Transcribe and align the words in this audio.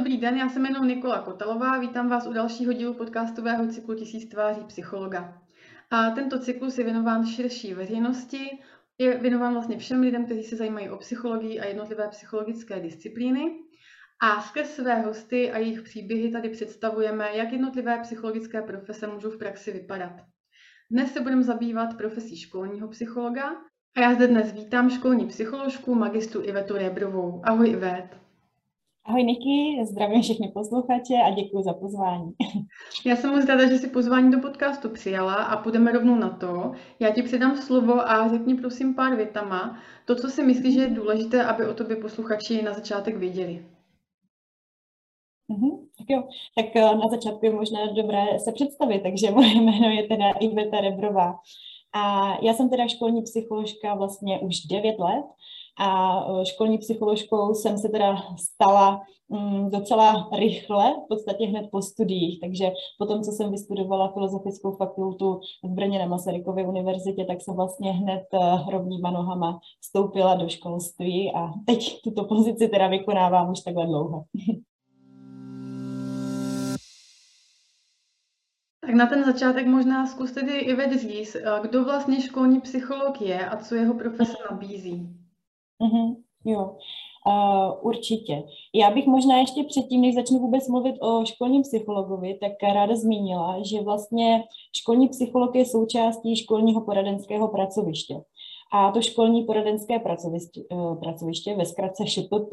dobrý 0.00 0.16
den, 0.16 0.36
já 0.36 0.48
jsem 0.48 0.62
jmenuji 0.62 0.94
Nikola 0.94 1.22
Kotalová, 1.22 1.78
vítám 1.78 2.08
vás 2.08 2.26
u 2.26 2.32
dalšího 2.32 2.72
dílu 2.72 2.94
podcastového 2.94 3.66
cyklu 3.66 3.94
Tisíc 3.94 4.30
tváří 4.30 4.64
psychologa. 4.64 5.42
A 5.90 6.10
tento 6.10 6.38
cyklus 6.38 6.78
je 6.78 6.84
věnován 6.84 7.26
širší 7.26 7.74
veřejnosti, 7.74 8.58
je 8.98 9.18
věnován 9.18 9.52
vlastně 9.52 9.78
všem 9.78 10.00
lidem, 10.00 10.24
kteří 10.24 10.42
se 10.42 10.56
zajímají 10.56 10.90
o 10.90 10.96
psychologii 10.96 11.60
a 11.60 11.66
jednotlivé 11.66 12.08
psychologické 12.08 12.80
disciplíny. 12.80 13.58
A 14.22 14.42
skrz 14.42 14.70
své 14.70 15.00
hosty 15.00 15.50
a 15.50 15.58
jejich 15.58 15.82
příběhy 15.82 16.30
tady 16.30 16.48
představujeme, 16.48 17.36
jak 17.36 17.52
jednotlivé 17.52 17.98
psychologické 17.98 18.62
profese 18.62 19.06
můžou 19.06 19.30
v 19.30 19.38
praxi 19.38 19.72
vypadat. 19.72 20.12
Dnes 20.90 21.12
se 21.12 21.20
budeme 21.20 21.42
zabývat 21.42 21.96
profesí 21.96 22.36
školního 22.36 22.88
psychologa 22.88 23.50
a 23.96 24.00
já 24.00 24.14
zde 24.14 24.26
dnes 24.26 24.52
vítám 24.52 24.90
školní 24.90 25.26
psycholožku 25.26 25.94
magistru 25.94 26.44
Ivetu 26.44 26.74
Rebrovou. 26.74 27.42
Ahoj 27.44 27.70
Ivet. 27.70 28.29
Ahoj 29.04 29.24
Niky, 29.24 29.86
zdravím 29.86 30.22
všechny 30.22 30.48
posluchače 30.54 31.14
a 31.26 31.30
děkuji 31.30 31.62
za 31.62 31.72
pozvání. 31.72 32.32
Já 33.06 33.16
jsem 33.16 33.30
moc 33.30 33.44
ráda, 33.44 33.68
že 33.68 33.78
jsi 33.78 33.88
pozvání 33.88 34.30
do 34.30 34.38
podcastu 34.38 34.90
přijala 34.90 35.34
a 35.34 35.62
půjdeme 35.62 35.92
rovnou 35.92 36.14
na 36.14 36.30
to. 36.30 36.72
Já 37.00 37.10
ti 37.10 37.22
předám 37.22 37.56
slovo 37.56 38.10
a 38.10 38.28
řekni 38.28 38.54
prosím 38.54 38.94
pár 38.94 39.16
větama 39.16 39.78
to, 40.04 40.14
co 40.14 40.28
si 40.28 40.42
myslíš, 40.42 40.74
že 40.74 40.80
je 40.80 40.90
důležité, 40.90 41.44
aby 41.44 41.66
o 41.66 41.74
tobě 41.74 41.96
posluchači 41.96 42.62
na 42.62 42.72
začátek 42.72 43.16
věděli. 43.16 43.66
Mm-hmm, 45.50 45.78
tak 45.98 46.06
jo, 46.10 46.28
tak 46.56 46.76
eh, 46.76 46.94
na 46.94 47.08
začátku 47.10 47.46
je 47.46 47.52
možná 47.52 47.86
dobré 47.86 48.24
se 48.44 48.52
představit, 48.52 49.02
takže 49.02 49.30
moje 49.34 49.54
jméno 49.54 49.88
je 49.88 50.08
teda 50.08 50.30
Iveta 50.30 50.80
Rebrová. 50.80 51.38
A 51.92 52.32
já 52.42 52.54
jsem 52.54 52.70
teda 52.70 52.88
školní 52.88 53.22
psycholožka 53.22 53.94
vlastně 53.94 54.40
už 54.40 54.60
9 54.60 54.98
let 54.98 55.24
a 55.80 56.20
e, 56.20 56.46
školní 56.46 56.78
psycholožkou 56.78 57.54
jsem 57.54 57.78
se 57.78 57.88
teda 57.88 58.16
stala 58.38 59.00
mm, 59.28 59.70
docela 59.70 60.28
rychle, 60.38 60.92
v 61.04 61.08
podstatě 61.08 61.46
hned 61.46 61.68
po 61.70 61.82
studiích, 61.82 62.40
takže 62.40 62.70
po 62.98 63.06
tom, 63.06 63.22
co 63.22 63.32
jsem 63.32 63.50
vystudovala 63.50 64.12
filozofickou 64.12 64.76
fakultu 64.76 65.40
v 65.64 65.68
Brně 65.68 65.98
na 65.98 66.06
Masarykově 66.06 66.66
univerzitě, 66.66 67.24
tak 67.24 67.40
jsem 67.40 67.54
vlastně 67.54 67.92
hned 67.92 68.22
e, 68.32 68.38
rovnýma 68.70 69.10
nohama 69.10 69.60
vstoupila 69.80 70.34
do 70.34 70.48
školství 70.48 71.32
a 71.34 71.50
teď 71.66 72.00
tuto 72.04 72.24
pozici 72.24 72.68
teda 72.68 72.88
vykonávám 72.88 73.50
už 73.50 73.60
takhle 73.60 73.86
dlouho. 73.86 74.24
Tak 78.86 78.94
na 78.94 79.06
ten 79.06 79.24
začátek 79.24 79.66
možná 79.66 80.06
zkus 80.06 80.32
tedy 80.32 80.58
i 80.58 80.98
říct, 80.98 81.34
e, 81.34 81.42
kdo 81.62 81.84
vlastně 81.84 82.20
školní 82.20 82.60
psycholog 82.60 83.20
je 83.20 83.48
a 83.48 83.56
co 83.56 83.74
jeho 83.74 83.94
profese 83.94 84.36
nabízí. 84.50 85.20
Mm-hmm, 85.80 86.16
jo, 86.44 86.76
uh, 87.26 87.86
určitě. 87.86 88.42
Já 88.74 88.90
bych 88.90 89.06
možná 89.06 89.38
ještě 89.38 89.64
předtím, 89.64 90.00
než 90.00 90.14
začnu 90.14 90.38
vůbec 90.38 90.68
mluvit 90.68 90.96
o 91.00 91.24
školním 91.24 91.62
psychologovi, 91.62 92.38
tak 92.40 92.52
ráda 92.62 92.96
zmínila, 92.96 93.62
že 93.62 93.80
vlastně 93.80 94.44
školní 94.76 95.08
psycholog 95.08 95.54
je 95.54 95.64
součástí 95.64 96.36
školního 96.36 96.80
poradenského 96.80 97.48
pracoviště. 97.48 98.14
A 98.72 98.90
to 98.90 99.02
školní 99.02 99.44
poradenské 99.44 99.98
pracoviště, 99.98 100.60
eh, 100.72 100.96
pracoviště 101.00 101.56
ve 101.56 101.66
zkratce 101.66 102.06
ŠPP, 102.06 102.50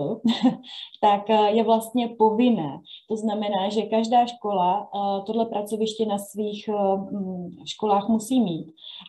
tak 1.01 1.29
eh, 1.29 1.51
je 1.51 1.63
vlastně 1.63 2.07
povinné. 2.17 2.81
To 3.09 3.15
znamená, 3.15 3.69
že 3.69 3.81
každá 3.81 4.25
škola 4.25 4.81
eh, 4.81 5.21
tohle 5.25 5.45
pracoviště 5.45 6.05
na 6.05 6.17
svých 6.17 6.69
mm, 7.11 7.49
školách 7.65 8.07
musí 8.07 8.41
mít. 8.41 8.67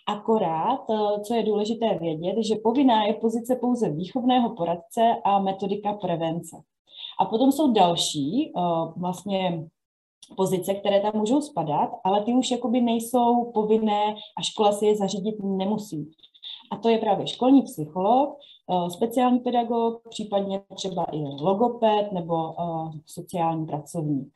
Akorát, 0.08 0.80
co 1.26 1.34
je 1.34 1.42
důležité 1.42 1.98
vědět, 1.98 2.36
že 2.42 2.54
povinná 2.62 3.04
je 3.04 3.14
pozice 3.14 3.56
pouze 3.60 3.90
výchovného 3.90 4.54
poradce 4.54 5.16
a 5.24 5.38
metodika 5.38 5.92
prevence. 5.92 6.56
A 7.20 7.24
potom 7.24 7.52
jsou 7.52 7.72
další 7.72 8.52
vlastně 8.96 9.68
pozice, 10.36 10.74
které 10.74 11.00
tam 11.00 11.12
můžou 11.14 11.40
spadat, 11.40 11.90
ale 12.04 12.24
ty 12.24 12.32
už 12.32 12.50
jakoby 12.50 12.80
nejsou 12.80 13.50
povinné 13.54 14.14
a 14.38 14.42
škola 14.42 14.72
si 14.72 14.86
je 14.86 14.96
zařídit 14.96 15.36
nemusí. 15.42 16.10
A 16.70 16.76
to 16.76 16.88
je 16.88 16.98
právě 16.98 17.26
školní 17.26 17.62
psycholog, 17.62 18.38
eh, 18.70 18.90
speciální 18.90 19.38
pedagog, 19.38 20.08
případně 20.08 20.62
třeba 20.74 21.04
i 21.04 21.18
logoped 21.18 22.12
nebo 22.12 22.50
eh, 22.50 23.00
sociální 23.06 23.66
pracovník. 23.66 24.32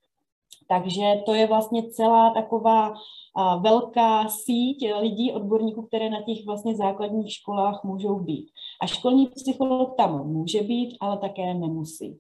Takže 0.69 1.23
to 1.27 1.35
je 1.35 1.47
vlastně 1.47 1.91
celá 1.91 2.31
taková 2.31 2.91
eh, 2.91 3.61
velká 3.61 4.29
síť 4.29 4.95
lidí, 5.01 5.33
odborníků, 5.33 5.83
které 5.83 6.11
na 6.11 6.23
těch 6.23 6.47
vlastně 6.47 6.77
základních 6.77 7.33
školách 7.33 7.85
můžou 7.85 8.19
být. 8.19 8.49
A 8.81 8.87
školní 8.87 9.27
psycholog 9.27 9.97
tam 9.97 10.27
může 10.27 10.63
být, 10.63 10.97
ale 11.01 11.19
také 11.19 11.55
nemusí. 11.55 12.19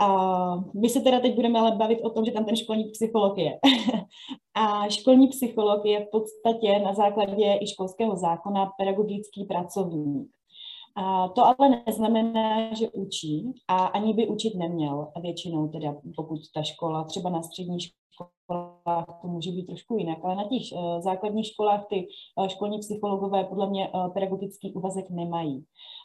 A 0.00 0.56
my 0.80 0.88
se 0.88 1.00
teda 1.00 1.20
teď 1.20 1.34
budeme 1.34 1.58
ale 1.58 1.76
bavit 1.76 2.00
o 2.00 2.10
tom, 2.10 2.24
že 2.24 2.32
tam 2.32 2.44
ten 2.44 2.56
školní 2.56 2.84
psycholog 2.84 3.38
je. 3.38 3.58
a 4.54 4.88
školní 4.88 5.28
psycholog 5.28 5.84
je 5.84 6.00
v 6.00 6.08
podstatě 6.10 6.78
na 6.78 6.94
základě 6.94 7.58
i 7.60 7.66
školského 7.66 8.16
zákona 8.16 8.70
pedagogický 8.78 9.44
pracovník. 9.44 10.28
A 10.96 11.28
to 11.28 11.44
ale 11.44 11.82
neznamená, 11.86 12.74
že 12.74 12.90
učí 12.90 13.52
a 13.68 13.76
ani 13.76 14.14
by 14.14 14.28
učit 14.28 14.54
neměl 14.54 15.08
většinou, 15.22 15.68
teda 15.68 15.94
pokud 16.16 16.38
ta 16.54 16.62
škola, 16.62 17.04
třeba 17.04 17.30
na 17.30 17.42
střední 17.42 17.78
školách 17.80 19.06
to 19.22 19.28
může 19.28 19.50
být 19.50 19.66
trošku 19.66 19.96
jinak, 19.96 20.18
ale 20.24 20.36
na 20.36 20.44
těch 20.44 20.62
uh, 20.72 21.00
základních 21.00 21.46
školách 21.46 21.86
ty 21.90 22.06
uh, 22.36 22.48
školní 22.48 22.78
psychologové 22.78 23.44
podle 23.44 23.70
mě 23.70 23.88
uh, 23.88 24.12
pedagogický 24.12 24.72
úvazek 24.72 25.10
nemají. 25.10 25.64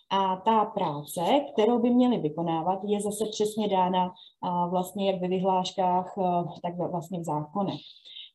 A 0.09 0.35
ta 0.35 0.65
práce, 0.65 1.21
kterou 1.53 1.79
by 1.79 1.89
měli 1.89 2.17
vykonávat, 2.17 2.79
je 2.83 3.01
zase 3.01 3.25
přesně 3.31 3.67
dána 3.67 4.13
vlastně 4.69 5.11
jak 5.11 5.21
ve 5.21 5.27
vyhláškách, 5.27 6.13
tak 6.61 6.91
vlastně 6.91 7.19
v 7.19 7.23
zákonech. 7.23 7.79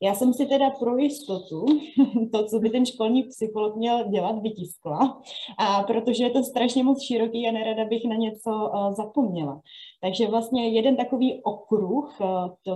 Já 0.01 0.15
jsem 0.15 0.33
si 0.33 0.45
teda 0.45 0.69
pro 0.69 0.97
jistotu 0.97 1.65
to, 2.31 2.45
co 2.45 2.59
by 2.59 2.69
ten 2.69 2.85
školní 2.85 3.23
psycholog 3.23 3.75
měl 3.75 4.09
dělat, 4.09 4.41
vytiskla, 4.41 5.21
a 5.57 5.83
protože 5.83 6.23
je 6.23 6.29
to 6.29 6.43
strašně 6.43 6.83
moc 6.83 7.01
široký 7.01 7.47
a 7.47 7.51
nerada 7.51 7.85
bych 7.85 8.05
na 8.05 8.15
něco 8.15 8.71
zapomněla. 8.97 9.61
Takže 10.01 10.27
vlastně 10.27 10.69
jeden 10.69 10.95
takový 10.95 11.43
okruh 11.43 12.17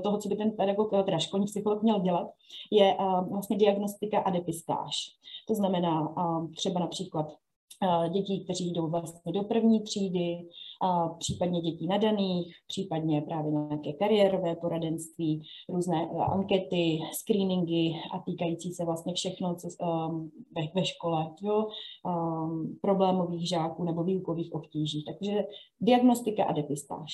toho, 0.04 0.18
co 0.18 0.30
by 0.30 0.36
ten 0.36 0.52
pedagog, 0.52 0.90
teda 1.06 1.20
školní 1.20 1.46
psycholog 1.46 1.84
měl 1.84 2.00
dělat, 2.00 2.28
je 2.72 2.98
vlastně 3.30 3.58
diagnostika 3.58 4.20
a 4.20 4.30
depistáž. 4.30 4.96
To 5.48 5.56
znamená 5.56 6.16
třeba 6.56 6.80
například 6.80 7.34
dětí, 8.14 8.44
kteří 8.44 8.72
jdou 8.72 8.88
vlastně 8.88 9.32
do 9.32 9.44
první 9.44 9.82
třídy, 9.82 10.48
a 10.82 11.10
případně 11.10 11.62
dětí 11.62 11.88
nadaných, 11.88 12.56
případně 12.68 13.22
právě 13.22 13.52
nějaké 13.52 13.94
kariérové 13.94 14.56
poradenství, 14.56 15.42
různé 15.70 16.04
e, 16.04 16.18
ankety, 16.18 17.00
screeningy 17.14 17.94
a 18.14 18.20
týkající 18.26 18.74
se 18.74 18.86
vlastně 18.86 19.14
všechno, 19.14 19.56
co 19.56 19.68
um, 19.68 20.32
ve, 20.56 20.62
ve 20.76 20.86
škole, 20.86 21.32
jo, 21.42 21.68
um, 22.06 22.78
problémových 22.82 23.50
žáků 23.50 23.84
nebo 23.84 24.04
výukových 24.04 24.54
obtíží. 24.54 25.06
Takže 25.06 25.44
diagnostika 25.82 26.44
a 26.44 26.52
depistáž. 26.52 27.14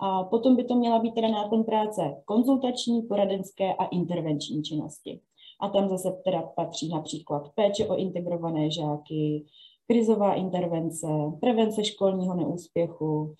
A 0.00 0.24
potom 0.24 0.56
by 0.56 0.64
to 0.64 0.74
měla 0.74 0.98
být 0.98 1.14
teda 1.14 1.28
náplň 1.28 1.64
práce 1.64 2.22
konzultační, 2.24 3.02
poradenské 3.02 3.74
a 3.74 3.84
intervenční 3.84 4.62
činnosti. 4.62 5.20
A 5.60 5.68
tam 5.68 5.88
zase 5.88 6.20
teda 6.24 6.42
patří 6.42 6.88
například 6.88 7.50
péče 7.54 7.86
o 7.86 7.96
integrované 7.96 8.70
žáky, 8.70 9.44
krizová 9.88 10.34
intervence, 10.34 11.06
prevence 11.40 11.84
školního 11.84 12.34
neúspěchu, 12.34 13.34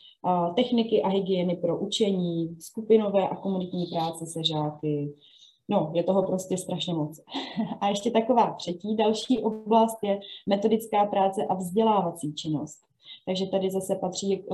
techniky 0.57 1.03
a 1.03 1.09
hygieny 1.09 1.57
pro 1.57 1.79
učení, 1.79 2.57
skupinové 2.61 3.29
a 3.29 3.37
komunitní 3.37 3.87
práce 3.87 4.27
se 4.27 4.45
žáky. 4.45 5.15
No, 5.69 5.91
je 5.95 6.03
toho 6.03 6.23
prostě 6.23 6.57
strašně 6.57 6.95
moc. 6.95 7.21
A 7.81 7.89
ještě 7.89 8.11
taková 8.11 8.53
třetí, 8.53 8.97
další 8.97 9.39
oblast 9.39 9.99
je 10.03 10.21
metodická 10.49 11.05
práce 11.05 11.47
a 11.47 11.55
vzdělávací 11.55 12.35
činnost. 12.35 12.86
Takže 13.27 13.47
tady 13.47 13.71
zase 13.71 13.97
patří 13.97 14.35
eh, 14.35 14.45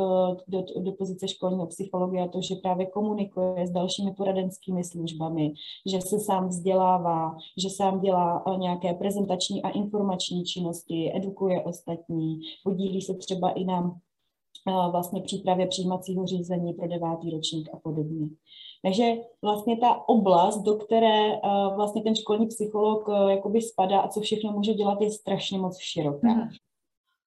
do, 0.49 0.64
do 0.78 0.93
pozice 0.93 1.28
školního 1.28 1.66
psychologie 1.66 2.28
to, 2.28 2.43
že 2.43 2.54
právě 2.54 2.87
komunikuje 2.87 3.66
s 3.66 3.70
dalšími 3.70 4.14
poradenskými 4.14 4.84
službami, 4.84 5.52
že 5.87 6.00
se 6.00 6.20
sám 6.20 6.49
vzdělává, 6.49 7.37
že 7.58 7.70
sám 7.70 8.00
dělá 8.00 8.44
eh, 8.46 8.56
nějaké 8.56 8.94
prezentační 8.94 9.62
a 9.62 9.69
informační 9.69 10.44
činnosti, 10.44 11.12
edukuje 11.14 11.62
ostatní, 11.62 12.40
podílí 12.64 13.02
se 13.02 13.14
třeba 13.14 13.50
i 13.50 13.64
na 13.64 14.00
eh, 14.69 14.90
vlastně 14.90 15.22
přípravě 15.22 15.66
přijímacího 15.66 16.26
řízení 16.26 16.75
pro 16.75 16.88
devátý 16.88 17.31
ročník 17.31 17.69
a 17.75 17.76
podobně. 17.76 18.28
Takže 18.84 19.14
vlastně 19.43 19.76
ta 19.76 20.08
oblast, 20.08 20.62
do 20.62 20.75
které 20.75 21.40
vlastně 21.76 22.02
ten 22.02 22.16
školní 22.16 22.46
psycholog 22.46 23.08
jakoby 23.28 23.62
spadá 23.62 24.00
a 24.00 24.08
co 24.08 24.20
všechno 24.20 24.52
může 24.52 24.75
dělat, 24.75 25.00
je 25.00 25.10
strašně 25.10 25.58
moc 25.58 25.78
široká. 25.78 26.49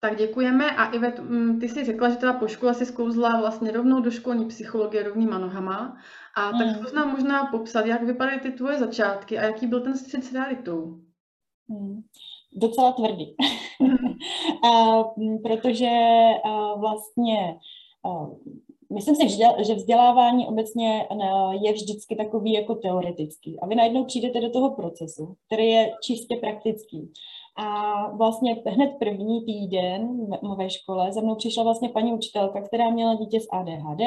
Mm. 0.03 0.09
Tak 0.09 0.17
děkujeme 0.17 0.71
a 0.71 0.91
Ivet, 0.91 1.19
mm, 1.19 1.59
ty 1.59 1.69
jsi 1.69 1.85
řekla, 1.85 2.09
že 2.09 2.15
teda 2.15 2.33
po 2.33 2.47
škole 2.47 2.73
si 2.73 2.85
sklouzla 2.85 3.39
vlastně 3.39 3.71
rovnou 3.71 4.01
do 4.01 4.11
školní 4.11 4.47
psychologie 4.47 5.03
rovnýma 5.03 5.37
nohama. 5.37 5.97
A 6.37 6.51
tak 6.51 6.67
mm. 6.67 6.73
zkus 6.73 6.93
nám 6.93 7.11
možná 7.11 7.45
popsat, 7.45 7.85
jak 7.85 8.03
vypadaly 8.03 8.39
ty 8.39 8.51
tvoje 8.51 8.79
začátky 8.79 9.39
a 9.39 9.43
jaký 9.43 9.67
byl 9.67 9.81
ten 9.81 9.97
střed 9.97 10.23
s 10.23 10.33
realitou. 10.33 10.99
Mm. 11.67 12.01
Docela 12.53 12.91
tvrdý. 12.91 13.35
Mm. 13.79 14.71
a, 14.71 15.03
protože 15.43 15.89
a, 16.45 16.75
vlastně 16.75 17.57
a, 18.05 18.27
myslím 18.93 19.15
si, 19.15 19.37
že 19.67 19.75
vzdělávání 19.75 20.47
obecně 20.47 21.07
je 21.61 21.73
vždycky 21.73 22.15
takový 22.15 22.53
jako 22.53 22.75
teoretický. 22.75 23.59
A 23.59 23.67
vy 23.67 23.75
najednou 23.75 24.05
přijdete 24.05 24.41
do 24.41 24.49
toho 24.49 24.75
procesu, 24.75 25.35
který 25.45 25.67
je 25.67 25.91
čistě 26.03 26.35
praktický. 26.35 27.11
A 27.57 28.11
vlastně 28.11 28.55
hned 28.67 28.89
první 28.99 29.45
týden 29.45 30.27
ve 30.57 30.69
škole 30.69 31.13
za 31.13 31.21
mnou 31.21 31.35
přišla 31.35 31.63
vlastně 31.63 31.89
paní 31.89 32.13
učitelka, 32.13 32.61
která 32.61 32.89
měla 32.89 33.15
dítě 33.15 33.39
s 33.39 33.47
ADHD 33.51 34.01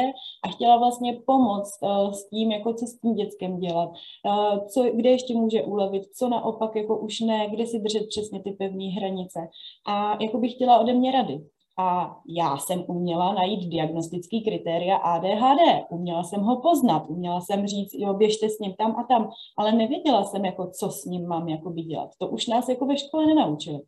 a 0.44 0.48
chtěla 0.48 0.76
vlastně 0.76 1.18
pomoct 1.26 1.78
uh, 1.82 2.12
s 2.12 2.28
tím, 2.28 2.52
jako 2.52 2.74
co 2.74 2.86
s 2.86 2.98
tím 2.98 3.14
dětskem 3.14 3.58
dělat, 3.58 3.88
uh, 3.88 4.66
co, 4.66 4.82
kde 4.94 5.10
ještě 5.10 5.34
může 5.34 5.62
ulevit, 5.62 6.02
co 6.14 6.28
naopak 6.28 6.76
jako 6.76 6.98
už 6.98 7.20
ne, 7.20 7.48
kde 7.50 7.66
si 7.66 7.78
držet 7.78 8.08
přesně 8.08 8.42
ty 8.42 8.50
pevné 8.50 8.84
hranice. 8.84 9.48
A 9.86 10.22
jako 10.22 10.38
by 10.38 10.48
chtěla 10.48 10.78
ode 10.78 10.92
mě 10.92 11.12
rady. 11.12 11.40
A 11.78 12.16
já 12.26 12.56
jsem 12.56 12.84
uměla 12.86 13.32
najít 13.32 13.69
diagnostický 13.69 14.44
kritéria 14.44 14.96
ADHD, 14.96 15.84
uměla 15.90 16.25
jsem 16.25 16.40
ho 16.40 16.60
poznat, 16.60 17.04
uměla 17.08 17.40
jsem 17.40 17.66
říct, 17.66 17.94
jo, 17.94 18.14
běžte 18.14 18.48
s 18.48 18.58
ním 18.58 18.75
tam 18.78 18.96
a 18.96 19.02
tam, 19.02 19.30
ale 19.56 19.72
nevěděla 19.72 20.25
jsem, 20.25 20.44
jako, 20.44 20.70
co 20.70 20.90
s 20.90 21.04
ním 21.04 21.26
mám 21.28 21.48
jako 21.48 21.72
dělat. 21.72 22.10
To 22.19 22.28
už 22.28 22.46
nás 22.46 22.69
jako 22.69 22.86
ve 22.86 22.96
škole 22.96 23.26
nenaučili. 23.26 23.78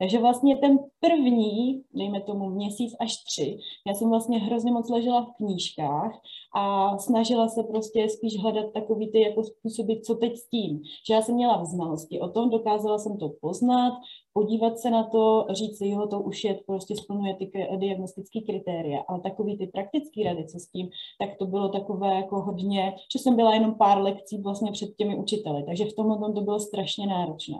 Takže 0.00 0.18
vlastně 0.18 0.56
ten 0.56 0.78
první, 1.00 1.82
dejme 1.94 2.20
tomu 2.20 2.50
měsíc 2.50 2.92
až 3.00 3.16
tři, 3.24 3.58
já 3.86 3.94
jsem 3.94 4.10
vlastně 4.10 4.38
hrozně 4.38 4.72
moc 4.72 4.90
ležela 4.90 5.22
v 5.24 5.36
knížkách 5.36 6.20
a 6.56 6.98
snažila 6.98 7.48
se 7.48 7.62
prostě 7.62 8.08
spíš 8.08 8.42
hledat 8.42 8.72
takový 8.72 9.12
ty 9.12 9.20
jako 9.20 9.44
způsoby, 9.44 9.92
co 10.06 10.14
teď 10.14 10.36
s 10.36 10.48
tím. 10.48 10.80
Že 11.08 11.14
já 11.14 11.22
jsem 11.22 11.34
měla 11.34 11.64
znalosti 11.64 12.20
o 12.20 12.28
tom, 12.28 12.50
dokázala 12.50 12.98
jsem 12.98 13.18
to 13.18 13.28
poznat, 13.40 13.92
podívat 14.32 14.78
se 14.78 14.90
na 14.90 15.04
to, 15.04 15.46
říct 15.50 15.78
si, 15.78 15.88
jo, 15.88 16.06
to 16.06 16.20
už 16.20 16.44
je, 16.44 16.60
prostě 16.66 16.96
splňuje 16.96 17.34
ty 17.34 17.50
diagnostické 17.76 18.40
kritéria, 18.40 19.04
ale 19.08 19.20
takový 19.20 19.58
ty 19.58 19.66
praktické 19.66 20.24
rady, 20.24 20.46
co 20.46 20.58
s 20.58 20.70
tím, 20.70 20.88
tak 21.18 21.38
to 21.38 21.46
bylo 21.46 21.68
takové 21.68 22.14
jako 22.14 22.42
hodně, 22.42 22.94
že 23.12 23.18
jsem 23.18 23.36
byla 23.36 23.54
jenom 23.54 23.74
pár 23.74 24.02
lekcí 24.02 24.42
vlastně 24.42 24.72
před 24.72 24.94
těmi 24.96 25.16
učiteli, 25.18 25.64
takže 25.66 25.84
v 25.84 25.94
tomhle 25.94 26.32
to 26.32 26.40
bylo 26.40 26.60
strašně 26.60 27.06
náročné. 27.06 27.58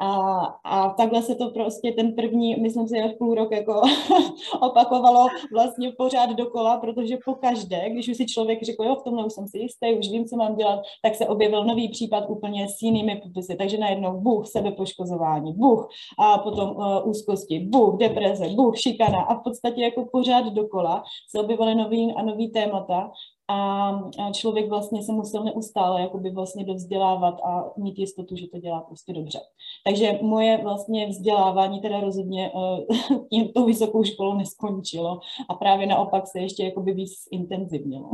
A, 0.00 0.40
a 0.64 0.88
takhle 0.88 1.22
se 1.22 1.34
to 1.34 1.50
prostě 1.50 1.92
ten 1.92 2.14
první, 2.14 2.56
myslím 2.56 2.88
si, 2.88 3.00
až 3.00 3.12
půl 3.18 3.34
rok 3.34 3.52
jako 3.52 3.82
opakovalo 4.60 5.26
vlastně 5.52 5.92
pořád 5.92 6.30
dokola, 6.30 6.76
protože 6.76 7.18
po 7.24 7.34
každé, 7.34 7.90
když 7.90 8.08
už 8.08 8.16
si 8.16 8.26
člověk 8.26 8.62
řekl, 8.62 8.84
jo, 8.84 8.96
v 8.96 9.04
tomhle 9.04 9.26
už 9.26 9.32
jsem 9.32 9.48
si 9.48 9.58
jistý, 9.58 9.94
už 9.98 10.08
vím, 10.08 10.24
co 10.24 10.36
mám 10.36 10.56
dělat, 10.56 10.80
tak 11.02 11.14
se 11.14 11.26
objevil 11.26 11.64
nový 11.64 11.88
případ 11.88 12.24
úplně 12.28 12.68
s 12.68 12.82
jinými 12.82 13.16
popisy. 13.16 13.56
Takže 13.56 13.78
najednou 13.78 14.20
buch, 14.20 14.46
sebepoškozování, 14.46 15.52
buch 15.52 15.88
a 16.18 16.38
potom 16.38 16.70
uh, 16.70 17.08
úzkosti, 17.08 17.60
buch, 17.60 17.96
deprese, 17.98 18.48
buch, 18.48 18.78
šikana 18.78 19.22
a 19.22 19.34
v 19.34 19.42
podstatě 19.42 19.82
jako 19.82 20.06
pořád 20.12 20.44
dokola 20.44 21.04
se 21.30 21.40
objevily 21.40 21.74
nový 21.74 22.14
a 22.16 22.22
nový 22.22 22.50
témata 22.50 23.10
a 23.48 23.92
člověk 24.32 24.68
vlastně 24.68 25.02
se 25.02 25.12
musel 25.12 25.44
neustále 25.44 26.00
jakoby 26.00 26.30
vlastně 26.30 26.64
dovzdělávat 26.64 27.34
a 27.44 27.64
mít 27.76 27.98
jistotu, 27.98 28.36
že 28.36 28.46
to 28.48 28.58
dělá 28.58 28.80
prostě 28.80 29.12
dobře. 29.12 29.38
Takže 29.86 30.18
moje 30.22 30.58
vlastně 30.62 31.06
vzdělávání 31.06 31.80
teda 31.80 32.00
rozhodně 32.00 32.50
uh, 32.50 33.26
tím 33.30 33.48
tou 33.52 33.66
vysokou 33.66 34.04
školou 34.04 34.34
neskončilo 34.34 35.20
a 35.48 35.54
právě 35.54 35.86
naopak 35.86 36.26
se 36.26 36.40
ještě 36.40 36.64
jakoby 36.64 36.92
víc 36.92 37.12
intenzivnilo. 37.30 38.10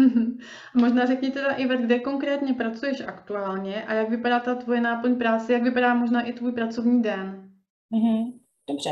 Mm-hmm. 0.00 0.36
Možná 0.80 1.06
řekni 1.06 1.30
teda, 1.30 1.52
Ivet, 1.52 1.80
kde 1.80 1.98
konkrétně 1.98 2.54
pracuješ 2.54 3.00
aktuálně 3.00 3.84
a 3.84 3.94
jak 3.94 4.10
vypadá 4.10 4.40
ta 4.40 4.54
tvoje 4.54 4.80
náplň 4.80 5.18
práce, 5.18 5.52
jak 5.52 5.62
vypadá 5.62 5.94
možná 5.94 6.22
i 6.22 6.32
tvůj 6.32 6.52
pracovní 6.52 7.02
den? 7.02 7.50
Mm-hmm. 7.92 8.32
Dobře. 8.68 8.90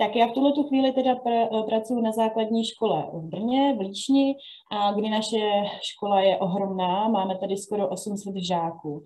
Tak 0.00 0.16
já 0.16 0.26
v 0.26 0.32
tuhle 0.32 0.52
tu 0.52 0.62
chvíli 0.62 0.92
teda 0.92 1.14
pr- 1.14 1.64
pracuji 1.64 2.02
na 2.02 2.12
základní 2.12 2.64
škole 2.64 3.10
v 3.12 3.22
Brně, 3.22 3.74
v 3.78 3.80
Líšni, 3.80 4.36
a 4.70 4.92
kdy 4.92 5.08
naše 5.10 5.64
škola 5.82 6.20
je 6.20 6.38
ohromná, 6.38 7.08
máme 7.08 7.38
tady 7.38 7.56
skoro 7.56 7.88
800 7.88 8.34
žáků. 8.36 9.02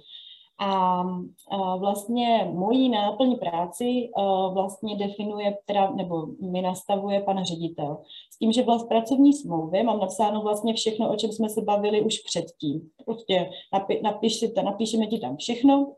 A, 0.60 1.02
a 1.50 1.76
vlastně 1.76 2.50
mojí 2.52 2.88
náplň 2.88 3.38
práci 3.38 4.10
a 4.16 4.48
vlastně 4.48 4.96
definuje, 4.96 5.58
teda, 5.66 5.90
nebo 5.90 6.26
mi 6.52 6.62
nastavuje 6.62 7.22
pan 7.22 7.44
ředitel. 7.44 7.98
S 8.32 8.38
tím, 8.38 8.52
že 8.52 8.62
vlast 8.62 8.88
pracovní 8.88 9.32
smlouvy 9.32 9.82
mám 9.82 9.98
napsáno 9.98 10.42
vlastně 10.42 10.74
všechno, 10.74 11.12
o 11.12 11.16
čem 11.16 11.32
jsme 11.32 11.48
se 11.48 11.62
bavili 11.62 12.02
už 12.02 12.18
předtím. 12.18 12.80
Prostě 13.04 13.50
napi, 13.72 14.00
napíšete, 14.02 14.62
napíšeme 14.62 15.06
ti 15.06 15.18
tam 15.18 15.36
všechno, 15.36 15.92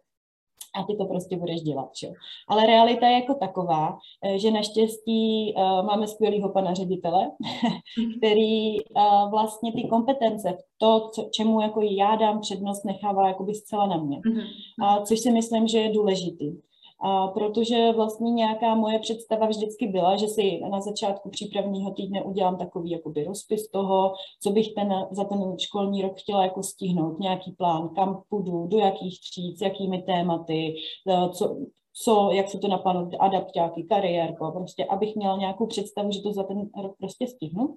a 0.76 0.82
ty 0.82 0.96
to 0.96 1.04
prostě 1.04 1.36
budeš 1.36 1.60
dělat. 1.60 1.94
Čo? 1.94 2.08
Ale 2.48 2.66
realita 2.66 3.06
je 3.08 3.14
jako 3.14 3.34
taková, 3.34 3.98
eh, 4.24 4.38
že 4.38 4.50
naštěstí 4.50 5.54
uh, 5.56 5.86
máme 5.86 6.06
skvělého 6.06 6.48
pana 6.48 6.74
ředitele, 6.74 7.30
který 8.18 8.80
uh, 8.80 9.30
vlastně 9.30 9.72
ty 9.72 9.88
kompetence, 9.88 10.58
to, 10.78 11.10
co, 11.14 11.28
čemu 11.32 11.60
jako 11.60 11.80
já 11.80 12.16
dám 12.16 12.40
přednost, 12.40 12.84
nechává 12.84 13.28
jakoby 13.28 13.54
zcela 13.54 13.86
na 13.86 13.96
mě. 13.96 14.18
Mm-hmm. 14.18 14.46
A 14.82 15.00
což 15.00 15.20
si 15.20 15.32
myslím, 15.32 15.68
že 15.68 15.78
je 15.78 15.92
důležitý. 15.92 16.52
A 17.00 17.28
protože 17.28 17.92
vlastně 17.92 18.30
nějaká 18.30 18.74
moje 18.74 18.98
představa 18.98 19.46
vždycky 19.46 19.86
byla, 19.86 20.16
že 20.16 20.28
si 20.28 20.60
na 20.70 20.80
začátku 20.80 21.30
přípravního 21.30 21.90
týdne 21.90 22.22
udělám 22.22 22.58
takový 22.58 22.90
jakoby 22.90 23.24
rozpis 23.24 23.68
toho, 23.68 24.12
co 24.42 24.50
bych 24.50 24.74
ten, 24.74 25.06
za 25.10 25.24
ten 25.24 25.58
školní 25.58 26.02
rok 26.02 26.18
chtěla 26.18 26.42
jako 26.42 26.62
stihnout, 26.62 27.18
nějaký 27.18 27.52
plán, 27.52 27.88
kam 27.88 28.22
půjdu, 28.28 28.66
do 28.66 28.78
jakých 28.78 29.20
tříd, 29.20 29.58
s 29.58 29.60
jakými 29.60 30.02
tématy, 30.02 30.74
e, 31.08 31.28
co, 31.28 31.56
co, 31.92 32.30
jak 32.32 32.48
se 32.48 32.58
to 32.58 32.68
naplánuje, 32.68 33.18
adaptáky, 33.18 33.82
kariérko, 33.82 34.52
prostě 34.52 34.84
abych 34.84 35.16
měla 35.16 35.36
nějakou 35.36 35.66
představu, 35.66 36.10
že 36.10 36.22
to 36.22 36.32
za 36.32 36.42
ten 36.42 36.70
rok 36.82 36.96
prostě 36.98 37.26
stihnu. 37.26 37.76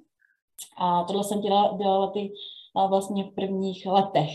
A 0.78 1.04
tohle 1.04 1.24
jsem 1.24 1.42
dělala, 1.42 1.78
dělala 1.78 2.08
ty 2.12 2.32
vlastně 2.90 3.24
v 3.24 3.36
prvních 3.36 3.86
letech 3.86 4.30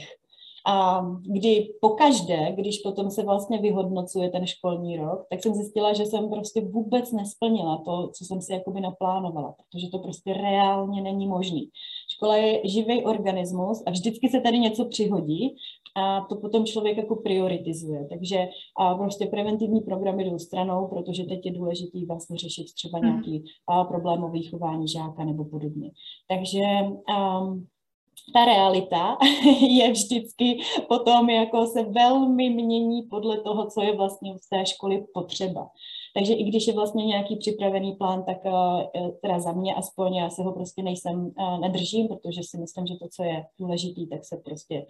a 0.66 1.06
kdy 1.22 1.68
pokaždé, 1.80 2.52
když 2.56 2.78
potom 2.78 3.10
se 3.10 3.22
vlastně 3.22 3.58
vyhodnocuje 3.58 4.30
ten 4.30 4.46
školní 4.46 4.96
rok, 4.96 5.26
tak 5.30 5.42
jsem 5.42 5.54
zjistila, 5.54 5.92
že 5.92 6.06
jsem 6.06 6.30
prostě 6.30 6.60
vůbec 6.60 7.12
nesplnila 7.12 7.82
to, 7.84 8.08
co 8.08 8.24
jsem 8.24 8.40
si 8.40 8.52
jakoby 8.52 8.80
naplánovala, 8.80 9.52
protože 9.52 9.88
to 9.90 9.98
prostě 9.98 10.32
reálně 10.32 11.02
není 11.02 11.26
možný. 11.26 11.68
Škola 12.14 12.36
je 12.36 12.68
živý 12.68 13.04
organismus 13.04 13.82
a 13.86 13.90
vždycky 13.90 14.28
se 14.28 14.40
tady 14.40 14.58
něco 14.58 14.84
přihodí 14.84 15.56
a 15.96 16.20
to 16.20 16.36
potom 16.36 16.64
člověk 16.66 16.96
jako 16.96 17.16
prioritizuje. 17.16 18.06
Takže 18.10 18.48
a 18.78 18.94
prostě 18.94 19.26
preventivní 19.26 19.80
programy 19.80 20.24
jdou 20.24 20.38
stranou, 20.38 20.88
protože 20.88 21.24
teď 21.24 21.46
je 21.46 21.52
důležitý 21.52 22.06
vlastně 22.06 22.38
řešit 22.38 22.74
třeba 22.74 22.98
mhm. 22.98 23.08
nějaký 23.08 23.44
a, 23.68 23.84
problémový 23.84 24.42
chování 24.42 24.88
žáka 24.88 25.24
nebo 25.24 25.44
podobně. 25.44 25.90
Takže 26.28 26.62
um, 27.40 27.66
ta 28.32 28.44
realita 28.44 29.18
je 29.60 29.92
vždycky 29.92 30.58
potom 30.88 31.30
jako 31.30 31.66
se 31.66 31.82
velmi 31.82 32.50
mění 32.50 33.02
podle 33.02 33.40
toho, 33.40 33.70
co 33.70 33.82
je 33.82 33.96
vlastně 33.96 34.34
v 34.34 34.48
té 34.50 34.66
školy 34.66 35.04
potřeba. 35.14 35.68
Takže 36.16 36.34
i 36.34 36.44
když 36.44 36.66
je 36.66 36.72
vlastně 36.72 37.06
nějaký 37.06 37.36
připravený 37.36 37.92
plán, 37.92 38.24
tak 38.24 38.36
uh, 38.44 39.10
teda 39.22 39.40
za 39.40 39.52
mě 39.52 39.74
aspoň 39.74 40.14
já 40.14 40.30
se 40.30 40.42
ho 40.42 40.52
prostě 40.52 40.82
nejsem, 40.82 41.32
uh, 41.38 41.60
nedržím, 41.60 42.08
protože 42.08 42.40
si 42.42 42.58
myslím, 42.58 42.86
že 42.86 42.94
to, 42.94 43.08
co 43.08 43.22
je 43.22 43.44
důležitý, 43.60 44.06
tak 44.06 44.24
se 44.24 44.36
prostě 44.44 44.86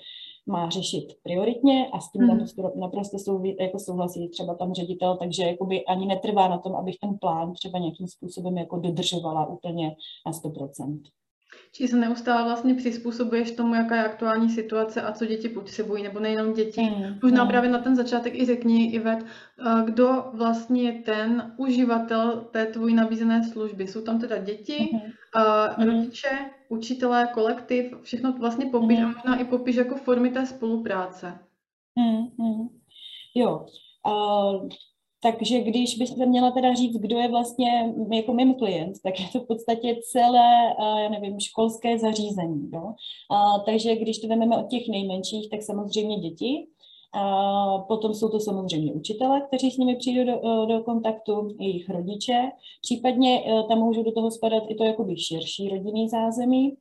má 0.47 0.71
řešit 0.71 1.07
prioritně 1.23 1.89
a 1.93 2.01
s 2.01 2.13
tím 2.13 2.23
mm. 2.23 2.29
naprosto, 2.29 2.73
naprosto 2.77 3.17
jako 3.61 3.79
souhlasí 3.79 4.29
třeba 4.29 4.55
tam 4.55 4.75
ředitel, 4.75 5.17
takže 5.17 5.43
jakoby 5.43 5.85
ani 5.85 6.07
netrvá 6.07 6.49
na 6.49 6.59
tom, 6.59 6.77
abych 6.77 6.97
ten 7.01 7.19
plán 7.19 7.53
třeba 7.53 7.79
nějakým 7.79 8.07
způsobem 8.07 8.59
jako 8.59 8.79
dodržovala 8.79 9.47
úplně 9.47 9.97
na 10.27 10.33
100%. 10.33 11.01
Či 11.73 11.89
se 11.89 11.97
neustále 11.97 12.45
vlastně 12.45 12.75
přizpůsobuješ 12.75 13.51
tomu, 13.51 13.75
jaká 13.75 13.97
je 13.97 14.05
aktuální 14.05 14.51
situace 14.51 15.03
a 15.03 15.13
co 15.13 15.27
děti 15.27 15.49
potřebují, 15.49 16.03
nebo 16.03 16.21
nejenom 16.21 16.53
děti. 16.53 16.81
Mm, 16.81 17.19
Možná 17.23 17.45
mm. 17.45 17.51
právě 17.51 17.71
na 17.71 17.79
ten 17.79 17.97
začátek 17.97 18.35
i 18.35 18.45
řekni, 18.45 18.91
Ivet, 18.91 19.19
eh, 19.23 19.83
kdo 19.85 20.25
vlastně 20.33 20.83
je 20.83 20.93
ten 20.93 21.55
uživatel 21.57 22.49
té 22.51 22.67
tvojí 22.67 22.95
nabízené 22.95 23.45
služby. 23.45 23.87
Jsou 23.87 24.01
tam 24.01 24.21
teda 24.21 24.39
děti, 24.39 24.89
mm. 24.93 25.01
rodiče, 25.85 26.29
učitelé, 26.69 27.29
kolektiv, 27.35 27.95
všechno 28.03 28.33
vlastně 28.33 28.67
popiš 28.67 28.99
mm. 28.99 29.05
a 29.05 29.09
možná 29.09 29.37
i 29.37 29.45
popiš 29.45 29.77
jako 29.77 29.97
formy 29.97 30.31
té 30.31 30.47
spolupráce. 30.47 31.39
Mm, 31.99 32.47
mm. 32.47 32.69
Jo, 33.35 33.67
uh, 34.07 34.69
takže 35.25 35.61
když 35.61 35.99
byste 35.99 36.27
měla 36.27 36.51
teda 36.51 36.75
říct, 36.75 36.97
kdo 36.97 37.19
je 37.19 37.29
vlastně 37.29 37.95
jako 38.13 38.33
mým 38.33 38.55
klient, 38.55 38.93
tak 39.03 39.21
je 39.21 39.27
to 39.33 39.41
v 39.41 39.47
podstatě 39.47 39.97
celé, 40.13 40.75
já 41.03 41.09
nevím, 41.09 41.41
školské 41.41 41.99
zařízení. 41.99 42.71
Jo? 42.75 42.95
A, 43.31 43.59
takže 43.59 43.97
když 43.97 44.19
to 44.19 44.29
vezmeme 44.29 44.59
od 44.59 44.69
těch 44.69 44.89
nejmenších, 44.89 45.51
tak 45.51 45.63
samozřejmě 45.63 46.17
děti, 46.17 46.67
a 47.15 47.79
potom 47.79 48.15
jsou 48.15 48.29
to 48.29 48.41
samozřejmě 48.41 48.93
učitele, 48.93 49.41
kteří 49.41 49.71
s 49.71 49.77
nimi 49.77 49.97
přijdou 49.97 50.25
do, 50.25 50.67
do 50.67 50.83
kontaktu, 50.83 51.57
jejich 51.61 51.91
rodiče, 51.91 52.51
případně 52.83 53.41
e, 53.41 53.63
tam 53.69 53.79
můžou 53.79 54.03
do 54.03 54.13
toho 54.13 54.31
spadat 54.31 54.63
i 54.69 54.75
to 54.75 54.85
jakoby 54.85 55.17
širší 55.17 55.69
rodinný 55.69 56.09
zázemí, 56.09 56.77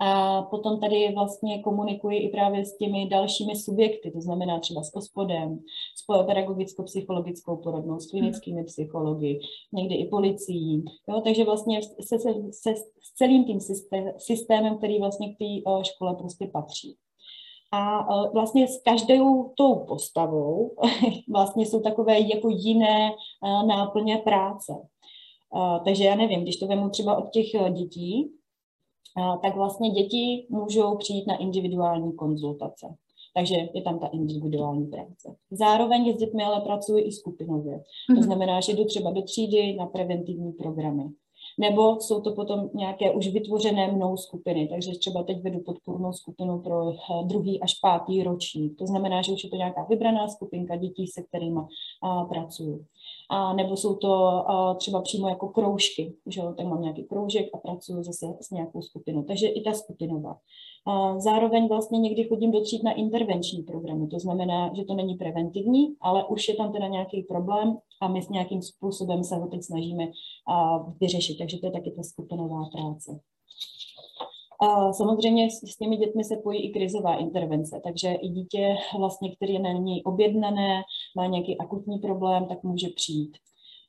A 0.00 0.42
potom 0.42 0.80
tady 0.80 1.12
vlastně 1.14 1.62
komunikuji 1.62 2.18
i 2.18 2.28
právě 2.28 2.64
s 2.64 2.76
těmi 2.76 3.08
dalšími 3.08 3.56
subjekty, 3.56 4.10
to 4.10 4.20
znamená 4.20 4.60
třeba 4.60 4.82
s 4.82 4.96
ospodem, 4.96 5.58
s 5.96 6.26
pedagogicko-psychologickou 6.26 7.56
porodnou, 7.56 8.00
s 8.00 8.10
klinickými 8.10 8.64
psychologi, 8.64 9.40
někdy 9.72 9.94
i 9.94 10.08
policií. 10.08 10.84
Jo? 11.08 11.20
Takže 11.20 11.44
vlastně 11.44 11.80
se, 11.82 12.18
se, 12.18 12.34
se, 12.50 12.74
s 12.76 13.14
celým 13.14 13.44
tím 13.44 13.58
systémem, 14.18 14.78
který 14.78 14.98
vlastně 14.98 15.34
k 15.34 15.38
té 15.38 15.84
škole 15.84 16.16
prostě 16.16 16.46
patří. 16.52 16.96
A 17.74 18.06
vlastně 18.32 18.68
s 18.68 18.82
každou 18.82 19.52
tou 19.56 19.74
postavou 19.74 20.76
vlastně 21.32 21.66
jsou 21.66 21.80
takové 21.80 22.20
jako 22.20 22.48
jiné 22.48 23.12
náplně 23.66 24.18
práce. 24.18 24.72
Takže 25.84 26.04
já 26.04 26.14
nevím, 26.14 26.42
když 26.42 26.56
to 26.56 26.66
vemu 26.66 26.88
třeba 26.88 27.16
od 27.16 27.30
těch 27.30 27.46
dětí, 27.72 28.32
tak 29.42 29.56
vlastně 29.56 29.90
děti 29.90 30.46
můžou 30.50 30.96
přijít 30.96 31.26
na 31.26 31.36
individuální 31.36 32.12
konzultace. 32.12 32.86
Takže 33.34 33.54
je 33.74 33.82
tam 33.82 33.98
ta 33.98 34.06
individuální 34.06 34.86
práce. 34.86 35.36
Zároveň 35.50 36.14
s 36.14 36.16
dětmi 36.16 36.44
ale 36.44 36.60
pracuji 36.60 37.04
i 37.04 37.12
skupinově. 37.12 37.82
To 38.06 38.12
mhm. 38.12 38.22
znamená, 38.22 38.60
že 38.60 38.72
jdu 38.72 38.84
třeba 38.84 39.10
do 39.10 39.22
třídy 39.22 39.74
na 39.74 39.86
preventivní 39.86 40.52
programy. 40.52 41.04
Nebo 41.58 42.00
jsou 42.00 42.20
to 42.20 42.32
potom 42.32 42.70
nějaké 42.74 43.10
už 43.10 43.28
vytvořené 43.28 43.92
mnou 43.92 44.16
skupiny, 44.16 44.68
takže 44.68 44.98
třeba 44.98 45.22
teď 45.22 45.42
vedu 45.42 45.60
podpůrnou 45.60 46.12
skupinu 46.12 46.60
pro 46.60 46.90
eh, 46.90 46.94
druhý 47.24 47.60
až 47.60 47.74
pátý 47.74 48.22
ročník. 48.22 48.78
To 48.78 48.86
znamená, 48.86 49.22
že 49.22 49.32
už 49.32 49.44
je 49.44 49.50
to 49.50 49.56
nějaká 49.56 49.86
vybraná 49.90 50.28
skupinka 50.28 50.76
dětí, 50.76 51.06
se 51.06 51.22
kterými 51.22 51.60
pracuju 52.28 52.84
a 53.32 53.52
nebo 53.52 53.76
jsou 53.76 53.94
to 53.96 54.14
a, 54.50 54.74
třeba 54.74 55.02
přímo 55.02 55.28
jako 55.28 55.48
kroužky, 55.48 56.14
že 56.26 56.40
jo, 56.40 56.54
tak 56.56 56.66
mám 56.66 56.82
nějaký 56.82 57.04
kroužek 57.04 57.46
a 57.54 57.58
pracuji 57.58 58.02
zase 58.02 58.26
s 58.40 58.50
nějakou 58.50 58.82
skupinou, 58.82 59.22
takže 59.22 59.48
i 59.48 59.60
ta 59.62 59.72
skupinová. 59.72 60.38
A 60.86 61.18
zároveň 61.18 61.68
vlastně 61.68 61.98
někdy 61.98 62.28
chodím 62.28 62.52
do 62.52 62.60
tříd 62.60 62.82
na 62.82 62.92
intervenční 62.92 63.62
programy, 63.62 64.06
to 64.08 64.18
znamená, 64.18 64.74
že 64.74 64.84
to 64.84 64.94
není 64.94 65.14
preventivní, 65.14 65.94
ale 66.00 66.24
už 66.26 66.48
je 66.48 66.54
tam 66.54 66.72
teda 66.72 66.88
nějaký 66.88 67.22
problém 67.22 67.78
a 68.00 68.08
my 68.08 68.22
s 68.22 68.28
nějakým 68.28 68.62
způsobem 68.62 69.24
se 69.24 69.36
ho 69.36 69.46
teď 69.46 69.62
snažíme 69.62 70.08
vyřešit, 71.00 71.38
takže 71.38 71.58
to 71.58 71.66
je 71.66 71.72
taky 71.72 71.90
ta 71.90 72.02
skupinová 72.02 72.64
práce. 72.72 73.20
A 74.60 74.92
samozřejmě 74.92 75.50
s 75.50 75.76
těmi 75.76 75.96
dětmi 75.96 76.24
se 76.24 76.36
pojí 76.36 76.62
i 76.62 76.72
krizová 76.72 77.14
intervence, 77.14 77.80
takže 77.84 78.12
i 78.12 78.28
dítě, 78.28 78.76
vlastně, 78.98 79.36
který 79.36 79.52
je 79.52 79.60
není 79.60 80.04
objednané, 80.04 80.82
má 81.16 81.26
nějaký 81.26 81.58
akutní 81.58 81.98
problém, 81.98 82.46
tak 82.46 82.62
může 82.62 82.88
přijít. 82.96 83.36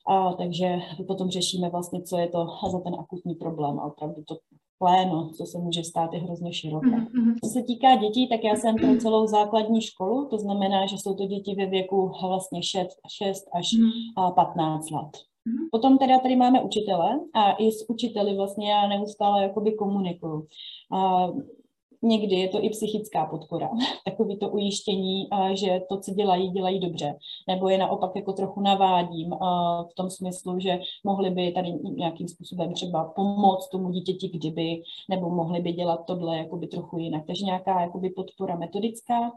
A, 0.08 0.32
takže 0.32 0.78
potom 1.06 1.30
řešíme 1.30 1.70
vlastně, 1.70 2.02
co 2.02 2.18
je 2.18 2.28
to 2.28 2.46
za 2.70 2.80
ten 2.80 2.94
akutní 2.94 3.34
problém. 3.34 3.80
A 3.80 3.84
opravdu 3.84 4.22
to 4.28 4.36
pléno, 4.78 5.30
co 5.36 5.46
se 5.46 5.58
může 5.58 5.84
stát, 5.84 6.12
je 6.12 6.20
hrozně 6.20 6.52
široké. 6.52 6.86
Mm-hmm. 6.86 7.34
Co 7.44 7.50
se 7.50 7.62
týká 7.62 7.96
dětí, 7.96 8.28
tak 8.28 8.44
já 8.44 8.56
jsem 8.56 8.74
pro 8.76 8.96
celou 8.96 9.26
základní 9.26 9.82
školu, 9.82 10.28
to 10.30 10.38
znamená, 10.38 10.86
že 10.86 10.96
jsou 10.98 11.14
to 11.14 11.26
děti 11.26 11.54
ve 11.54 11.66
věku 11.66 12.12
vlastně 12.28 12.62
6, 12.62 12.88
6 13.08 13.44
až 13.52 13.72
mm-hmm. 13.72 14.34
15 14.34 14.90
let. 14.90 15.10
Mhm. 15.44 15.68
Potom 15.72 15.98
teda 15.98 16.18
tady 16.18 16.36
máme 16.36 16.62
učitele 16.62 17.20
a 17.34 17.52
i 17.52 17.72
s 17.72 17.90
učiteli 17.90 18.36
vlastně 18.36 18.70
já 18.70 18.88
neustále 18.88 19.42
jakoby 19.42 19.72
komunikuju. 19.72 20.46
A 20.92 21.28
někdy 22.02 22.36
je 22.36 22.48
to 22.48 22.64
i 22.64 22.70
psychická 22.70 23.26
podpora, 23.26 23.70
takový 24.04 24.38
to 24.38 24.48
ujištění, 24.48 25.28
že 25.54 25.80
to, 25.88 26.00
co 26.00 26.14
dělají, 26.14 26.50
dělají 26.50 26.80
dobře. 26.80 27.14
Nebo 27.48 27.68
je 27.68 27.78
naopak 27.78 28.16
jako 28.16 28.32
trochu 28.32 28.60
navádím 28.60 29.30
v 29.90 29.94
tom 29.96 30.10
smyslu, 30.10 30.60
že 30.60 30.78
mohli 31.04 31.30
by 31.30 31.52
tady 31.52 31.72
nějakým 31.72 32.28
způsobem 32.28 32.72
třeba 32.72 33.04
pomoct 33.04 33.68
tomu 33.68 33.90
dítěti, 33.90 34.28
kdyby, 34.28 34.82
nebo 35.10 35.30
mohli 35.30 35.60
by 35.60 35.72
dělat 35.72 36.00
tohle 36.06 36.38
jakoby 36.38 36.66
trochu 36.66 36.98
jinak. 36.98 37.26
Takže 37.26 37.44
nějaká 37.44 37.80
jakoby 37.80 38.10
podpora 38.10 38.56
metodická 38.56 39.32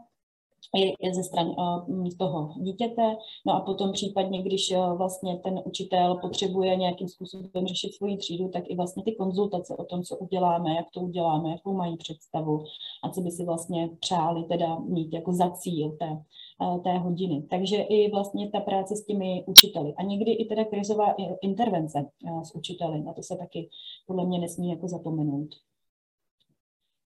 ze 1.12 1.22
strany 1.22 1.50
uh, 1.50 2.08
toho 2.18 2.54
dítěte. 2.56 3.16
No 3.46 3.54
a 3.54 3.60
potom 3.60 3.92
případně, 3.92 4.42
když 4.42 4.72
uh, 4.76 4.98
vlastně 4.98 5.38
ten 5.38 5.62
učitel 5.64 6.18
potřebuje 6.20 6.76
nějakým 6.76 7.08
způsobem 7.08 7.66
řešit 7.66 7.94
svoji 7.94 8.16
třídu, 8.16 8.48
tak 8.48 8.64
i 8.66 8.76
vlastně 8.76 9.02
ty 9.02 9.12
konzultace 9.12 9.76
o 9.76 9.84
tom, 9.84 10.02
co 10.02 10.16
uděláme, 10.16 10.74
jak 10.74 10.86
to 10.94 11.00
uděláme, 11.00 11.50
jakou 11.50 11.72
mají 11.72 11.96
představu 11.96 12.64
a 13.04 13.10
co 13.10 13.20
by 13.20 13.30
si 13.30 13.44
vlastně 13.44 13.90
přáli 14.00 14.44
teda 14.44 14.78
mít 14.78 15.12
jako 15.12 15.32
za 15.32 15.50
cíl 15.50 15.96
té, 15.98 16.22
uh, 16.60 16.82
té 16.82 16.98
hodiny. 16.98 17.42
Takže 17.50 17.76
i 17.76 18.10
vlastně 18.10 18.50
ta 18.50 18.60
práce 18.60 18.96
s 18.96 19.04
těmi 19.04 19.44
učiteli. 19.46 19.94
A 19.94 20.02
někdy 20.02 20.32
i 20.32 20.44
teda 20.44 20.64
krizová 20.64 21.14
intervence 21.42 22.10
s 22.42 22.54
učiteli. 22.54 23.02
Na 23.02 23.12
to 23.12 23.22
se 23.22 23.36
taky 23.36 23.68
podle 24.06 24.26
mě 24.26 24.38
nesmí 24.38 24.70
jako 24.70 24.88
zapomenout. 24.88 25.48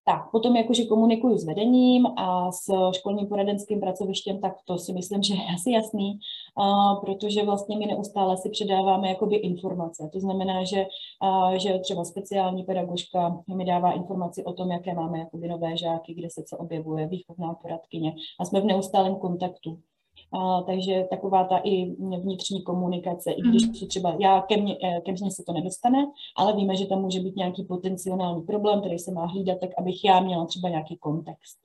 Tak, 0.05 0.31
potom 0.31 0.55
jakože 0.55 0.85
komunikuju 0.85 1.37
s 1.37 1.45
vedením 1.45 2.07
a 2.17 2.51
s 2.51 2.63
školním 2.91 3.27
poradenským 3.27 3.79
pracovištěm, 3.79 4.41
tak 4.41 4.53
to 4.65 4.77
si 4.77 4.93
myslím, 4.93 5.23
že 5.23 5.33
je 5.33 5.43
asi 5.55 5.71
jasný, 5.71 6.19
protože 7.01 7.43
vlastně 7.43 7.77
my 7.77 7.85
neustále 7.85 8.37
si 8.37 8.49
předáváme 8.49 9.09
jakoby 9.09 9.35
informace. 9.35 10.09
To 10.13 10.19
znamená, 10.19 10.63
že, 10.63 10.85
že 11.57 11.79
třeba 11.79 12.03
speciální 12.05 12.63
pedagožka 12.63 13.43
mi 13.55 13.65
dává 13.65 13.91
informaci 13.91 14.43
o 14.43 14.53
tom, 14.53 14.71
jaké 14.71 14.93
máme 14.93 15.19
jakoby 15.19 15.47
nové 15.47 15.77
žáky, 15.77 16.13
kde 16.13 16.29
se 16.29 16.43
co 16.43 16.57
objevuje, 16.57 17.07
výchovná 17.07 17.53
poradkyně 17.53 18.15
a 18.39 18.45
jsme 18.45 18.61
v 18.61 18.65
neustálém 18.65 19.15
kontaktu. 19.15 19.79
A, 20.33 20.61
takže 20.61 21.07
taková 21.09 21.43
ta 21.43 21.57
i 21.57 21.85
vnitřní 22.21 22.63
komunikace, 22.63 23.31
i 23.31 23.41
když 23.41 23.63
mhm. 23.63 23.87
třeba 23.87 24.15
já, 24.19 24.41
ke 24.41 24.57
mně, 24.57 24.77
eh, 24.83 25.01
ke 25.01 25.11
mně 25.11 25.31
se 25.31 25.43
to 25.43 25.53
nedostane, 25.53 26.05
ale 26.37 26.55
víme, 26.55 26.75
že 26.75 26.85
tam 26.85 27.01
může 27.01 27.19
být 27.19 27.35
nějaký 27.35 27.63
potenciální 27.63 28.41
problém, 28.41 28.79
který 28.79 28.99
se 28.99 29.11
má 29.11 29.25
hlídat, 29.25 29.59
tak 29.59 29.69
abych 29.77 30.03
já 30.03 30.19
měla 30.19 30.45
třeba 30.45 30.69
nějaký 30.69 30.97
kontext. 30.97 31.57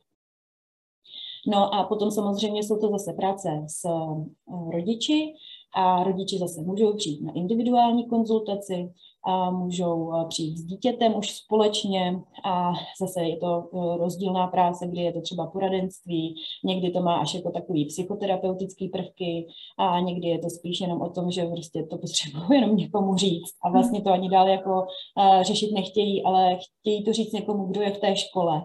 No 1.46 1.74
a 1.74 1.84
potom 1.84 2.10
samozřejmě 2.10 2.62
jsou 2.62 2.78
to 2.80 2.88
zase 2.88 3.12
práce 3.12 3.64
s 3.66 3.84
eh, 3.84 4.70
rodiči 4.72 5.34
a 5.74 6.04
rodiči 6.04 6.38
zase 6.38 6.60
můžou 6.60 6.96
přijít 6.96 7.22
na 7.22 7.32
individuální 7.32 8.08
konzultaci, 8.08 8.90
a 9.28 9.50
můžou 9.50 10.12
přijít 10.28 10.56
s 10.56 10.64
dítětem 10.64 11.16
už 11.16 11.32
společně. 11.32 12.20
A 12.44 12.72
zase 13.00 13.22
je 13.22 13.36
to 13.36 13.64
eh, 13.74 13.96
rozdílná 13.96 14.46
práce, 14.46 14.86
kdy 14.86 15.00
je 15.00 15.12
to 15.12 15.20
třeba 15.20 15.46
poradenství, 15.46 16.34
někdy 16.64 16.90
to 16.90 17.02
má 17.02 17.16
až 17.16 17.34
jako 17.34 17.50
takový 17.50 17.84
psychoterapeutický 17.84 18.88
prvky 18.88 19.46
a 19.78 20.00
někdy 20.00 20.28
je 20.28 20.38
to 20.38 20.50
spíš 20.50 20.80
jenom 20.80 21.02
o 21.02 21.10
tom, 21.10 21.30
že 21.30 21.46
prostě 21.46 21.82
to 21.82 21.98
potřebuji 21.98 22.52
jenom 22.52 22.76
někomu 22.76 23.16
říct. 23.16 23.54
A 23.64 23.70
vlastně 23.70 24.02
to 24.02 24.10
ani 24.10 24.28
dál 24.28 24.48
jako 24.48 24.70
uh, 24.80 25.42
řešit 25.42 25.72
nechtějí, 25.72 26.24
ale 26.24 26.58
chtějí 26.80 27.04
to 27.04 27.12
říct 27.12 27.32
někomu, 27.32 27.66
kdo 27.66 27.80
je 27.80 27.90
v 27.90 27.98
té 27.98 28.16
škole. 28.16 28.62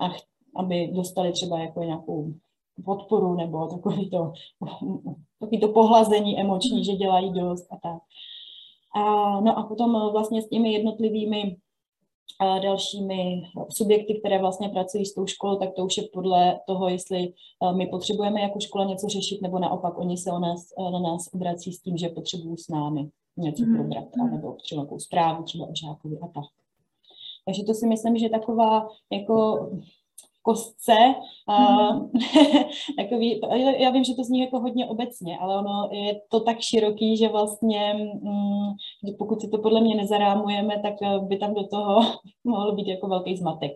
A 0.00 0.10
aby 0.56 0.90
dostali 0.92 1.32
třeba 1.32 1.58
jako 1.58 1.82
nějakou 1.82 2.32
podporu 2.84 3.34
nebo 3.34 3.66
takový 3.66 4.10
to, 4.10 4.32
takový 5.40 5.60
to 5.60 5.68
pohlazení 5.68 6.40
emoční, 6.40 6.84
že 6.84 6.92
dělají 6.92 7.32
dost 7.32 7.66
a 7.72 7.76
tak. 7.76 8.02
A, 8.94 9.40
no 9.40 9.58
a 9.58 9.62
potom 9.62 9.96
eh, 9.96 10.12
vlastně 10.12 10.42
s 10.42 10.48
těmi 10.48 10.72
jednotlivými 10.72 11.56
a 12.40 12.56
eh, 12.56 12.60
dalšími 12.60 13.42
subjekty, 13.68 14.14
které 14.14 14.38
vlastně 14.38 14.68
pracují 14.68 15.06
s 15.06 15.14
tou 15.14 15.26
školou, 15.26 15.58
tak 15.58 15.74
to 15.74 15.84
už 15.84 15.96
je 15.96 16.02
podle 16.12 16.60
toho, 16.66 16.88
jestli 16.88 17.32
eh, 17.62 17.72
my 17.72 17.86
potřebujeme 17.86 18.40
jako 18.40 18.60
škola 18.60 18.84
něco 18.84 19.08
řešit, 19.08 19.42
nebo 19.42 19.58
naopak 19.58 19.98
oni 19.98 20.16
se 20.16 20.32
o 20.32 20.38
nás, 20.38 20.60
na 20.92 20.98
nás 20.98 21.28
obrací 21.34 21.72
s 21.72 21.80
tím, 21.80 21.96
že 21.96 22.08
potřebují 22.08 22.56
s 22.56 22.68
námi 22.68 23.10
něco 23.36 23.62
mm-hmm. 23.62 23.76
probrat, 23.76 24.30
nebo 24.32 24.52
třeba 24.52 24.82
nějakou 24.82 24.98
zprávu 24.98 25.42
třeba 25.42 25.66
o 25.66 25.74
žákovi 25.74 26.18
a 26.22 26.26
tak. 26.26 26.44
Takže 27.44 27.64
to 27.64 27.74
si 27.74 27.86
myslím, 27.86 28.18
že 28.18 28.28
taková 28.28 28.88
jako 29.12 29.68
kostce. 30.44 30.94
Mm. 31.48 32.10
takový, 32.98 33.40
já 33.78 33.90
vím, 33.90 34.04
že 34.04 34.14
to 34.14 34.24
zní 34.24 34.40
jako 34.40 34.60
hodně 34.60 34.86
obecně, 34.86 35.38
ale 35.38 35.58
ono 35.58 35.88
je 35.92 36.20
to 36.28 36.40
tak 36.40 36.60
široký, 36.60 37.16
že 37.16 37.28
vlastně 37.28 37.94
mm, 38.22 39.14
pokud 39.18 39.40
si 39.40 39.48
to 39.48 39.58
podle 39.58 39.80
mě 39.80 39.94
nezarámujeme, 39.94 40.80
tak 40.82 40.94
eh, 41.02 41.18
by 41.18 41.36
tam 41.36 41.54
do 41.54 41.66
toho 41.66 42.00
mohl 42.44 42.72
být 42.72 42.86
jako 42.86 43.08
velký 43.08 43.36
zmatek. 43.36 43.72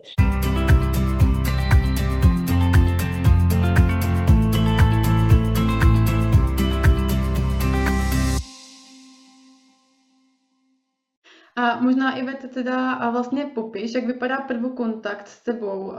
A 11.59 11.81
možná 11.81 12.17
i 12.17 12.25
teda 12.53 12.91
a 12.91 13.09
vlastně 13.09 13.45
popiš, 13.45 13.93
jak 13.93 14.05
vypadá 14.05 14.37
prvokontakt 14.37 15.27
s 15.27 15.43
tebou, 15.43 15.91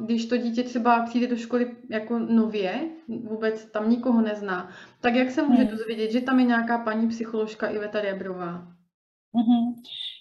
když 0.00 0.26
to 0.26 0.36
dítě 0.36 0.62
třeba 0.62 1.02
přijde 1.06 1.26
do 1.26 1.36
školy 1.36 1.76
jako 1.90 2.18
nově, 2.18 2.90
vůbec 3.30 3.70
tam 3.70 3.90
nikoho 3.90 4.20
nezná, 4.20 4.70
tak 5.00 5.14
jak 5.14 5.30
se 5.30 5.42
může 5.42 5.62
hmm. 5.62 5.70
dozvědět, 5.70 6.10
že 6.10 6.20
tam 6.20 6.38
je 6.40 6.46
nějaká 6.46 6.78
paní 6.78 7.08
psycholožka 7.08 7.68
Iveta 7.68 8.00
Rebrová? 8.00 8.66
Mm-hmm. 9.34 9.74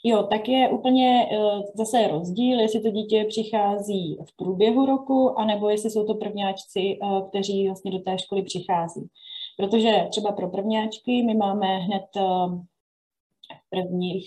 Jo, 0.03 0.23
tak 0.23 0.49
je 0.49 0.69
úplně 0.69 1.27
uh, 1.31 1.61
zase 1.75 2.07
rozdíl, 2.07 2.59
jestli 2.59 2.81
to 2.81 2.89
dítě 2.89 3.25
přichází 3.27 4.17
v 4.29 4.37
průběhu 4.37 4.85
roku, 4.85 5.39
anebo 5.39 5.69
jestli 5.69 5.89
jsou 5.89 6.05
to 6.05 6.13
prvňáčci, 6.13 6.97
uh, 7.01 7.29
kteří 7.29 7.67
vlastně 7.67 7.91
do 7.91 7.99
té 7.99 8.17
školy 8.19 8.41
přichází. 8.43 9.07
Protože 9.57 10.07
třeba 10.09 10.31
pro 10.31 10.49
prvňáčky 10.49 11.23
my 11.23 11.33
máme 11.33 11.77
hned 11.77 12.05
uh, 12.15 12.59
první, 13.73 14.21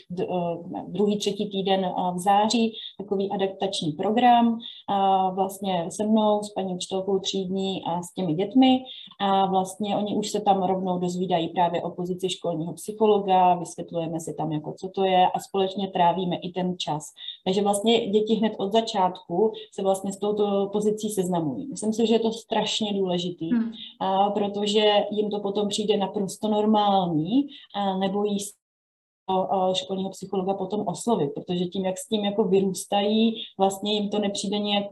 druhý, 0.89 1.19
třetí 1.19 1.51
týden 1.51 1.93
v 2.15 2.19
září, 2.19 2.73
takový 2.99 3.31
adaptační 3.31 3.93
program 3.93 4.59
a 4.89 5.31
vlastně 5.31 5.87
se 5.91 6.07
mnou, 6.07 6.43
s 6.43 6.53
paní 6.53 6.75
učitelkou 6.75 7.19
třídní 7.19 7.83
a 7.87 8.03
s 8.03 8.15
těmi 8.15 8.35
dětmi 8.35 8.81
a 9.21 9.47
vlastně 9.47 9.97
oni 9.97 10.17
už 10.17 10.31
se 10.31 10.41
tam 10.41 10.63
rovnou 10.63 10.99
dozvídají 10.99 11.49
právě 11.49 11.83
o 11.83 11.91
pozici 11.91 12.31
školního 12.31 12.73
psychologa, 12.73 13.55
vysvětlujeme 13.55 14.21
si 14.21 14.35
tam, 14.35 14.53
jako 14.53 14.75
co 14.81 14.89
to 14.89 15.05
je 15.05 15.27
a 15.27 15.39
společně 15.41 15.89
trávíme 15.89 16.37
i 16.37 16.53
ten 16.53 16.79
čas. 16.79 17.05
Takže 17.45 17.63
vlastně 17.63 18.11
děti 18.11 18.35
hned 18.35 18.53
od 18.59 18.73
začátku 18.73 19.53
se 19.73 19.83
vlastně 19.83 20.13
s 20.13 20.19
touto 20.19 20.71
pozicí 20.73 21.11
seznamují. 21.11 21.69
Myslím 21.69 21.93
si, 21.93 22.07
že 22.07 22.15
je 22.15 22.19
to 22.19 22.33
strašně 22.33 22.93
důležitý, 22.93 23.51
hmm. 23.51 23.73
a 24.01 24.31
protože 24.31 25.05
jim 25.11 25.31
to 25.31 25.41
potom 25.41 25.69
přijde 25.69 25.97
naprosto 25.97 26.49
normální 26.49 27.47
a 27.75 27.99
nebojí 27.99 28.39
školního 29.75 30.11
psychologa 30.11 30.55
potom 30.55 30.85
oslovit, 30.87 31.31
protože 31.35 31.65
tím, 31.65 31.85
jak 31.85 31.99
s 31.99 32.09
tím 32.09 32.25
jako 32.25 32.45
vyrůstají, 32.45 33.35
vlastně 33.59 33.95
jim 33.95 34.11
to 34.11 34.19
nepřijde 34.19 34.59
nějak 34.59 34.85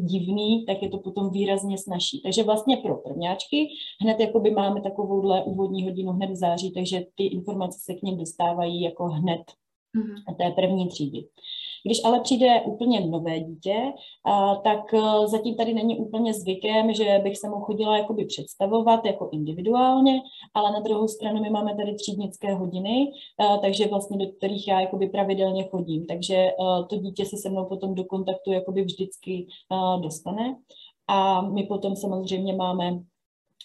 divný, 0.00 0.64
tak 0.66 0.82
je 0.82 0.88
to 0.88 0.98
potom 0.98 1.30
výrazně 1.30 1.78
snažší. 1.78 2.22
Takže 2.22 2.42
vlastně 2.42 2.76
pro 2.76 2.96
prvňáčky 2.96 3.68
hned 4.00 4.20
jakoby 4.20 4.50
máme 4.50 4.80
takovouhle 4.80 5.44
úvodní 5.44 5.84
hodinu 5.84 6.12
hned 6.12 6.30
v 6.30 6.36
září, 6.36 6.72
takže 6.72 7.02
ty 7.14 7.24
informace 7.24 7.78
se 7.82 7.94
k 7.94 8.02
ním 8.02 8.18
dostávají 8.18 8.82
jako 8.82 9.04
hned 9.04 9.40
mm-hmm. 9.96 10.36
té 10.36 10.50
první 10.50 10.88
třídy. 10.88 11.24
Když 11.84 12.04
ale 12.04 12.20
přijde 12.20 12.60
úplně 12.60 13.00
nové 13.00 13.40
dítě, 13.40 13.92
tak 14.64 14.94
e, 14.94 15.26
zatím 15.26 15.56
tady 15.56 15.74
není 15.74 15.98
úplně 15.98 16.34
zvykem, 16.34 16.94
že 16.94 17.20
bych 17.22 17.38
se 17.38 17.48
mu 17.48 17.56
chodila 17.56 17.98
jakoby 17.98 18.24
představovat 18.24 19.04
jako 19.04 19.28
individuálně, 19.32 20.20
ale 20.54 20.72
na 20.72 20.80
druhou 20.80 21.08
stranu 21.08 21.42
my 21.42 21.50
máme 21.50 21.76
tady 21.76 21.94
třídnické 21.94 22.54
hodiny, 22.54 23.12
e, 23.40 23.58
takže 23.58 23.86
vlastně 23.86 24.26
do 24.26 24.32
kterých 24.32 24.68
já 24.68 24.80
jakoby 24.80 25.08
pravidelně 25.08 25.68
chodím, 25.68 26.06
takže 26.06 26.34
e, 26.34 26.54
to 26.88 26.96
dítě 26.96 27.26
se 27.26 27.36
se 27.36 27.50
mnou 27.50 27.64
potom 27.64 27.94
do 27.94 28.04
kontaktu 28.04 28.52
jakoby 28.52 28.82
vždycky 28.82 29.46
dostane. 30.02 30.56
A 31.08 31.40
my 31.40 31.62
potom 31.62 31.96
samozřejmě 31.96 32.56
máme 32.56 33.00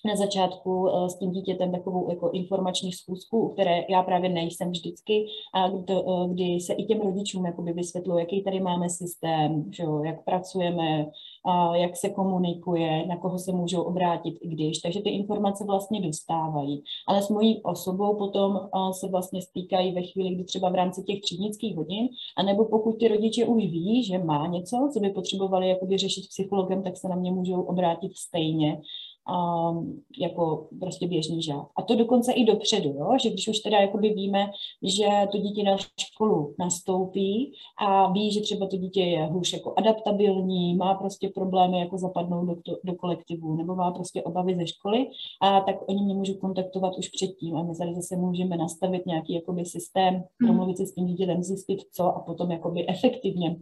na 0.06 0.16
začátku 0.16 0.90
eh, 0.90 1.10
s 1.10 1.20
tím 1.20 1.32
dítětem 1.32 1.72
takovou 1.72 2.10
jako 2.10 2.30
informační 2.30 2.92
schůzku, 2.94 3.40
u 3.40 3.50
které 3.50 3.84
já 3.90 4.04
právě 4.04 4.30
nejsem 4.30 4.72
vždycky, 4.72 5.26
a 5.54 5.70
kdy, 5.70 5.94
eh, 5.94 6.28
kdy 6.28 6.60
se 6.60 6.74
i 6.74 6.86
těm 6.86 7.02
rodičům 7.02 7.46
jakoby 7.46 7.74
jaký 8.20 8.44
tady 8.44 8.60
máme 8.60 8.90
systém, 8.90 9.72
že 9.72 9.84
jo, 9.84 10.04
jak 10.04 10.24
pracujeme, 10.24 11.06
a 11.46 11.76
jak 11.76 11.98
se 11.98 12.10
komunikuje, 12.10 13.08
na 13.08 13.18
koho 13.18 13.40
se 13.40 13.52
můžou 13.52 13.82
obrátit 13.82 14.38
i 14.42 14.48
když. 14.48 14.80
Takže 14.80 15.02
ty 15.02 15.10
informace 15.10 15.64
vlastně 15.66 16.02
dostávají. 16.02 16.84
Ale 17.08 17.22
s 17.22 17.30
mojí 17.30 17.62
osobou 17.64 18.16
potom 18.16 18.56
eh, 18.56 18.94
se 18.94 19.08
vlastně 19.08 19.42
stýkají 19.42 19.92
ve 19.92 20.02
chvíli, 20.02 20.36
kdy 20.36 20.44
třeba 20.44 20.70
v 20.70 20.76
rámci 20.76 21.04
těch 21.04 21.22
třídnických 21.22 21.76
hodin, 21.76 22.08
anebo 22.38 22.66
pokud 22.66 23.00
ty 23.00 23.08
rodiče 23.08 23.46
už 23.46 23.64
ví, 23.64 24.04
že 24.04 24.18
má 24.18 24.48
něco, 24.48 24.90
co 24.94 25.00
by 25.00 25.10
potřebovali 25.10 25.70
jakoby 25.70 25.98
řešit 25.98 26.28
psychologem, 26.30 26.84
tak 26.84 26.98
se 26.98 27.08
na 27.08 27.16
mě 27.16 27.32
můžou 27.32 27.62
obrátit 27.62 28.18
stejně 28.18 28.82
um, 29.30 30.02
jako 30.20 30.68
prostě 30.80 31.08
běžný 31.08 31.42
žák. 31.42 31.68
A 31.78 31.82
to 31.82 31.96
dokonce 31.96 32.32
i 32.34 32.46
dopředu, 32.46 32.90
jo? 32.90 33.12
že 33.24 33.30
když 33.30 33.48
už 33.48 33.60
teda 33.60 33.80
jakoby 33.80 34.10
víme, 34.10 34.52
že 34.84 35.06
to 35.32 35.38
dítě 35.38 35.64
na 35.64 35.78
školu 36.00 36.56
nastoupí 36.60 37.54
a 37.80 38.12
ví, 38.12 38.32
že 38.32 38.42
třeba 38.42 38.68
to 38.68 38.78
dítě 38.78 39.02
je 39.02 39.26
hůř 39.26 39.54
jako 39.54 39.74
adaptabilní, 39.78 40.76
má 40.76 40.94
prostě 40.94 41.30
problémy 41.30 41.80
jako 41.80 41.98
zapadnout 41.98 42.46
do, 42.46 42.78
do 42.84 42.96
kolektivu 42.96 43.56
nebo 43.56 43.76
má 43.76 43.92
prostě 43.92 44.24
obavy 44.24 44.56
ze 44.56 44.68
školy, 44.68 45.08
a 45.42 45.62
tak 45.62 45.90
oni 45.90 46.04
mě 46.04 46.14
můžou 46.14 46.34
kontaktovat 46.34 46.98
už 46.98 47.10
předtím 47.10 47.56
a 47.56 47.64
my 47.64 47.76
tady 47.76 47.96
zase 47.96 48.16
můžeme 48.16 48.58
nastavit 48.58 49.06
nějaký 49.06 49.34
jakoby 49.34 49.66
systém, 49.66 50.14
hmm. 50.14 50.24
promluvit 50.38 50.78
si 50.78 50.86
s 50.86 50.94
tím 50.94 51.06
dítětem, 51.06 51.44
zjistit 51.44 51.80
co 51.92 52.04
a 52.04 52.20
potom 52.20 52.52
jakoby 52.52 52.90
efektivně 52.90 53.58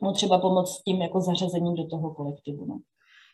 mu 0.00 0.12
třeba 0.12 0.38
pomoct 0.38 0.70
s 0.70 0.82
tím 0.82 1.02
jako 1.02 1.20
zařazením 1.20 1.74
do 1.74 1.86
toho 1.86 2.14
kolektivu. 2.14 2.66
No. 2.66 2.78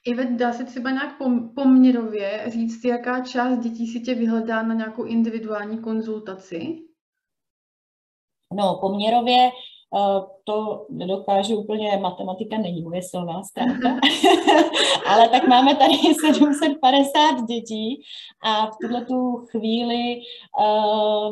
Ivet, 0.06 0.30
dá 0.30 0.52
se 0.52 0.64
třeba 0.64 0.90
nějak 0.90 1.18
poměrově 1.54 2.44
říct, 2.46 2.84
jaká 2.84 3.24
část 3.24 3.58
dětí 3.58 3.86
si 3.86 4.00
tě 4.00 4.14
vyhledá 4.14 4.62
na 4.62 4.74
nějakou 4.74 5.04
individuální 5.04 5.78
konzultaci? 5.78 6.78
No, 8.54 8.78
poměrově 8.80 9.46
eh, 9.46 10.20
to 10.44 10.86
nedokážu 10.90 11.56
úplně, 11.56 11.98
matematika 12.02 12.58
není 12.58 12.82
moje 12.82 13.02
silná 13.02 13.42
stránka, 13.42 13.88
ale 15.06 15.28
tak 15.28 15.48
máme 15.48 15.74
tady 15.76 15.92
750 16.20 17.46
dětí 17.48 18.02
a 18.44 18.66
v 18.66 18.76
tuhle 18.80 19.04
tu 19.04 19.36
chvíli 19.36 20.20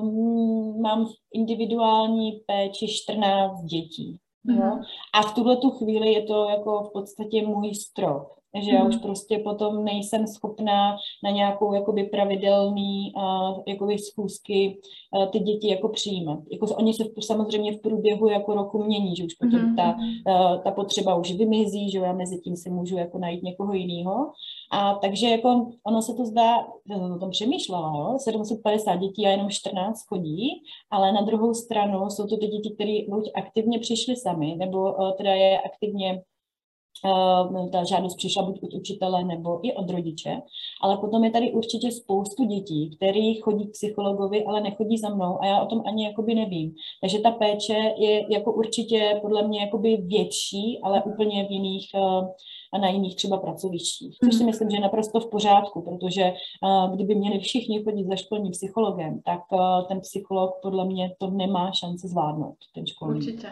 um, 0.00 0.80
mám 0.82 1.06
individuální 1.34 2.40
péči 2.46 2.86
14 2.88 3.62
dětí. 3.62 4.18
Mm-hmm. 4.48 4.64
Jo? 4.64 4.78
A 5.14 5.22
v 5.22 5.34
tuhle 5.34 5.56
tu 5.56 5.70
chvíli 5.70 6.12
je 6.12 6.22
to 6.22 6.48
jako 6.48 6.82
v 6.82 6.92
podstatě 6.92 7.46
můj 7.46 7.74
strop 7.74 8.43
že 8.62 8.70
já 8.70 8.84
už 8.84 8.94
mhm. 8.94 9.02
prostě 9.02 9.38
potom 9.38 9.84
nejsem 9.84 10.26
schopná 10.26 10.96
na 11.24 11.30
nějakou 11.30 11.74
jakoby 11.74 12.04
pravidelný 12.04 13.12
uh, 13.16 13.62
jakoby 13.66 13.98
schůzky 13.98 14.78
uh, 15.16 15.26
ty 15.26 15.38
děti 15.38 15.68
jako 15.68 15.88
přijímat. 15.88 16.38
Jako 16.52 16.66
oni 16.66 16.94
se 16.94 17.04
v, 17.04 17.24
samozřejmě 17.24 17.72
v 17.72 17.80
průběhu 17.80 18.28
jako 18.28 18.54
roku 18.54 18.84
mění, 18.84 19.16
že 19.16 19.24
už 19.24 19.34
potom 19.34 19.60
mm-hmm. 19.60 19.76
ta, 19.76 19.96
uh, 19.96 20.62
ta 20.62 20.70
potřeba 20.70 21.14
už 21.14 21.32
vymizí, 21.32 21.90
že 21.90 21.98
já 21.98 22.12
mezi 22.12 22.40
tím 22.40 22.56
si 22.56 22.70
můžu 22.70 22.96
jako 22.96 23.18
najít 23.18 23.42
někoho 23.42 23.72
jiného. 23.72 24.32
A 24.70 24.94
takže 24.94 25.28
jako 25.28 25.70
ono 25.86 26.02
se 26.02 26.14
to 26.14 26.24
zdá, 26.24 26.58
o 27.14 27.18
tom 27.18 27.30
přemýšlela, 27.30 27.92
jo? 27.96 28.16
750 28.18 28.96
dětí 28.96 29.26
a 29.26 29.30
jenom 29.30 29.50
14 29.50 30.06
chodí, 30.08 30.48
ale 30.90 31.12
na 31.12 31.22
druhou 31.22 31.54
stranu 31.54 32.10
jsou 32.10 32.26
to 32.26 32.36
ty 32.36 32.46
děti, 32.46 32.74
které 32.74 32.98
buď 33.08 33.30
aktivně 33.34 33.78
přišly 33.78 34.16
sami, 34.16 34.56
nebo 34.56 34.92
uh, 34.92 35.12
teda 35.16 35.34
je 35.34 35.60
aktivně 35.60 36.22
ta 37.72 37.84
žádost 37.84 38.16
přišla 38.16 38.42
buď 38.42 38.62
od 38.62 38.74
učitele 38.74 39.24
nebo 39.24 39.66
i 39.66 39.72
od 39.72 39.90
rodiče, 39.90 40.42
ale 40.82 40.96
potom 40.96 41.24
je 41.24 41.30
tady 41.30 41.52
určitě 41.52 41.92
spoustu 41.92 42.44
dětí, 42.44 42.96
který 42.96 43.34
chodí 43.34 43.66
k 43.66 43.72
psychologovi, 43.72 44.44
ale 44.44 44.60
nechodí 44.60 44.98
za 44.98 45.14
mnou 45.14 45.42
a 45.42 45.46
já 45.46 45.62
o 45.62 45.66
tom 45.66 45.82
ani 45.86 46.04
jakoby 46.04 46.34
nevím. 46.34 46.74
Takže 47.00 47.18
ta 47.18 47.30
péče 47.30 47.76
je 47.96 48.32
jako 48.32 48.52
určitě 48.52 49.18
podle 49.22 49.48
mě 49.48 49.60
jakoby 49.60 49.96
větší, 49.96 50.80
ale 50.82 51.02
úplně 51.02 51.44
v 51.44 51.50
jiných 51.50 51.88
eh, 51.94 52.28
a 52.72 52.78
na 52.78 52.88
jiných 52.88 53.16
třeba 53.16 53.36
pracovištích. 53.36 54.18
Což 54.24 54.34
si 54.34 54.42
mhm. 54.42 54.46
myslím, 54.46 54.70
že 54.70 54.76
je 54.76 54.80
naprosto 54.80 55.20
v 55.20 55.30
pořádku, 55.30 55.82
protože 55.82 56.32
uh, 56.32 56.94
kdyby 56.94 57.14
měli 57.14 57.38
všichni 57.38 57.84
chodit 57.84 58.06
za 58.06 58.16
školním 58.16 58.52
psychologem, 58.52 59.20
tak 59.24 59.40
ten 59.88 60.00
psycholog 60.00 60.54
podle 60.62 60.84
mě 60.84 61.14
to 61.18 61.30
nemá 61.30 61.72
šanci 61.72 62.08
zvládnout, 62.08 62.56
ten 62.74 62.86
školní. 62.86 63.18
Určitě. 63.18 63.48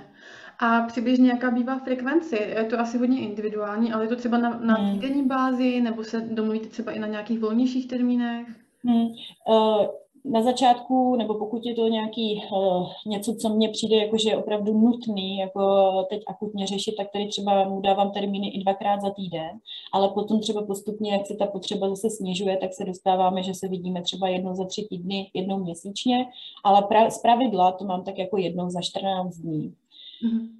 A 0.59 0.81
přibližně 0.81 1.31
jaká 1.31 1.51
bývá 1.51 1.79
frekvence? 1.79 2.37
Je 2.37 2.65
to 2.65 2.81
asi 2.81 2.99
hodně 2.99 3.21
individuální, 3.21 3.93
ale 3.93 4.05
je 4.05 4.09
to 4.09 4.17
třeba 4.17 4.39
na, 4.39 4.59
na 4.59 4.75
hmm. 4.75 4.93
týdenní 4.93 5.27
bázi, 5.27 5.81
nebo 5.81 6.05
se 6.05 6.21
domluvíte 6.21 6.69
třeba 6.69 6.93
i 6.93 6.99
na 6.99 7.07
nějakých 7.07 7.41
volnějších 7.41 7.89
termínech? 7.89 8.47
Hmm. 8.85 9.07
Uh, 9.49 9.87
na 10.25 10.43
začátku, 10.43 11.17
nebo 11.17 11.35
pokud 11.35 11.67
je 11.67 11.75
to 11.75 11.89
nějaký 11.89 12.43
uh, 12.53 12.87
něco, 13.07 13.35
co 13.35 13.49
mně 13.49 13.69
přijde 13.69 13.97
jako, 13.97 14.19
že 14.19 14.29
je 14.31 14.37
opravdu 14.37 14.73
nutný, 14.73 15.39
jako 15.39 15.93
teď 16.11 16.23
akutně 16.27 16.67
řešit, 16.67 16.95
tak 16.97 17.11
tady 17.13 17.29
třeba 17.29 17.69
mu 17.69 17.81
dávám 17.81 18.11
termíny 18.11 18.49
i 18.49 18.63
dvakrát 18.63 19.01
za 19.01 19.11
týden, 19.11 19.51
ale 19.93 20.09
potom 20.09 20.41
třeba 20.41 20.63
postupně, 20.63 21.13
jak 21.13 21.27
se 21.27 21.35
ta 21.35 21.47
potřeba 21.47 21.89
zase 21.89 22.11
snižuje, 22.11 22.57
tak 22.57 22.73
se 22.73 22.85
dostáváme, 22.85 23.43
že 23.43 23.55
se 23.55 23.69
vidíme 23.69 24.03
třeba 24.03 24.29
jednou 24.29 24.55
za 24.55 24.65
tři 24.65 24.87
týdny, 24.91 25.31
jednou 25.35 25.59
měsíčně, 25.59 26.27
ale 26.65 26.83
pra, 26.83 27.11
z 27.11 27.23
pravidla 27.23 27.73
to 27.73 27.85
mám 27.85 28.05
tak 28.05 28.19
jako 28.19 28.37
jednou 28.37 28.71
za 28.71 28.81
14 28.81 29.37
dní. 29.37 29.75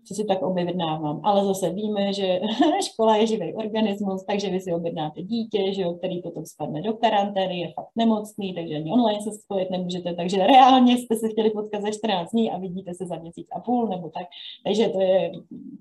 Co 0.05 0.15
si 0.15 0.25
tak 0.25 0.43
objednávám. 0.43 1.21
Ale 1.25 1.45
zase 1.45 1.71
víme, 1.71 2.13
že 2.13 2.41
škola 2.93 3.17
je 3.17 3.27
živý 3.27 3.55
organismus, 3.55 4.25
takže 4.25 4.51
vy 4.51 4.61
si 4.61 4.73
objednáte 4.73 5.23
dítě, 5.23 5.73
že 5.75 5.83
jo, 5.83 5.95
který 5.95 6.23
potom 6.23 6.45
spadne 6.47 6.83
do 6.83 6.93
karantény, 6.93 7.61
je 7.61 7.73
fakt 7.75 7.89
nemocný, 7.97 8.55
takže 8.55 8.75
ani 8.75 8.93
online 8.93 9.23
se 9.23 9.31
spojit 9.33 9.71
nemůžete, 9.71 10.15
takže 10.15 10.47
reálně 10.47 10.99
jste 10.99 11.17
se 11.17 11.29
chtěli 11.29 11.51
potkat 11.51 11.83
za 11.83 11.91
14 11.91 12.31
dní 12.31 12.51
a 12.51 12.59
vidíte 12.59 12.95
se 12.95 13.07
za 13.07 13.17
měsíc 13.17 13.47
a 13.57 13.61
půl 13.61 13.89
nebo 13.89 14.11
tak. 14.11 14.27
Takže 14.65 14.89
to 14.89 15.01
je 15.01 15.33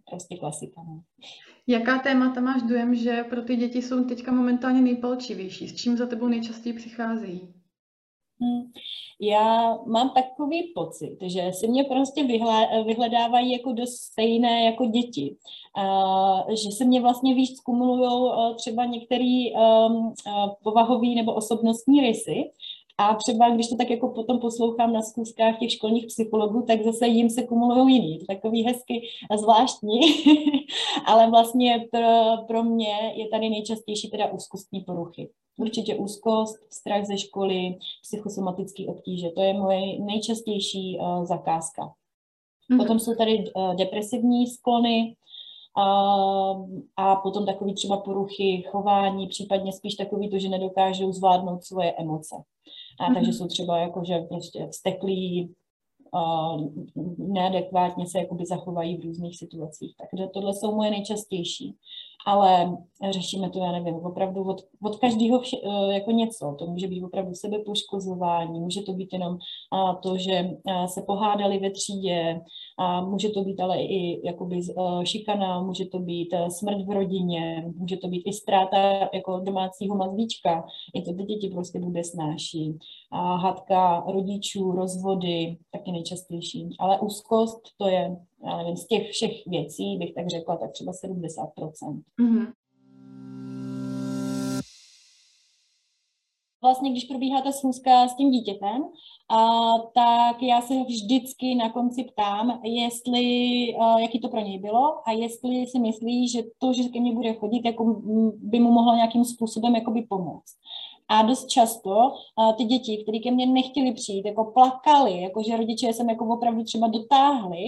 prostě 0.10 0.38
klasika. 0.38 0.84
No. 0.88 1.02
Jaká 1.67 2.00
témata 2.00 2.41
máš 2.41 2.62
dojem, 2.62 2.96
že 2.96 3.24
pro 3.30 3.41
ty 3.41 3.56
děti 3.56 3.82
jsou 3.82 4.04
teďka 4.04 4.32
momentálně 4.32 4.82
nejpalčivější? 4.82 5.67
S 5.67 5.76
čím 5.76 5.98
za 5.98 6.06
tebou 6.06 6.28
nejčastěji 6.28 6.74
přicházejí? 6.74 7.61
Já 9.19 9.77
mám 9.86 10.10
takový 10.10 10.71
pocit, 10.75 11.17
že 11.21 11.51
si 11.54 11.67
mě 11.67 11.84
prostě 11.84 12.23
vyhledávají 12.86 13.51
jako 13.51 13.71
dost 13.71 13.95
stejné 13.95 14.65
jako 14.65 14.86
děti. 14.86 15.36
Že 16.49 16.71
se 16.71 16.86
mě 16.86 17.01
vlastně 17.01 17.34
víc 17.34 17.60
kumulují 17.60 18.10
uh, 18.10 18.56
třeba 18.56 18.86
některé 18.86 19.45
uh, 19.56 20.06
povahové 20.63 21.08
nebo 21.08 21.34
osobnostní 21.34 22.01
rysy, 22.01 22.51
a 23.01 23.15
třeba, 23.15 23.49
když 23.49 23.69
to 23.69 23.75
tak 23.75 23.89
jako 23.89 24.10
potom 24.10 24.39
poslouchám 24.39 24.93
na 24.93 25.01
zkouškách 25.01 25.60
těch 25.60 25.71
školních 25.71 26.06
psychologů, 26.06 26.62
tak 26.62 26.84
zase 26.84 27.08
jim 27.08 27.30
se 27.30 27.43
kumulují 27.43 27.95
jiný. 27.95 28.19
To 28.19 28.25
takový 28.25 28.63
hezky 28.63 29.08
zvláštní, 29.39 29.99
ale 31.06 31.30
vlastně 31.30 31.88
pro, 31.91 32.08
pro 32.47 32.63
mě 32.63 33.13
je 33.15 33.27
tady 33.27 33.49
nejčastější 33.49 34.10
teda 34.10 34.32
úzkostní 34.32 34.82
poruchy. 34.82 35.30
Určitě 35.62 35.95
úzkost, 35.95 36.74
strach 36.74 37.06
ze 37.06 37.17
školy, 37.17 37.78
psychosomatické 38.02 38.86
obtíže. 38.88 39.30
To 39.30 39.41
je 39.41 39.54
moje 39.54 40.00
nejčastější 40.00 40.97
uh, 41.00 41.26
zakázka. 41.26 41.84
Mm-hmm. 41.84 42.78
Potom 42.78 43.00
jsou 43.00 43.15
tady 43.15 43.43
uh, 43.56 43.76
depresivní 43.76 44.47
sklony, 44.47 45.15
a, 45.78 45.86
a 46.97 47.15
potom 47.15 47.45
takový 47.45 47.74
třeba 47.74 47.97
poruchy 47.97 48.63
chování, 48.67 49.28
případně 49.28 49.74
spíš 49.74 49.95
takový 49.95 50.30
to, 50.30 50.39
že 50.39 50.50
nedokážou 50.50 51.12
zvládnout 51.12 51.63
svoje 51.63 51.91
emoce. 51.91 52.36
A 53.00 53.10
mm-hmm. 53.10 53.13
takže 53.13 53.34
jsou 53.34 53.47
třeba 53.47 53.78
jako, 53.78 54.04
že 54.06 54.19
prostě 54.19 54.67
vzteklí, 54.71 55.56
neadekvátně 57.17 58.08
se 58.08 58.19
jakoby 58.19 58.45
zachovají 58.45 58.97
v 58.97 59.04
různých 59.04 59.38
situacích. 59.38 59.95
Takže 59.97 60.28
tohle 60.28 60.54
jsou 60.54 60.76
moje 60.76 60.91
nejčastější 60.91 61.76
ale 62.27 62.77
řešíme 63.10 63.49
to, 63.49 63.60
já 63.60 63.71
nevím, 63.71 63.95
opravdu 63.95 64.43
od, 64.43 64.62
od 64.84 64.99
každého 64.99 65.39
vše, 65.39 65.57
eh, 65.63 65.93
jako 65.93 66.12
něco. 66.12 66.55
To 66.60 66.67
může 66.67 66.88
být 66.88 67.03
opravdu 67.03 67.34
sebepoškozování, 67.34 68.60
může 68.60 68.81
to 68.81 68.93
být 68.93 69.13
jenom 69.13 69.38
to, 70.03 70.17
že 70.17 70.49
se 70.86 71.01
pohádali 71.01 71.60
ve 71.60 71.71
třídě, 71.71 72.41
a 72.79 73.01
může 73.01 73.29
to 73.29 73.43
být 73.43 73.60
ale 73.60 73.81
i 73.81 74.27
jakoby 74.27 74.60
eh, 74.60 75.05
šikana, 75.05 75.62
může 75.63 75.86
to 75.86 75.99
být 75.99 76.34
eh, 76.34 76.51
smrt 76.51 76.86
v 76.86 76.89
rodině, 76.89 77.65
může 77.75 77.97
to 77.97 78.07
být 78.07 78.23
i 78.25 78.34
ztráta 78.34 79.10
jako 79.13 79.39
domácího 79.39 79.95
mazlíčka. 79.95 80.65
I 80.95 81.01
to 81.01 81.13
ty 81.13 81.23
děti 81.23 81.49
prostě 81.49 81.79
bude 81.79 82.03
snáší. 82.03 82.77
A 83.12 83.36
hadka 83.36 84.03
rodičů, 84.07 84.71
rozvody, 84.71 85.57
taky 85.71 85.91
nejčastější. 85.91 86.75
Ale 86.79 86.99
úzkost, 86.99 87.62
to 87.77 87.88
je 87.88 88.17
já 88.45 88.58
nevím, 88.58 88.77
z 88.77 88.88
těch 88.88 89.10
všech 89.12 89.47
věcí 89.47 89.97
bych 89.97 90.13
tak 90.13 90.30
řekla, 90.30 90.58
tak 90.58 90.71
třeba 90.71 90.91
70%. 90.91 92.01
Mm-hmm. 92.21 92.47
Vlastně, 96.63 96.91
když 96.91 97.04
probíhá 97.04 97.41
ta 97.41 97.51
schůzka 97.51 98.08
s 98.08 98.15
tím 98.15 98.32
dítětem, 98.32 98.84
a, 99.30 99.71
tak 99.93 100.43
já 100.43 100.62
se 100.62 100.73
vždycky 100.84 101.56
na 101.56 101.69
konci 101.69 102.04
ptám, 102.04 102.62
jestli, 102.63 103.25
a, 103.80 103.99
jaký 103.99 104.19
to 104.19 104.30
pro 104.30 104.39
něj 104.39 104.60
bylo 104.60 105.10
a 105.10 105.12
jestli 105.12 105.67
si 105.67 105.80
myslí, 105.80 106.27
že 106.27 106.43
to, 106.58 106.73
že 106.73 106.84
ke 106.84 106.99
mně 106.99 107.13
bude 107.13 107.34
chodit, 107.34 107.62
jako 107.65 108.01
by 108.36 108.60
mu 108.60 108.71
mohlo 108.71 108.95
nějakým 108.95 109.25
způsobem 109.25 109.75
jakoby 109.75 110.01
pomoct. 110.01 110.58
A 111.08 111.21
dost 111.21 111.47
často 111.47 111.89
uh, 111.89 112.54
ty 112.54 112.63
děti, 112.63 113.04
které 113.04 113.19
ke 113.19 113.32
mně 113.32 113.45
nechtěli 113.45 113.93
přijít, 113.93 114.25
jako 114.25 114.43
plakali, 114.43 115.21
jako 115.21 115.43
že 115.43 115.58
rodiče 115.58 115.93
jsem 115.93 116.10
jako 116.10 116.25
opravdu 116.25 116.63
třeba 116.63 116.88
dotáhli, 116.88 117.63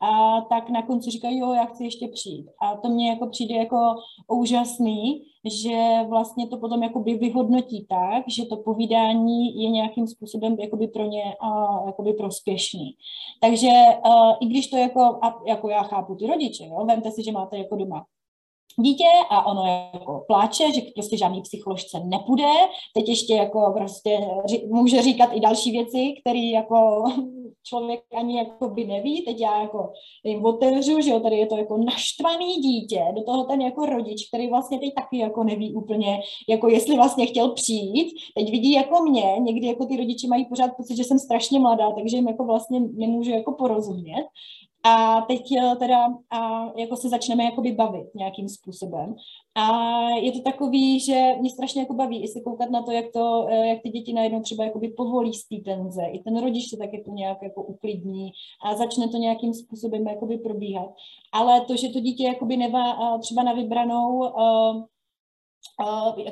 a 0.00 0.40
tak 0.40 0.70
na 0.70 0.82
konci 0.82 1.10
říkají, 1.10 1.38
jo, 1.38 1.52
já 1.52 1.64
chci 1.64 1.84
ještě 1.84 2.08
přijít. 2.08 2.46
A 2.62 2.76
to 2.76 2.88
mně 2.88 3.10
jako 3.10 3.26
přijde 3.26 3.54
jako 3.54 3.76
úžasný, 4.28 5.22
že 5.44 6.04
vlastně 6.08 6.46
to 6.48 6.56
potom 6.58 6.82
jakoby 6.82 7.14
vyhodnotí 7.14 7.86
tak, 7.88 8.24
že 8.28 8.46
to 8.46 8.56
povídání 8.56 9.62
je 9.62 9.70
nějakým 9.70 10.06
způsobem 10.06 10.56
jakoby 10.60 10.88
pro 10.88 11.04
ně 11.04 11.22
uh, 11.42 11.86
jakoby 11.86 12.12
prospěšný. 12.12 12.96
Takže 13.40 13.70
uh, 14.06 14.32
i 14.40 14.46
když 14.46 14.66
to 14.66 14.76
jako, 14.76 15.00
a 15.00 15.42
jako 15.46 15.68
já 15.68 15.82
chápu 15.82 16.14
ty 16.14 16.26
rodiče, 16.26 16.64
jo, 16.64 16.84
vemte 16.86 17.10
si, 17.10 17.24
že 17.24 17.32
máte 17.32 17.58
jako 17.58 17.76
doma 17.76 18.06
dítě 18.80 19.04
a 19.30 19.46
ono 19.46 19.90
jako 19.94 20.24
pláče, 20.26 20.72
že 20.72 20.80
prostě 20.94 21.16
žádný 21.16 21.42
psycholožce 21.42 22.00
nepůjde. 22.04 22.52
Teď 22.94 23.08
ještě 23.08 23.34
jako 23.34 23.72
prostě 23.76 24.20
může 24.68 25.02
říkat 25.02 25.30
i 25.32 25.40
další 25.40 25.70
věci, 25.70 26.14
které 26.20 26.38
jako 26.38 27.04
člověk 27.68 28.00
ani 28.16 28.38
jako 28.38 28.68
by 28.68 28.84
neví. 28.84 29.24
Teď 29.24 29.40
já 29.40 29.60
jako 29.62 29.92
jim 30.24 30.44
otevřu, 30.44 31.00
že 31.00 31.10
jo, 31.10 31.20
tady 31.20 31.36
je 31.36 31.46
to 31.46 31.56
jako 31.56 31.76
naštvaný 31.76 32.54
dítě, 32.54 33.04
do 33.14 33.22
toho 33.22 33.44
ten 33.44 33.60
jako 33.60 33.86
rodič, 33.86 34.28
který 34.28 34.48
vlastně 34.48 34.78
teď 34.78 34.94
taky 34.94 35.18
jako 35.18 35.44
neví 35.44 35.74
úplně, 35.74 36.20
jako 36.48 36.68
jestli 36.68 36.96
vlastně 36.96 37.26
chtěl 37.26 37.48
přijít. 37.50 38.14
Teď 38.34 38.50
vidí 38.50 38.72
jako 38.72 39.02
mě, 39.02 39.36
někdy 39.40 39.66
jako 39.66 39.86
ty 39.86 39.96
rodiče 39.96 40.28
mají 40.28 40.44
pořád 40.44 40.70
pocit, 40.76 40.96
že 40.96 41.04
jsem 41.04 41.18
strašně 41.18 41.58
mladá, 41.58 41.90
takže 41.90 42.16
jim 42.16 42.28
jako 42.28 42.44
vlastně 42.44 42.80
nemůžu 42.80 43.30
jako 43.30 43.52
porozumět. 43.52 44.26
A 44.86 45.20
teď 45.20 45.52
eh, 45.52 45.76
teda 45.76 46.06
a 46.30 46.72
jako 46.78 46.96
se 46.96 47.08
začneme 47.08 47.44
jakoby 47.44 47.72
bavit 47.72 48.14
nějakým 48.14 48.48
způsobem. 48.48 49.14
A 49.54 49.90
je 50.08 50.32
to 50.32 50.40
takový, 50.40 51.00
že 51.00 51.34
mě 51.40 51.50
strašně 51.50 51.80
jako 51.80 51.94
baví 51.94 52.24
i 52.24 52.28
se 52.28 52.40
koukat 52.40 52.70
na 52.70 52.82
to, 52.82 52.90
jak, 52.90 53.12
to, 53.12 53.46
eh, 53.50 53.66
jak 53.66 53.82
ty 53.82 53.88
děti 53.88 54.12
najednou 54.12 54.40
třeba 54.40 54.64
jakoby 54.64 54.88
povolí 54.88 55.32
z 55.34 55.48
té 55.48 55.56
tenze. 55.56 56.02
I 56.12 56.18
ten 56.18 56.40
rodič 56.40 56.70
se 56.70 56.76
tak 56.76 56.92
jako 56.92 57.10
nějak 57.10 57.42
jako 57.42 57.62
uklidní 57.62 58.30
a 58.64 58.74
začne 58.74 59.08
to 59.08 59.16
nějakým 59.16 59.54
způsobem 59.54 60.06
jakoby 60.06 60.38
probíhat. 60.38 60.90
Ale 61.32 61.60
to, 61.60 61.76
že 61.76 61.88
to 61.88 62.00
dítě 62.00 62.24
jakoby 62.24 62.56
nemá 62.56 63.18
třeba 63.18 63.42
na 63.42 63.52
vybranou 63.52 64.18
uh, 64.18 64.84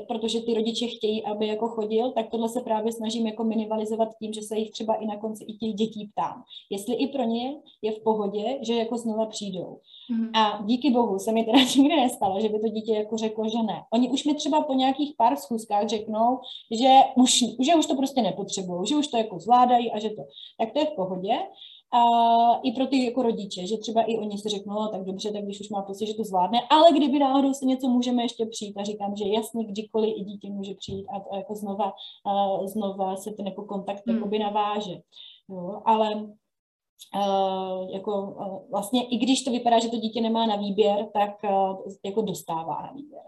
protože 0.08 0.40
ty 0.40 0.54
rodiče 0.54 0.86
chtějí, 0.86 1.24
aby 1.24 1.46
jako 1.46 1.68
chodil, 1.68 2.12
tak 2.12 2.30
tohle 2.30 2.48
se 2.48 2.60
právě 2.60 2.92
snažím 2.92 3.26
jako 3.26 3.44
minimalizovat 3.44 4.08
tím, 4.18 4.32
že 4.32 4.42
se 4.42 4.58
jich 4.58 4.70
třeba 4.70 4.94
i 4.94 5.06
na 5.06 5.16
konci 5.16 5.44
i 5.44 5.52
těch 5.52 5.74
dětí 5.74 6.10
ptám. 6.12 6.42
Jestli 6.70 6.94
i 6.94 7.06
pro 7.06 7.22
ně 7.22 7.54
je 7.82 7.92
v 7.92 8.02
pohodě, 8.02 8.58
že 8.62 8.74
jako 8.74 8.98
znova 8.98 9.26
přijdou. 9.26 9.78
Mm-hmm. 10.10 10.30
A 10.34 10.62
díky 10.62 10.90
bohu 10.90 11.18
se 11.18 11.32
mi 11.32 11.44
teda 11.44 11.58
nikdy 11.76 11.96
nestalo, 11.96 12.40
že 12.40 12.48
by 12.48 12.60
to 12.60 12.68
dítě 12.68 12.92
jako 12.94 13.16
řeklo, 13.16 13.48
že 13.48 13.62
ne. 13.62 13.82
Oni 13.92 14.10
už 14.10 14.24
mi 14.24 14.34
třeba 14.34 14.60
po 14.60 14.72
nějakých 14.74 15.14
pár 15.16 15.36
schůzkách 15.36 15.88
řeknou, 15.88 16.38
že 16.70 17.00
už, 17.16 17.44
že 17.60 17.74
už 17.74 17.86
to 17.86 17.96
prostě 17.96 18.22
nepotřebují, 18.22 18.86
že 18.86 18.96
už 18.96 19.08
to 19.08 19.16
jako 19.16 19.38
zvládají 19.38 19.92
a 19.92 19.98
že 19.98 20.10
to, 20.10 20.22
tak 20.58 20.72
to 20.72 20.78
je 20.78 20.86
v 20.86 20.96
pohodě. 20.96 21.38
A 21.94 22.00
i 22.62 22.72
pro 22.72 22.86
ty 22.86 23.04
jako 23.04 23.22
rodiče, 23.22 23.66
že 23.66 23.78
třeba 23.78 24.02
i 24.02 24.18
oni 24.18 24.38
si 24.38 24.48
řeknou, 24.48 24.74
no, 24.74 24.88
tak 24.88 25.04
dobře, 25.04 25.32
tak 25.32 25.44
když 25.44 25.60
už 25.60 25.68
má 25.70 25.82
pocit, 25.82 26.06
že 26.06 26.14
to 26.14 26.24
zvládne, 26.24 26.58
ale 26.70 26.92
kdyby 26.92 27.18
náhodou 27.18 27.54
se 27.54 27.64
něco 27.66 27.88
můžeme 27.88 28.22
ještě 28.22 28.46
přijít 28.46 28.76
a 28.76 28.84
říkám, 28.84 29.16
že 29.16 29.24
jasně, 29.28 29.64
kdykoliv 29.64 30.14
i 30.16 30.24
dítě 30.24 30.50
může 30.50 30.74
přijít 30.74 31.06
a, 31.06 31.16
a 31.32 31.36
jako 31.36 31.54
znova, 31.54 31.92
a 32.26 32.66
znova 32.66 33.16
se 33.16 33.30
ten 33.32 33.46
jako 33.46 33.64
kontakt 33.64 34.02
hmm. 34.06 34.16
jakoby 34.16 34.38
naváže. 34.38 35.00
Jo, 35.48 35.82
ale 35.84 36.26
Uh, 37.16 37.90
jako 37.90 38.22
uh, 38.22 38.70
vlastně 38.70 39.06
i 39.08 39.16
když 39.16 39.44
to 39.44 39.50
vypadá, 39.50 39.78
že 39.78 39.88
to 39.88 39.96
dítě 39.96 40.20
nemá 40.20 40.46
na 40.46 40.56
výběr, 40.56 41.06
tak 41.12 41.30
uh, 41.44 41.92
jako 42.04 42.22
dostává 42.22 42.82
na 42.82 42.92
výběr. 42.92 43.22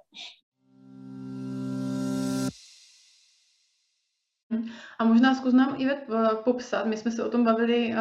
A 4.99 5.05
možná 5.05 5.35
zkus 5.35 5.53
nám, 5.53 5.75
Ivet, 5.79 5.99
popsat, 6.45 6.87
my 6.87 6.97
jsme 6.97 7.11
se 7.11 7.25
o 7.25 7.31
tom 7.31 7.45
bavili 7.45 7.95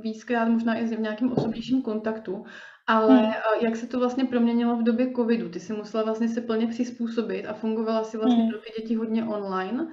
víckrát, 0.00 0.48
možná 0.48 0.74
i 0.74 0.84
v 0.84 1.00
nějakém 1.00 1.32
osobnějším 1.32 1.82
kontaktu, 1.82 2.44
ale 2.86 3.16
hmm. 3.16 3.32
jak 3.60 3.76
se 3.76 3.86
to 3.86 3.98
vlastně 3.98 4.24
proměnilo 4.24 4.76
v 4.76 4.82
době 4.82 5.12
covidu? 5.16 5.48
Ty 5.48 5.60
jsi 5.60 5.72
musela 5.72 6.04
vlastně 6.04 6.28
se 6.28 6.40
plně 6.40 6.66
přizpůsobit 6.66 7.46
a 7.46 7.52
fungovala 7.52 8.04
si 8.04 8.16
vlastně 8.16 8.42
hmm. 8.42 8.50
pro 8.50 8.58
ty 8.58 8.70
děti 8.80 8.94
hodně 8.94 9.24
online. 9.24 9.86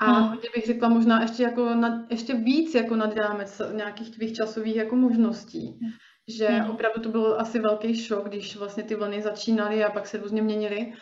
A 0.00 0.12
hmm. 0.12 0.28
hodně 0.28 0.48
bych 0.54 0.66
řekla 0.66 0.88
možná 0.88 1.22
ještě, 1.22 1.42
jako 1.42 1.74
nad, 1.74 2.10
ještě 2.10 2.34
víc 2.34 2.74
jako 2.74 2.96
nad 2.96 3.16
rámec 3.16 3.62
nějakých 3.72 4.10
tvých 4.10 4.32
časových 4.32 4.76
jako 4.76 4.96
možností. 4.96 5.78
Hmm. 5.82 5.90
Že 6.38 6.46
hmm. 6.46 6.70
opravdu 6.70 7.00
to 7.00 7.08
byl 7.08 7.36
asi 7.38 7.58
velký 7.58 7.94
šok, 7.94 8.28
když 8.28 8.56
vlastně 8.56 8.82
ty 8.82 8.94
vlny 8.94 9.22
začínaly 9.22 9.84
a 9.84 9.90
pak 9.90 10.06
se 10.06 10.18
různě 10.18 10.42
měnily. 10.42 10.92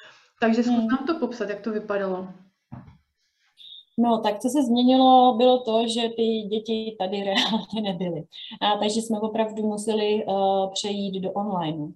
Takže 0.40 0.62
zkus 0.62 0.76
hmm. 0.76 0.88
nám 0.88 1.06
to 1.06 1.14
popsat, 1.14 1.48
jak 1.48 1.60
to 1.60 1.70
vypadalo. 1.70 2.28
No, 3.98 4.20
tak 4.20 4.38
co 4.38 4.48
se 4.48 4.62
změnilo, 4.62 5.34
bylo 5.36 5.58
to, 5.60 5.88
že 5.88 6.08
ty 6.16 6.42
děti 6.42 6.96
tady 6.98 7.24
reálně 7.24 7.80
nebyly. 7.82 8.24
A 8.60 8.78
takže 8.78 9.02
jsme 9.02 9.20
opravdu 9.20 9.66
museli 9.66 10.24
uh, 10.24 10.72
přejít 10.72 11.20
do 11.20 11.32
online, 11.32 11.92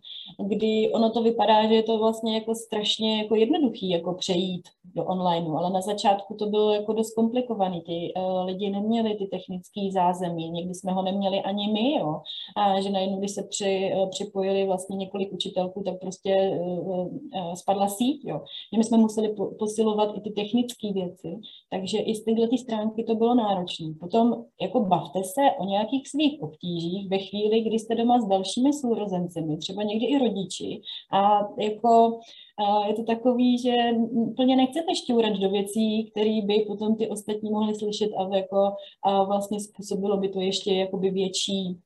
kdy 0.48 0.90
ono 0.92 1.10
to 1.10 1.22
vypadá, 1.22 1.68
že 1.68 1.74
je 1.74 1.82
to 1.82 1.98
vlastně 1.98 2.34
jako 2.34 2.54
strašně 2.54 3.22
jako 3.22 3.34
jednoduchý 3.34 3.90
jako 3.90 4.14
přejít 4.14 4.68
do 4.94 5.04
online, 5.04 5.46
ale 5.58 5.70
na 5.70 5.80
začátku 5.80 6.34
to 6.34 6.46
bylo 6.46 6.72
jako 6.72 6.92
dost 6.92 7.14
komplikovaný. 7.14 7.80
Ty 7.80 8.12
uh, 8.16 8.44
lidi 8.44 8.70
neměli 8.70 9.14
ty 9.14 9.26
technické 9.26 9.80
zázemí, 9.92 10.50
někdy 10.50 10.74
jsme 10.74 10.92
ho 10.92 11.02
neměli 11.02 11.40
ani 11.40 11.72
my, 11.72 11.94
jo. 11.94 12.20
A 12.56 12.80
že 12.80 12.90
najednou, 12.90 13.18
když 13.18 13.30
se 13.30 13.42
při, 13.42 13.92
uh, 13.96 14.10
připojili 14.10 14.66
vlastně 14.66 14.96
několik 14.96 15.32
učitelků, 15.32 15.82
tak 15.82 16.00
prostě 16.00 16.60
uh, 16.60 16.88
uh, 16.88 17.52
spadla 17.54 17.88
síť, 17.88 18.24
jo. 18.24 18.40
Že 18.72 18.78
my 18.78 18.84
jsme 18.84 18.98
museli 18.98 19.28
po, 19.28 19.46
posilovat 19.58 20.16
i 20.16 20.20
ty 20.20 20.30
technické 20.30 20.92
věci, 20.92 21.38
takže 21.70 21.98
i 21.98 22.14
z 22.14 22.24
této 22.24 22.56
stránky 22.56 23.04
to 23.04 23.14
bylo 23.14 23.34
náročné. 23.34 23.86
Potom 24.00 24.44
jako 24.62 24.80
bavte 24.80 25.24
se 25.24 25.42
o 25.58 25.64
nějakých 25.64 26.08
svých 26.08 26.42
obtížích 26.42 27.08
ve 27.08 27.18
chvíli, 27.18 27.60
kdy 27.60 27.78
jste 27.78 27.94
doma 27.94 28.20
s 28.20 28.26
dalšími 28.26 28.72
sourozencemi, 28.72 29.56
třeba 29.56 29.82
někdy 29.82 30.06
i 30.06 30.18
rodiči 30.18 30.80
a 31.12 31.40
jako 31.58 32.20
je 32.88 32.94
to 32.94 33.04
takový, 33.04 33.58
že 33.58 33.74
úplně 34.10 34.56
nechcete 34.56 34.94
šťourat 34.94 35.32
do 35.32 35.50
věcí, 35.50 36.10
které 36.10 36.40
by 36.44 36.64
potom 36.68 36.96
ty 36.96 37.08
ostatní 37.08 37.50
mohli 37.50 37.74
slyšet 37.74 38.10
a, 38.16 38.36
jako, 38.36 38.72
a 39.02 39.24
vlastně 39.24 39.60
způsobilo 39.60 40.16
by 40.16 40.28
to 40.28 40.40
ještě 40.40 40.74
jakoby 40.74 41.10
větší 41.10 41.78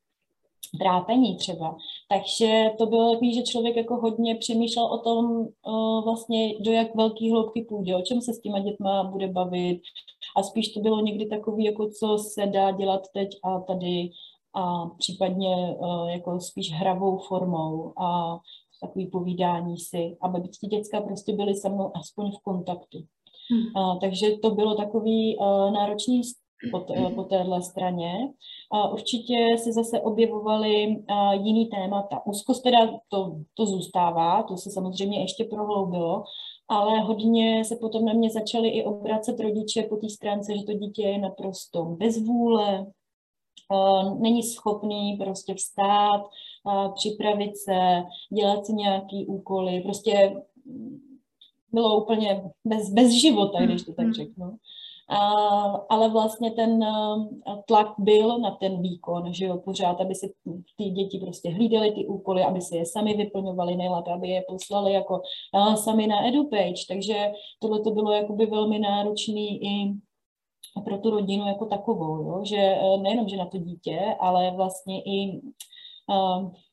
trápení 0.79 1.37
třeba. 1.37 1.77
Takže 2.09 2.71
to 2.79 2.87
bylo 2.87 3.13
takový, 3.13 3.35
že 3.35 3.43
člověk 3.43 3.77
jako 3.77 3.97
hodně 3.97 4.35
přemýšlel 4.35 4.87
o 4.87 4.99
tom 4.99 5.47
o 5.63 6.03
vlastně, 6.03 6.55
do 6.61 6.73
jak 6.73 6.95
velký 6.95 7.31
hloubky 7.31 7.63
půjde, 7.63 7.97
o 7.97 8.03
čem 8.03 8.21
se 8.21 8.35
s 8.35 8.41
těma 8.41 8.59
dětma 8.59 9.05
bude 9.05 9.29
bavit. 9.29 9.81
A 10.37 10.43
spíš 10.43 10.69
to 10.69 10.81
bylo 10.81 11.01
někdy 11.01 11.27
takový, 11.27 11.65
jako 11.65 11.89
co 11.89 12.19
se 12.19 12.47
dá 12.47 12.71
dělat 12.71 13.03
teď 13.15 13.29
a 13.45 13.61
tady. 13.61 14.11
A 14.57 14.87
případně 14.87 15.77
jako 16.07 16.41
spíš 16.41 16.73
hravou 16.73 17.19
formou. 17.19 17.93
A 17.99 18.39
takový 18.87 19.07
povídání 19.07 19.79
si, 19.79 20.17
aby 20.21 20.41
ty 20.41 20.67
děcka 20.67 21.01
prostě 21.01 21.33
byly 21.33 21.55
se 21.55 21.69
mnou 21.69 21.97
aspoň 21.97 22.31
v 22.31 22.43
kontaktu. 22.43 22.99
Hmm. 23.51 23.85
Uh, 23.85 23.99
takže 24.01 24.27
to 24.43 24.51
bylo 24.51 24.75
takový 24.75 25.37
uh, 25.37 25.73
náročný 25.73 26.23
po, 26.71 26.79
t- 26.79 27.11
po 27.15 27.23
téhle 27.25 27.63
straně. 27.63 28.13
Uh, 28.75 28.93
určitě 28.93 29.57
se 29.59 29.73
zase 29.73 30.01
objevovaly 30.01 30.87
uh, 30.87 31.33
jiný 31.33 31.67
témata. 31.67 32.27
Úzkost 32.27 32.63
teda 32.63 32.79
to, 33.09 33.37
to 33.55 33.67
zůstává, 33.67 34.43
to 34.43 34.57
se 34.57 34.71
samozřejmě 34.71 35.21
ještě 35.21 35.45
prohloubilo, 35.45 36.25
ale 36.69 37.01
hodně 37.01 37.65
se 37.65 37.77
potom 37.77 38.05
na 38.05 38.13
mě 38.13 38.31
začaly 38.31 38.69
i 38.69 38.85
obracet 38.85 39.41
rodiče 39.41 39.83
po 39.83 39.97
té 39.97 40.09
stránce, 40.09 40.57
že 40.57 40.65
to 40.65 40.73
dítě 40.73 41.03
je 41.03 41.19
naprosto 41.19 41.85
bez 41.85 42.27
vůle, 42.27 42.87
není 44.19 44.43
schopný 44.43 45.17
prostě 45.25 45.55
vstát, 45.55 46.23
připravit 46.95 47.57
se, 47.57 48.03
dělat 48.33 48.67
si 48.67 48.73
nějaký 48.73 49.27
úkoly, 49.27 49.81
prostě 49.81 50.37
bylo 51.73 52.03
úplně 52.03 52.51
bez, 52.65 52.91
bez 52.91 53.11
života, 53.13 53.61
když 53.61 53.83
to 53.83 53.93
tak 53.93 54.05
hmm. 54.05 54.15
řeknu. 54.15 54.57
A, 55.09 55.19
ale 55.89 56.09
vlastně 56.09 56.51
ten 56.51 56.85
tlak 57.67 57.95
byl 57.99 58.39
na 58.39 58.51
ten 58.51 58.83
výkon, 58.83 59.33
že 59.33 59.45
jo, 59.45 59.59
pořád, 59.59 60.01
aby 60.01 60.15
si 60.15 60.35
ty 60.77 60.85
děti 60.85 61.19
prostě 61.19 61.51
hlídaly 61.51 61.93
ty 61.93 62.07
úkoly, 62.07 62.43
aby 62.43 62.61
si 62.61 62.77
je 62.77 62.87
sami 62.87 63.15
vyplňovali 63.15 63.77
nejlépe, 63.77 64.13
aby 64.13 64.29
je 64.29 64.45
poslali 64.49 64.93
jako 64.93 65.23
sami 65.75 66.07
na 66.07 66.29
EduPage, 66.29 66.87
takže 66.89 67.33
tohle 67.59 67.81
to 67.81 67.91
bylo 67.91 68.13
jakoby 68.13 68.47
velmi 68.47 68.79
náročný 68.79 69.65
i 69.65 69.95
pro 70.85 70.99
tu 70.99 71.11
rodinu 71.11 71.47
jako 71.47 71.67
takovou, 71.67 72.23
jo? 72.23 72.41
že 72.45 72.57
e, 72.57 72.97
nejenom, 72.97 73.29
že 73.29 73.37
na 73.37 73.47
to 73.47 73.59
dítě, 73.59 74.17
ale 74.21 74.51
vlastně 74.51 75.03
i 75.03 75.41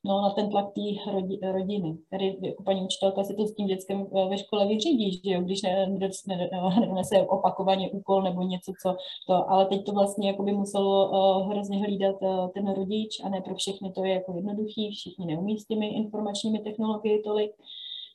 no, 0.06 0.22
na 0.22 0.30
ten 0.30 0.50
tlak 0.50 0.66
té 0.66 1.12
rodi, 1.12 1.40
rodiny. 1.52 1.98
Tady 2.10 2.38
jako 2.42 2.64
paní 2.64 2.82
učitelka 2.82 3.24
si 3.24 3.36
to 3.36 3.48
s 3.48 3.56
tím 3.56 3.68
dětskem 3.68 4.08
e, 4.16 4.30
ve 4.30 4.38
škole 4.38 4.68
vyřídí, 4.68 5.12
že 5.12 5.32
jo, 5.32 5.42
když 5.42 5.62
nedonese 5.62 7.16
ne, 7.16 7.28
opakovaně 7.28 7.90
úkol 7.90 8.22
nebo 8.22 8.42
něco, 8.42 8.74
co 8.84 8.96
to, 9.28 9.50
ale 9.52 9.66
teď 9.66 9.86
to 9.86 9.92
vlastně 9.92 10.28
jako 10.28 10.44
by 10.44 10.52
muselo 10.52 11.10
uh, 11.10 11.52
hrozně 11.52 11.78
hlídat 11.78 12.16
ten 12.54 12.74
rodič 12.74 13.22
a 13.24 13.30
ne 13.30 13.42
pro 13.42 13.56
všechny 13.56 13.92
to 13.92 14.04
je 14.04 14.14
jako 14.14 14.34
jednoduchý, 14.36 14.92
všichni 14.92 15.26
neumí 15.26 15.60
s 15.60 15.66
těmi 15.66 15.88
informačními 15.88 16.60
technologiemi 16.60 17.22
tolik. 17.24 17.52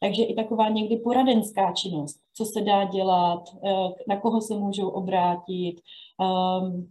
Takže 0.00 0.22
i 0.22 0.34
taková 0.34 0.68
někdy 0.68 0.96
poradenská 0.96 1.72
činnost, 1.72 2.20
co 2.34 2.44
se 2.44 2.60
dá 2.60 2.84
dělat, 2.84 3.42
eh, 3.64 3.88
na 4.08 4.20
koho 4.20 4.40
se 4.40 4.54
můžou 4.54 4.88
obrátit, 4.88 5.76
ehm, 6.20 6.86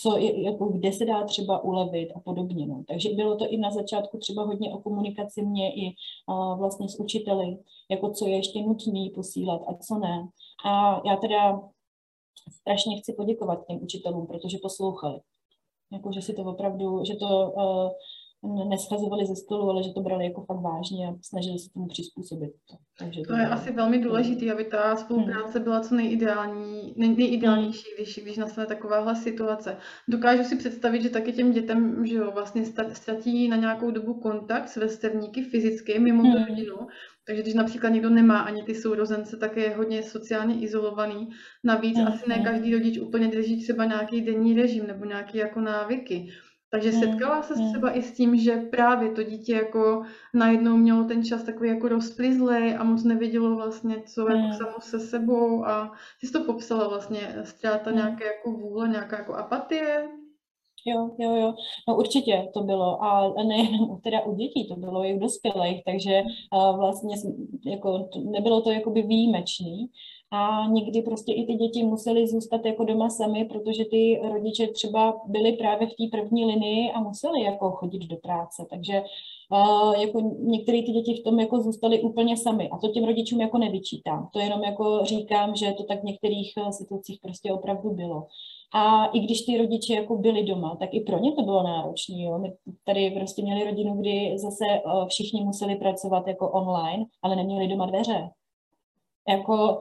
co 0.00 0.16
je, 0.16 0.42
jako 0.42 0.64
kde 0.64 0.92
se 0.92 1.04
dá 1.04 1.24
třeba 1.24 1.64
ulevit 1.64 2.12
a 2.16 2.20
podobně. 2.20 2.66
No. 2.66 2.84
Takže 2.88 3.08
bylo 3.14 3.36
to 3.36 3.48
i 3.48 3.56
na 3.56 3.70
začátku 3.70 4.18
třeba 4.18 4.44
hodně 4.44 4.74
o 4.74 4.78
komunikaci 4.78 5.42
mě 5.42 5.74
i 5.74 5.94
uh, 6.28 6.58
vlastně 6.58 6.88
s 6.88 7.00
učiteli, 7.00 7.58
jako 7.90 8.10
co 8.10 8.26
je 8.26 8.36
ještě 8.36 8.62
nutný 8.62 9.10
posílat 9.10 9.60
a 9.68 9.74
co 9.74 9.98
ne. 9.98 10.28
A 10.64 11.00
já 11.08 11.16
teda 11.16 11.60
strašně 12.50 12.98
chci 12.98 13.12
poděkovat 13.12 13.66
těm 13.66 13.82
učitelům, 13.82 14.26
protože 14.26 14.58
poslouchali. 14.62 15.20
Jako, 15.92 16.12
že 16.12 16.22
si 16.22 16.34
to 16.34 16.42
opravdu, 16.42 17.04
že 17.04 17.14
to 17.14 17.50
uh, 17.50 17.90
neschazovali 18.68 19.26
ze 19.26 19.36
stolu, 19.36 19.70
ale 19.70 19.82
že 19.82 19.92
to 19.92 20.00
brali 20.00 20.24
jako 20.24 20.44
fakt 20.44 20.60
vážně 20.60 21.08
a 21.08 21.14
snažili 21.22 21.58
se 21.58 21.72
tomu 21.72 21.86
přizpůsobit. 21.86 22.50
Takže 22.98 23.20
to, 23.20 23.32
to 23.32 23.38
je 23.38 23.46
asi 23.46 23.72
velmi 23.72 23.98
důležité, 23.98 24.52
aby 24.52 24.64
ta 24.64 24.96
spolupráce 24.96 25.60
byla 25.60 25.80
co 25.80 25.94
nejideální, 25.94 26.94
nej, 26.96 27.16
nejideálnější, 27.16 27.84
když, 27.96 28.20
když 28.22 28.36
nastane 28.36 28.66
takováhle 28.66 29.16
situace. 29.16 29.76
Dokážu 30.08 30.44
si 30.44 30.56
představit, 30.56 31.02
že 31.02 31.10
taky 31.10 31.32
těm 31.32 31.52
dětem, 31.52 32.06
že 32.06 32.14
jo, 32.14 32.30
vlastně 32.30 32.64
ztratí 32.92 33.48
na 33.48 33.56
nějakou 33.56 33.90
dobu 33.90 34.14
kontakt 34.14 34.68
s 34.68 34.76
vrstevníky 34.76 35.42
fyzicky 35.42 35.98
mimo 35.98 36.22
tu 36.22 36.28
hmm. 36.28 36.46
rodinu, 36.48 36.76
takže 37.26 37.42
když 37.42 37.54
například 37.54 37.88
někdo 37.88 38.10
nemá 38.10 38.38
ani 38.38 38.62
ty 38.62 38.74
sourozence, 38.74 39.36
tak 39.36 39.56
je 39.56 39.76
hodně 39.76 40.02
sociálně 40.02 40.60
izolovaný. 40.60 41.28
Navíc 41.64 41.98
mm. 41.98 42.06
asi 42.06 42.28
ne 42.28 42.38
každý 42.44 42.74
rodič 42.74 42.98
úplně 42.98 43.28
drží 43.28 43.62
třeba 43.62 43.84
nějaký 43.84 44.20
denní 44.20 44.54
režim 44.54 44.86
nebo 44.86 45.04
nějaké 45.04 45.38
jako 45.38 45.60
návyky. 45.60 46.28
Takže 46.74 46.92
setkala 46.92 47.42
se 47.42 47.54
třeba 47.54 47.90
i 47.90 48.02
s 48.02 48.12
tím, 48.12 48.36
že 48.36 48.56
právě 48.56 49.10
to 49.10 49.22
dítě 49.22 49.54
jako 49.54 50.02
najednou 50.34 50.76
mělo 50.76 51.04
ten 51.04 51.24
čas 51.24 51.42
takový 51.42 51.68
jako 51.68 51.88
rozplizlej 51.88 52.76
a 52.76 52.84
moc 52.84 53.04
nevědělo 53.04 53.56
vlastně, 53.56 54.02
co 54.06 54.28
jako 54.28 54.56
samo 54.56 54.80
se 54.80 55.00
sebou 55.00 55.66
a 55.66 55.92
ty 56.20 56.26
jsi 56.26 56.32
to 56.32 56.44
popsala 56.44 56.88
vlastně, 56.88 57.36
ztráta 57.42 57.90
nějaké 57.90 58.24
jako 58.24 58.50
vůle, 58.50 58.88
nějaká 58.88 59.18
jako 59.18 59.34
apatie. 59.34 60.08
Jo, 60.86 61.10
jo, 61.18 61.36
jo, 61.36 61.54
no 61.88 61.96
určitě 61.96 62.48
to 62.54 62.60
bylo. 62.62 63.02
A 63.02 63.32
nejenom 63.42 64.00
teda 64.04 64.20
u 64.22 64.34
dětí, 64.34 64.68
to 64.68 64.76
bylo 64.76 65.04
i 65.04 65.14
u 65.14 65.18
dospělých, 65.18 65.84
takže 65.84 66.22
vlastně 66.52 67.16
jako, 67.66 68.08
nebylo 68.24 68.60
to 68.60 68.70
jakoby 68.70 69.02
výjimečný, 69.02 69.90
a 70.34 70.66
někdy 70.66 71.02
prostě 71.02 71.32
i 71.32 71.46
ty 71.46 71.54
děti 71.54 71.84
musely 71.84 72.26
zůstat 72.26 72.64
jako 72.64 72.84
doma 72.84 73.10
sami, 73.10 73.44
protože 73.44 73.84
ty 73.84 74.20
rodiče 74.32 74.66
třeba 74.66 75.20
byli 75.26 75.52
právě 75.52 75.86
v 75.86 75.90
té 75.90 76.18
první 76.18 76.44
linii 76.44 76.92
a 76.92 77.00
museli 77.00 77.42
jako 77.42 77.70
chodit 77.70 78.06
do 78.06 78.16
práce, 78.16 78.66
takže 78.70 79.02
uh, 79.52 79.94
jako 80.00 80.20
některé 80.38 80.82
ty 80.82 80.92
děti 80.92 81.14
v 81.14 81.24
tom 81.24 81.40
jako 81.40 81.60
zůstaly 81.60 82.02
úplně 82.02 82.36
sami 82.36 82.68
a 82.68 82.78
to 82.78 82.88
těm 82.88 83.04
rodičům 83.04 83.40
jako 83.40 83.58
nevyčítám, 83.58 84.28
to 84.32 84.38
jenom 84.38 84.64
jako 84.64 85.04
říkám, 85.04 85.56
že 85.56 85.72
to 85.72 85.84
tak 85.84 86.00
v 86.00 86.04
některých 86.04 86.52
uh, 86.56 86.70
situacích 86.70 87.18
prostě 87.22 87.52
opravdu 87.52 87.90
bylo. 87.90 88.26
A 88.74 89.06
i 89.06 89.20
když 89.20 89.42
ty 89.42 89.58
rodiče 89.58 89.94
jako 89.94 90.16
byli 90.16 90.44
doma, 90.44 90.76
tak 90.76 90.94
i 90.94 91.00
pro 91.00 91.18
ně 91.18 91.32
to 91.32 91.42
bylo 91.42 91.62
náročné. 91.62 92.38
My 92.38 92.52
tady 92.84 93.10
prostě 93.10 93.42
měli 93.42 93.64
rodinu, 93.64 94.00
kdy 94.00 94.38
zase 94.38 94.64
uh, 94.86 95.06
všichni 95.08 95.44
museli 95.44 95.76
pracovat 95.76 96.26
jako 96.26 96.50
online, 96.50 97.04
ale 97.22 97.36
neměli 97.36 97.68
doma 97.68 97.86
dveře 97.86 98.30
jako 99.28 99.54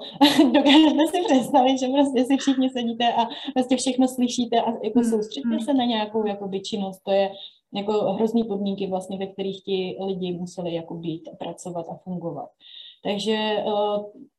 dokážete 0.53 1.08
si 1.12 1.23
představit, 1.25 1.79
že 1.79 1.88
prostě 1.88 2.25
si 2.25 2.38
všichni 2.38 2.69
sedíte 2.69 3.13
a 3.13 3.27
prostě 3.53 3.77
všechno 3.77 4.08
slyšíte 4.08 4.62
a 4.62 4.71
jako 4.84 4.99
hmm. 4.99 5.10
soustředíte 5.10 5.56
hmm. 5.56 5.65
se 5.65 5.73
na 5.73 5.86
nějakou 5.86 6.27
jakoby, 6.27 6.62
činnost, 6.62 6.99
to 7.03 7.12
je 7.12 7.32
jako 7.73 7.91
hrozný 7.91 8.43
podmínky 8.43 8.88
vlastně, 8.88 9.17
ve 9.17 9.27
kterých 9.27 9.63
ti 9.63 9.97
lidi 10.06 10.34
museli 10.34 10.73
jako 10.73 10.93
být 10.95 11.29
a 11.34 11.36
pracovat 11.36 11.86
a 11.89 11.95
fungovat. 11.95 12.49
Takže 13.04 13.34
eh, 13.34 13.63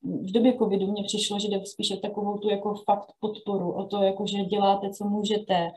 v 0.03 0.33
době 0.33 0.59
covidu 0.59 0.87
mně 0.87 1.05
přišlo, 1.05 1.39
že 1.39 1.49
jde 1.49 1.67
spíše 1.67 1.97
takovou 1.97 2.39
tu 2.39 2.49
jako 2.49 2.75
fakt 2.75 3.13
podporu 3.21 3.73
o 3.73 3.85
to, 3.85 4.03
jako 4.03 4.27
že 4.27 4.45
děláte, 4.45 4.91
co 4.91 5.05
můžete 5.05 5.71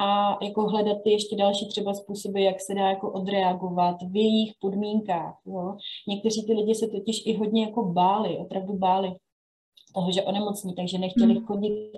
a 0.00 0.38
jako 0.44 0.62
hledat 0.62 1.02
ty 1.04 1.10
ještě 1.10 1.36
další 1.36 1.68
třeba 1.68 1.94
způsoby, 1.94 2.44
jak 2.44 2.60
se 2.60 2.74
dá 2.74 2.88
jako 2.88 3.12
odreagovat 3.12 3.96
v 4.02 4.16
jejich 4.16 4.52
podmínkách. 4.60 5.40
Jo. 5.46 5.76
Někteří 6.08 6.46
ty 6.46 6.52
lidi 6.52 6.74
se 6.74 6.86
totiž 6.88 7.26
i 7.26 7.36
hodně 7.36 7.62
jako 7.62 7.82
báli, 7.82 8.38
opravdu 8.38 8.72
báli 8.72 9.14
toho, 9.94 10.12
že 10.12 10.22
onemocní, 10.22 10.74
takže 10.74 10.98
nechtěli 10.98 11.34
hmm. 11.34 11.44
chodit 11.44 11.90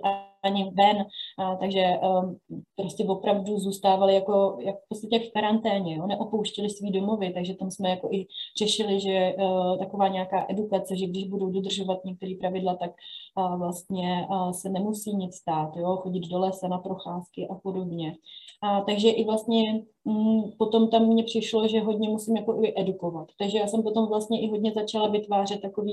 ani 0.47 0.63
ven, 0.63 1.05
a, 1.37 1.55
takže 1.55 1.83
um, 2.01 2.37
prostě 2.75 3.05
opravdu 3.05 3.57
zůstávali 3.59 4.15
jako, 4.15 4.57
jako 4.59 4.79
v 4.85 4.89
podstatě 4.89 5.19
v 5.19 5.31
karanténě, 5.33 5.95
jo, 5.95 6.07
neopouštěli 6.07 6.69
svý 6.69 6.91
domovy, 6.91 7.33
takže 7.33 7.53
tam 7.53 7.71
jsme 7.71 7.89
jako 7.89 8.09
i 8.11 8.27
řešili, 8.57 8.99
že 8.99 9.33
uh, 9.37 9.77
taková 9.77 10.07
nějaká 10.07 10.45
edukace, 10.49 10.97
že 10.97 11.07
když 11.07 11.27
budou 11.27 11.49
dodržovat 11.51 12.05
některé 12.05 12.33
pravidla, 12.39 12.75
tak 12.75 12.91
uh, 13.37 13.59
vlastně 13.59 14.27
uh, 14.29 14.51
se 14.51 14.69
nemusí 14.69 15.15
nic 15.15 15.35
stát, 15.35 15.75
jo, 15.75 15.95
chodit 15.95 16.27
do 16.27 16.39
lesa 16.39 16.67
na 16.67 16.77
procházky 16.77 17.47
a 17.51 17.55
podobně. 17.55 18.15
A, 18.61 18.81
takže 18.81 19.09
i 19.09 19.25
vlastně 19.25 19.85
mm, 20.05 20.51
potom 20.57 20.89
tam 20.89 21.07
mně 21.07 21.23
přišlo, 21.23 21.67
že 21.67 21.79
hodně 21.79 22.09
musím 22.09 22.37
jako 22.37 22.63
i 22.63 22.73
edukovat. 22.77 23.27
Takže 23.39 23.57
já 23.57 23.67
jsem 23.67 23.83
potom 23.83 24.07
vlastně 24.07 24.41
i 24.41 24.47
hodně 24.47 24.71
začala 24.71 25.07
vytvářet 25.07 25.61
takové 25.61 25.91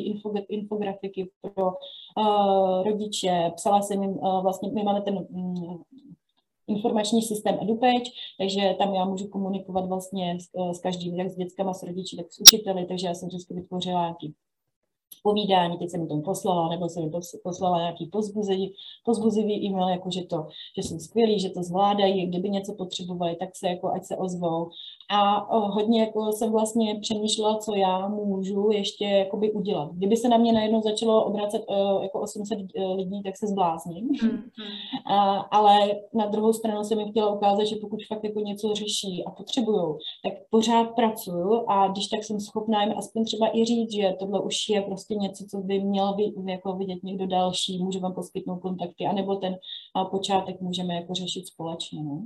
infografiky 0.48 1.30
pro 1.40 1.66
uh, 1.66 2.84
rodiče, 2.84 3.52
psala 3.56 3.82
jsem 3.82 4.02
jim, 4.02 4.10
uh, 4.10 4.42
vlastně 4.42 4.70
my 4.72 4.82
máme 4.82 5.02
ten 5.02 5.26
um, 5.30 5.82
informační 6.66 7.22
systém 7.22 7.58
EduPage, 7.62 8.10
takže 8.38 8.74
tam 8.78 8.94
já 8.94 9.04
můžu 9.04 9.28
komunikovat 9.28 9.86
vlastně 9.86 10.38
s, 10.40 10.76
s 10.76 10.80
každým, 10.80 11.18
jak 11.18 11.30
s 11.30 11.36
dětskama, 11.36 11.74
s 11.74 11.82
rodiči, 11.82 12.16
tak 12.16 12.32
s 12.32 12.40
učiteli, 12.40 12.86
takže 12.86 13.06
já 13.06 13.14
jsem 13.14 13.28
vždycky 13.28 13.54
vytvořila 13.54 14.00
nějaký 14.00 14.34
povídání, 15.22 15.78
teď 15.78 15.90
jsem 15.90 16.00
mi 16.00 16.06
to 16.06 16.16
poslala, 16.16 16.68
nebo 16.68 16.88
jsem 16.88 17.04
mi 17.04 17.10
poslala 17.42 17.78
nějaký 17.78 18.06
pozbuzivý, 18.06 18.74
pozbuzivý 19.04 19.66
e-mail, 19.66 19.88
jako 19.88 20.10
že, 20.10 20.22
to, 20.22 20.46
že 20.76 20.82
jsou 20.82 20.98
skvělí, 20.98 21.40
že 21.40 21.50
to 21.50 21.62
zvládají, 21.62 22.26
kdyby 22.26 22.50
něco 22.50 22.74
potřebovali, 22.74 23.36
tak 23.36 23.56
se 23.56 23.68
jako, 23.68 23.88
ať 23.92 24.04
se 24.04 24.16
ozvou. 24.16 24.70
A 25.10 25.50
o, 25.50 25.60
hodně 25.60 26.00
jako 26.00 26.32
jsem 26.32 26.52
vlastně 26.52 26.98
přemýšlela, 27.00 27.58
co 27.58 27.74
já 27.74 28.08
můžu 28.08 28.70
ještě 28.70 29.04
jakoby 29.04 29.52
udělat. 29.52 29.92
Kdyby 29.92 30.16
se 30.16 30.28
na 30.28 30.36
mě 30.36 30.52
najednou 30.52 30.82
začalo 30.82 31.24
obracet 31.24 31.62
o, 31.66 32.02
jako 32.02 32.20
800 32.20 32.58
e, 32.58 32.86
lidí, 32.86 33.22
tak 33.22 33.36
se 33.36 33.46
zblázním. 33.46 34.08
Mm-hmm. 34.08 34.42
A, 35.06 35.34
ale 35.34 36.00
na 36.14 36.26
druhou 36.26 36.52
stranu 36.52 36.84
jsem 36.84 36.98
mi 36.98 37.10
chtěla 37.10 37.34
ukázat, 37.34 37.64
že 37.64 37.76
pokud 37.76 38.00
fakt 38.08 38.24
jako 38.24 38.40
něco 38.40 38.74
řeší 38.74 39.24
a 39.26 39.30
potřebují, 39.30 39.96
tak 40.24 40.32
pořád 40.50 40.84
pracuju 40.84 41.64
a 41.68 41.88
když 41.88 42.06
tak 42.06 42.24
jsem 42.24 42.40
schopná 42.40 42.82
jim 42.82 42.94
aspoň 42.98 43.24
třeba 43.24 43.56
i 43.56 43.64
říct, 43.64 43.92
že 43.92 44.16
tohle 44.18 44.40
už 44.40 44.68
je 44.68 44.82
prostě 44.82 45.14
něco, 45.14 45.44
co 45.50 45.58
by 45.58 45.80
měl 45.80 46.14
by, 46.14 46.52
jako 46.52 46.72
vidět 46.72 47.02
někdo 47.02 47.26
další, 47.26 47.84
může 47.84 47.98
vám 47.98 48.14
poskytnout 48.14 48.58
kontakty, 48.58 49.06
anebo 49.06 49.36
ten 49.36 49.56
a 49.94 50.04
počátek 50.04 50.60
můžeme 50.60 50.94
jako 50.94 51.14
řešit 51.14 51.46
společně. 51.46 52.04
No. 52.04 52.22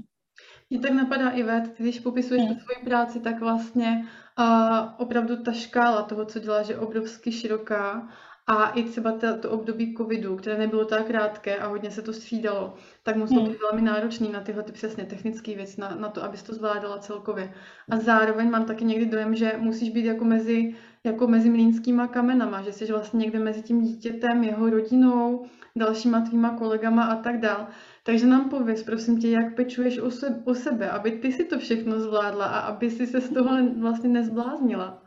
Mě 0.70 0.81
tak 0.81 0.90
napadá, 0.90 1.31
Ivet, 1.31 1.78
když 1.78 2.00
popisuješ 2.00 2.42
hmm. 2.42 2.59
svoji 2.59 2.85
práci, 2.85 3.20
tak 3.20 3.40
vlastně 3.40 4.07
uh, 4.38 4.46
opravdu 4.96 5.42
ta 5.42 5.52
škála 5.52 6.02
toho, 6.02 6.24
co 6.24 6.38
děláš, 6.38 6.68
je 6.68 6.78
obrovsky 6.78 7.33
široká 7.33 8.09
A 8.46 8.68
i 8.68 8.83
třeba 8.83 9.12
to, 9.12 9.38
to 9.38 9.50
období 9.50 9.94
covidu, 9.94 10.37
které 10.37 10.59
nebylo 10.59 10.85
tak 10.85 11.07
krátké 11.07 11.59
a 11.59 11.66
hodně 11.66 11.90
se 11.90 12.02
to 12.02 12.12
střídalo, 12.12 12.74
tak 13.02 13.16
muselo 13.16 13.42
být 13.42 13.61
velmi 13.61 13.83
náročný 13.83 14.33
na 14.33 14.40
tyhle 14.40 14.62
ty 14.62 14.72
přesně 14.72 15.04
technické 15.04 15.54
věci, 15.54 15.81
na, 15.81 15.94
na 15.94 16.09
to, 16.09 16.24
abys 16.24 16.42
to 16.42 16.54
zvládala 16.54 16.98
celkově. 16.98 17.54
A 17.90 17.96
zároveň 17.96 18.50
mám 18.50 18.64
taky 18.64 18.85
někdy 18.85 19.07
dojem, 19.07 19.35
že 19.35 19.52
musíš 19.59 19.90
být 19.90 20.04
jako 20.04 20.24
mezi, 20.24 20.74
jako 21.04 21.26
mezi 21.26 21.50
mlínskýma 21.50 22.07
kamenama, 22.07 22.62
že 22.62 22.72
jsi 22.72 22.92
vlastně 22.92 23.18
někde 23.18 23.38
mezi 23.38 23.62
tím 23.62 23.83
dítětem, 23.83 24.44
jeho 24.44 24.70
rodinou, 24.70 25.46
dalšíma 25.76 26.20
tvýma 26.20 26.50
kolegama 26.50 27.04
a 27.04 27.16
tak 27.22 27.40
dál. 27.40 27.66
Takže 28.09 28.27
nám 28.27 28.51
pověz, 28.51 28.83
prosím 28.83 29.21
tě, 29.21 29.29
jak 29.29 29.57
pečuješ 29.57 29.99
o, 29.99 30.11
se, 30.11 30.42
o 30.47 30.55
sebe, 30.55 30.90
aby 30.90 31.12
ty 31.12 31.33
si 31.33 31.44
to 31.44 31.59
všechno 31.59 32.01
zvládla 32.01 32.47
a 32.47 32.61
aby 32.61 32.90
si 32.90 33.07
se 33.07 33.21
z 33.21 33.33
toho 33.33 33.75
vlastně 33.81 34.09
nezbláznila. 34.09 35.03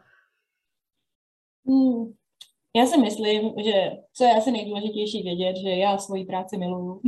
Hmm. 1.68 2.14
Já 2.76 2.86
si 2.86 2.98
myslím, 2.98 3.42
že 3.66 3.74
co 4.14 4.24
je 4.24 4.34
asi 4.34 4.52
nejdůležitější 4.52 5.24
vědět, 5.24 5.58
že 5.58 5.70
já 5.70 5.98
svoji 5.98 6.26
práci 6.26 6.58
miluju. 6.58 7.02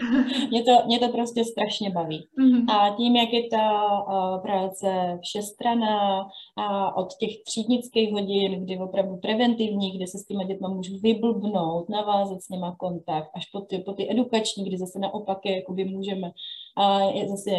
mě, 0.50 0.62
to, 0.62 0.72
mě 0.86 0.98
to 0.98 1.08
prostě 1.08 1.44
strašně 1.44 1.90
baví. 1.90 2.28
Mm-hmm. 2.38 2.74
A 2.74 2.96
tím, 2.96 3.16
jak 3.16 3.32
je 3.32 3.48
ta 3.48 3.82
uh, 3.82 4.42
práce 4.42 5.18
všestraná 5.22 6.26
a 6.56 6.96
od 6.96 7.08
těch 7.20 7.30
třídnických 7.46 8.12
hodin, 8.12 8.64
kdy 8.64 8.78
opravdu 8.78 9.16
preventivní, 9.16 9.96
kde 9.96 10.06
se 10.06 10.18
s 10.18 10.26
těma 10.26 10.44
dětma 10.44 10.68
můžu 10.68 10.98
vyblbnout, 11.02 11.88
navázat 11.88 12.42
s 12.42 12.48
nima 12.48 12.76
kontakt, 12.76 13.30
až 13.34 13.46
po 13.46 13.60
ty, 13.60 13.78
po 13.78 13.92
ty 13.92 14.10
edukační, 14.10 14.64
kdy 14.64 14.78
zase 14.78 14.98
naopak 14.98 15.38
je, 15.44 15.56
jakoby 15.56 15.84
můžeme 15.84 16.32
a 16.76 17.00
je 17.00 17.28
zase 17.28 17.50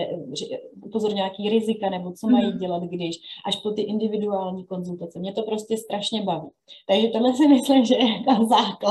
upozorňovat 0.81 1.21
nějaký 1.21 1.49
rizika 1.49 1.89
nebo 1.89 2.11
co 2.11 2.27
mají 2.27 2.47
mhm. 2.47 2.57
dělat, 2.57 2.83
když, 2.83 3.15
až 3.45 3.55
po 3.55 3.71
ty 3.71 3.81
individuální 3.81 4.65
konzultace. 4.65 5.19
Mě 5.19 5.33
to 5.33 5.43
prostě 5.43 5.77
strašně 5.77 6.21
baví. 6.21 6.49
Takže 6.87 7.07
tohle 7.07 7.33
si 7.33 7.47
myslím, 7.47 7.85
že 7.85 7.95
je 7.95 8.23
ta 8.25 8.45
základ 8.45 8.90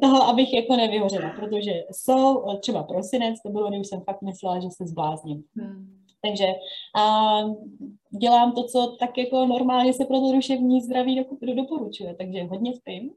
toho, 0.00 0.22
abych 0.22 0.52
jako 0.52 0.76
nevyhořela, 0.76 1.30
protože 1.30 1.72
jsou 1.92 2.58
třeba 2.60 2.82
prosinec, 2.82 3.42
to 3.42 3.48
bylo, 3.52 3.70
když 3.70 3.86
jsem 3.86 4.00
fakt 4.00 4.22
myslela, 4.22 4.60
že 4.60 4.68
se 4.70 4.86
zblázním. 4.86 5.42
Hmm. 5.56 5.96
Takže 6.22 6.46
a 6.96 7.36
dělám 8.20 8.52
to, 8.52 8.64
co 8.64 8.96
tak 9.00 9.18
jako 9.18 9.46
normálně 9.46 9.92
se 9.92 10.04
pro 10.04 10.20
to 10.20 10.32
duševní 10.32 10.80
zdraví 10.80 11.24
doporučuje, 11.54 12.14
takže 12.14 12.42
hodně 12.42 12.74
spím. 12.74 13.10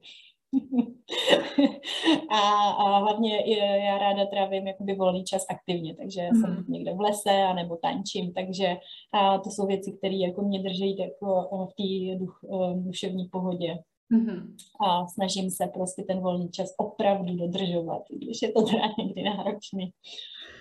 a, 2.29 2.69
a 2.69 2.97
hlavně 2.97 3.43
já 3.85 3.97
ráda 3.97 4.25
trávím 4.25 4.67
jakoby 4.67 4.95
volný 4.95 5.23
čas 5.23 5.45
aktivně, 5.49 5.95
takže 5.95 6.29
mm. 6.33 6.41
jsem 6.41 6.65
někde 6.67 6.93
v 6.93 6.99
lese 6.99 7.43
anebo 7.43 7.75
tančím, 7.75 8.33
takže 8.33 8.77
a 9.11 9.37
to 9.37 9.49
jsou 9.49 9.67
věci, 9.67 9.91
které 9.91 10.15
jako 10.15 10.41
mě 10.41 10.63
drží 10.63 10.97
jako 10.97 11.67
v 11.71 11.73
té 11.73 12.19
duch, 12.19 12.39
duševní 12.75 13.25
pohodě. 13.25 13.79
Mm-hmm. 14.13 14.55
A 14.87 15.07
snažím 15.07 15.51
se 15.51 15.63
prostě 15.73 16.03
ten 16.07 16.19
volný 16.19 16.49
čas 16.49 16.69
opravdu 16.77 17.35
dodržovat, 17.37 18.01
když 18.09 18.41
je 18.41 18.51
to 18.51 18.61
teda 18.61 18.87
někdy 18.97 19.23
náročný. 19.23 19.93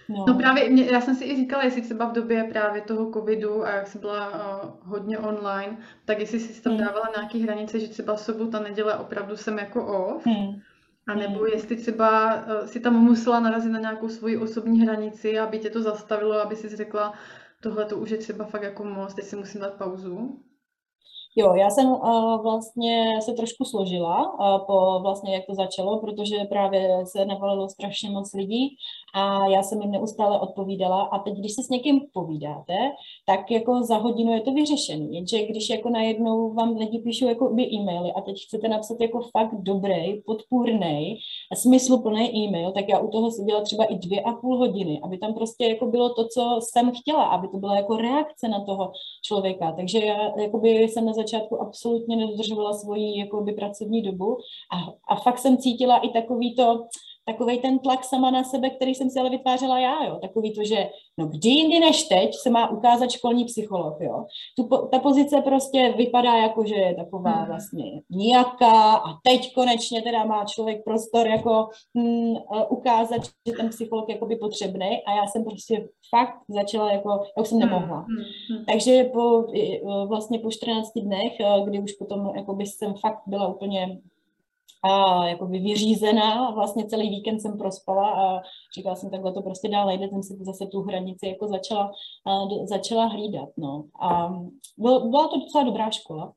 No. 0.09 0.25
no 0.29 0.35
právě, 0.35 0.71
mě, 0.71 0.85
já 0.85 1.01
jsem 1.01 1.15
si 1.15 1.25
i 1.25 1.37
říkala, 1.37 1.65
jestli 1.65 1.83
třeba 1.83 2.07
v 2.07 2.13
době 2.13 2.45
právě 2.45 2.83
toho 2.83 3.13
covidu 3.13 3.65
a 3.65 3.71
jak 3.71 3.87
jsem 3.87 4.01
byla 4.01 4.29
uh, 4.29 4.71
hodně 4.83 5.19
online, 5.19 5.77
tak 6.05 6.21
jestli 6.21 6.41
jsi 6.41 6.63
tam 6.63 6.73
hmm. 6.73 6.85
dávala 6.85 7.09
nějaké 7.17 7.39
hranice, 7.39 7.81
že 7.81 7.89
třeba 7.89 8.17
sobota, 8.17 8.61
neděle 8.61 8.97
opravdu 8.97 9.37
jsem 9.37 9.59
jako 9.59 9.87
off, 9.87 10.27
hmm. 10.27 10.61
a 11.07 11.15
nebo 11.15 11.39
hmm. 11.39 11.47
jestli 11.47 11.77
třeba 11.77 12.35
uh, 12.35 12.67
si 12.67 12.81
tam 12.81 12.95
musela 12.95 13.41
narazit 13.41 13.73
na 13.73 13.81
nějakou 13.81 14.09
svoji 14.09 14.37
osobní 14.37 14.81
hranici, 14.81 15.39
aby 15.39 15.59
tě 15.59 15.71
to 15.71 15.83
zastavilo, 15.83 16.41
aby 16.41 16.57
si 16.57 16.77
řekla, 16.77 17.13
tohle 17.61 17.85
to 17.85 17.97
už 17.97 18.11
je 18.11 18.19
třeba 18.19 18.45
fakt 18.45 18.63
jako 18.63 18.85
moc, 18.85 19.15
teď 19.15 19.25
si 19.25 19.37
musím 19.37 19.61
dát 19.61 19.75
pauzu. 19.75 20.43
Jo, 21.37 21.55
já 21.55 21.71
jsem 21.71 21.91
uh, 21.91 22.43
vlastně 22.43 23.19
se 23.23 23.33
trošku 23.33 23.65
složila 23.65 24.33
uh, 24.33 24.67
po 24.67 25.01
vlastně, 25.03 25.35
jak 25.35 25.47
to 25.47 25.55
začalo, 25.55 26.01
protože 26.01 26.37
právě 26.45 27.07
se 27.07 27.25
navalilo 27.25 27.69
strašně 27.69 28.11
moc 28.11 28.35
lidí 28.35 28.77
a 29.15 29.47
já 29.47 29.63
jsem 29.63 29.83
jim 29.83 29.91
neustále 29.91 30.41
odpovídala. 30.41 31.03
A 31.03 31.19
teď, 31.19 31.35
když 31.35 31.53
se 31.53 31.63
s 31.63 31.69
někým 31.69 32.01
povídáte, 32.13 32.75
tak 33.27 33.51
jako 33.51 33.83
za 33.83 33.97
hodinu 33.97 34.33
je 34.33 34.41
to 34.41 34.53
vyřešený, 34.53 35.15
jenže 35.15 35.47
když 35.47 35.71
jako 35.71 35.91
najednou 35.91 36.55
vám 36.55 36.77
lidi 36.77 36.99
píšou 36.99 37.29
jako 37.29 37.55
by 37.55 37.63
e-maily 37.63 38.13
a 38.13 38.21
teď 38.21 38.37
chcete 38.47 38.69
napsat 38.69 39.01
jako 39.01 39.21
fakt 39.21 39.55
dobrý, 39.55 40.23
podpůrný, 40.27 41.19
smysluplný 41.55 42.37
e-mail, 42.37 42.73
tak 42.73 42.89
já 42.89 42.99
u 42.99 43.11
toho 43.11 43.31
seděla 43.31 43.61
třeba 43.61 43.85
i 43.85 43.95
dvě 43.95 44.21
a 44.21 44.33
půl 44.33 44.59
hodiny, 44.59 45.01
aby 45.05 45.19
tam 45.19 45.35
prostě 45.35 45.65
jako 45.65 45.87
bylo 45.87 46.15
to, 46.15 46.29
co 46.29 46.59
jsem 46.61 46.93
chtěla, 46.95 47.25
aby 47.25 47.49
to 47.49 47.57
byla 47.57 47.77
jako 47.77 47.97
reakce 47.97 48.49
na 48.49 48.65
toho 48.65 48.93
člověka, 49.25 49.73
takže 49.73 49.99
já 49.99 50.41
jakoby 50.41 50.83
jsem 50.83 51.05
na 51.05 51.13
začátku 51.23 51.61
absolutně 51.61 52.17
nedodržovala 52.17 52.73
svoji 52.73 53.19
jakoby 53.19 53.53
pracovní 53.53 54.03
dobu. 54.03 54.39
A, 54.73 54.77
a 55.09 55.17
fakt 55.17 55.39
jsem 55.39 55.59
cítila 55.59 55.99
i 55.99 56.09
takový 56.09 56.57
to, 56.57 56.87
takový 57.25 57.59
ten 57.59 57.79
tlak 57.79 58.05
sama 58.05 58.31
na 58.31 58.45
sebe, 58.45 58.71
který 58.71 58.95
jsem 58.95 59.11
si 59.11 59.21
ale 59.21 59.31
vytvářela 59.31 59.79
já, 59.79 60.05
jo. 60.05 60.19
Takový 60.23 60.55
to, 60.55 60.65
že 60.65 60.89
no 61.19 61.27
kdy 61.27 61.49
jindy 61.49 61.81
než 61.81 62.03
teď 62.03 62.35
se 62.35 62.51
má 62.51 62.71
ukázat 62.71 63.11
školní 63.11 63.45
psycholog, 63.45 64.01
jo. 64.01 64.25
Tu, 64.59 64.89
ta 64.93 64.99
pozice 64.99 65.41
prostě 65.41 65.95
vypadá 65.97 66.37
jako, 66.37 66.67
že 66.67 66.75
je 66.75 66.95
taková 66.95 67.31
hmm. 67.31 67.47
vlastně 67.47 67.85
nijaká 68.11 68.95
a 68.95 69.13
teď 69.25 69.55
konečně 69.55 70.03
teda 70.03 70.25
má 70.25 70.45
člověk 70.45 70.85
prostor 70.85 71.27
jako 71.27 71.69
hm, 71.99 72.35
ukázat, 72.69 73.25
že 73.47 73.53
ten 73.53 73.69
psycholog 73.69 74.09
je 74.09 74.15
jakoby 74.15 74.37
potřebný 74.37 75.03
a 75.07 75.15
já 75.15 75.27
jsem 75.27 75.45
prostě 75.45 75.89
fakt 76.11 76.37
začala 76.49 76.93
jako, 76.93 77.09
já 77.37 77.43
už 77.43 77.49
jsem 77.49 77.59
hmm, 77.59 77.71
nemohla. 77.71 77.97
Hmm. 77.99 78.65
Takže 78.65 79.05
po, 79.05 79.45
vlastně 80.07 80.39
po 80.39 80.51
14 80.51 80.93
dnech, 80.97 81.33
kdy 81.65 81.81
už 81.81 81.93
potom 81.93 82.33
jakoby 82.37 82.67
jsem 82.67 82.95
fakt 82.95 83.23
byla 83.27 83.55
úplně 83.55 83.99
a 84.85 85.27
jakoby 85.27 85.59
vyřízená. 85.59 86.51
Vlastně 86.51 86.87
celý 86.87 87.11
víkend 87.11 87.41
jsem 87.41 87.59
prospala 87.59 88.11
a 88.11 88.41
říkala 88.77 88.97
jsem, 88.97 89.11
takhle 89.11 89.33
to 89.33 89.43
prostě 89.43 89.69
dál 89.69 89.87
nejde, 89.87 90.09
jsem 90.09 90.23
si 90.23 90.37
zase 90.41 90.67
tu 90.67 90.81
hranici 90.81 91.27
jako 91.27 91.49
začala, 91.49 91.93
začala 92.65 93.07
hlídat. 93.07 93.49
No. 93.57 93.85
A 94.03 94.29
byl, 94.79 95.11
byla 95.11 95.29
to 95.29 95.37
docela 95.41 95.65
dobrá 95.65 95.91
škola. 95.91 96.33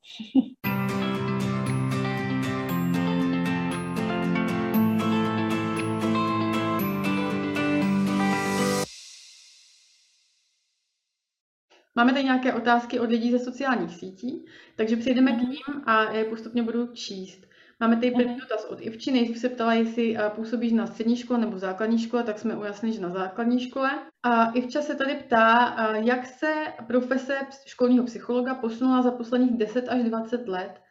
Máme 11.97 12.13
tady 12.13 12.23
nějaké 12.23 12.53
otázky 12.53 12.99
od 12.99 13.10
lidí 13.10 13.31
ze 13.31 13.39
sociálních 13.39 13.91
sítí, 13.91 14.45
takže 14.77 14.97
přejdeme 14.97 15.31
k 15.31 15.41
ním 15.41 15.84
a 15.86 16.12
je 16.12 16.25
postupně 16.25 16.63
budu 16.63 16.93
číst. 16.93 17.44
Máme 17.79 17.95
tady 17.95 18.11
první 18.11 18.35
dotaz 18.35 18.65
od 18.65 18.81
Ivči. 18.81 19.11
Nejdřív 19.11 19.38
se 19.38 19.49
ptala, 19.49 19.73
jestli 19.73 20.17
působíš 20.35 20.71
na 20.71 20.88
střední 20.88 21.17
škole 21.17 21.39
nebo 21.39 21.59
základní 21.59 21.99
škole, 21.99 22.23
tak 22.23 22.39
jsme 22.39 22.57
ujasnili, 22.57 22.95
že 22.95 23.01
na 23.01 23.09
základní 23.09 23.59
škole. 23.59 23.91
A 24.23 24.51
Ivča 24.51 24.81
se 24.81 24.95
tady 24.95 25.15
ptá, 25.15 25.75
jak 26.03 26.25
se 26.25 26.53
profese 26.88 27.38
školního 27.65 28.05
psychologa 28.05 28.55
posunula 28.55 29.01
za 29.01 29.11
posledních 29.11 29.57
10 29.57 29.89
až 29.89 30.03
20 30.03 30.47
let 30.47 30.81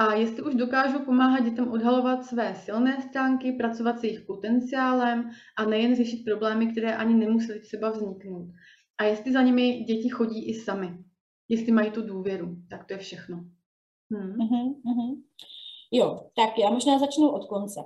a 0.00 0.14
jestli 0.14 0.42
už 0.42 0.54
dokážou 0.54 0.98
pomáhat 0.98 1.44
dětem 1.44 1.68
odhalovat 1.68 2.24
své 2.24 2.54
silné 2.54 3.02
stránky, 3.02 3.52
pracovat 3.52 3.98
s 3.98 4.04
jejich 4.04 4.20
potenciálem 4.20 5.30
a 5.56 5.64
nejen 5.64 5.96
řešit 5.96 6.24
problémy, 6.24 6.66
které 6.66 6.96
ani 6.96 7.14
nemusely 7.14 7.60
třeba 7.60 7.90
vzniknout. 7.90 8.48
A 8.98 9.04
jestli 9.04 9.32
za 9.32 9.42
nimi 9.42 9.80
děti 9.80 10.08
chodí 10.08 10.48
i 10.48 10.54
sami, 10.54 10.98
jestli 11.48 11.72
mají 11.72 11.90
tu 11.90 12.06
důvěru, 12.06 12.56
tak 12.70 12.84
to 12.84 12.92
je 12.92 12.98
všechno. 12.98 13.36
Hmm. 14.12 14.32
Uh-huh, 14.32 14.74
uh-huh. 14.84 15.22
Jo, 15.90 16.20
tak 16.36 16.58
já 16.58 16.70
možná 16.70 16.98
začnu 16.98 17.30
od 17.30 17.44
konce. 17.44 17.80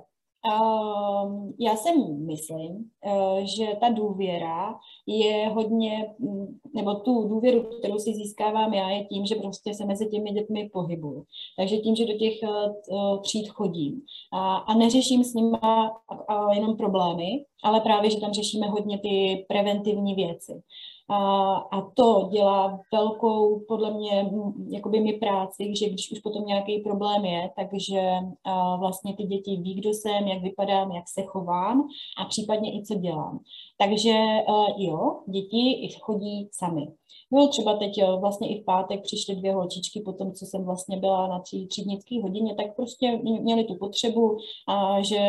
Uh, 0.51 1.51
já 1.59 1.75
si 1.75 1.89
myslím, 2.25 2.89
uh, 3.05 3.39
že 3.43 3.65
ta 3.79 3.89
důvěra 3.89 4.75
je 5.07 5.47
hodně, 5.47 6.13
mm, 6.19 6.59
nebo 6.75 6.95
tu 6.95 7.27
důvěru, 7.27 7.63
kterou 7.63 7.99
si 7.99 8.13
získávám 8.13 8.73
já, 8.73 8.89
je 8.89 9.05
tím, 9.05 9.25
že 9.25 9.35
prostě 9.35 9.73
se 9.73 9.85
mezi 9.85 10.09
těmi 10.09 10.31
dětmi 10.31 10.69
pohybuju. 10.73 11.23
Takže 11.57 11.77
tím, 11.77 11.95
že 11.95 12.05
do 12.05 12.13
těch 12.13 12.33
uh, 12.89 13.21
tříd 13.21 13.49
chodím 13.49 14.01
a, 14.33 14.55
a 14.55 14.73
neřeším 14.73 15.23
s 15.23 15.33
nimi 15.33 15.49
uh, 15.49 16.51
jenom 16.53 16.77
problémy, 16.77 17.45
ale 17.63 17.81
právě, 17.81 18.11
že 18.11 18.19
tam 18.19 18.33
řešíme 18.33 18.67
hodně 18.67 18.99
ty 18.99 19.45
preventivní 19.47 20.15
věci. 20.15 20.61
A, 21.09 21.53
a 21.55 21.81
to 21.93 22.29
dělá 22.31 22.79
velkou, 22.93 23.59
podle 23.67 23.93
mě, 23.93 24.31
jakoby 24.69 24.99
mi 24.99 25.13
práci, 25.13 25.75
že 25.75 25.89
když 25.89 26.11
už 26.11 26.19
potom 26.19 26.45
nějaký 26.45 26.79
problém 26.79 27.25
je, 27.25 27.51
takže 27.55 28.01
a 28.43 28.75
vlastně 28.75 29.15
ty 29.15 29.23
děti 29.23 29.57
ví, 29.57 29.73
kdo 29.73 29.89
jsem, 29.89 30.27
jak 30.27 30.41
vypadám, 30.41 30.91
jak 30.91 31.09
se 31.09 31.23
chovám 31.23 31.87
a 32.17 32.25
případně 32.25 32.79
i 32.79 32.83
co 32.83 32.95
dělám. 32.95 33.39
Takže 33.77 34.13
jo, 34.77 35.19
děti 35.27 35.89
chodí 36.01 36.49
sami. 36.51 36.87
No 37.31 37.47
třeba 37.47 37.77
teď 37.77 37.91
vlastně 38.19 38.49
i 38.49 38.61
v 38.61 38.65
pátek 38.65 39.01
přišly 39.01 39.35
dvě 39.35 39.53
holčičky 39.53 40.01
po 40.01 40.13
tom, 40.13 40.33
co 40.33 40.45
jsem 40.45 40.65
vlastně 40.65 40.97
byla 40.97 41.27
na 41.27 41.39
tří, 41.39 41.67
třídnické 41.67 42.21
hodině, 42.21 42.55
tak 42.55 42.75
prostě 42.75 43.19
měli 43.41 43.63
tu 43.63 43.75
potřebu, 43.75 44.37
a 44.67 45.01
že 45.01 45.19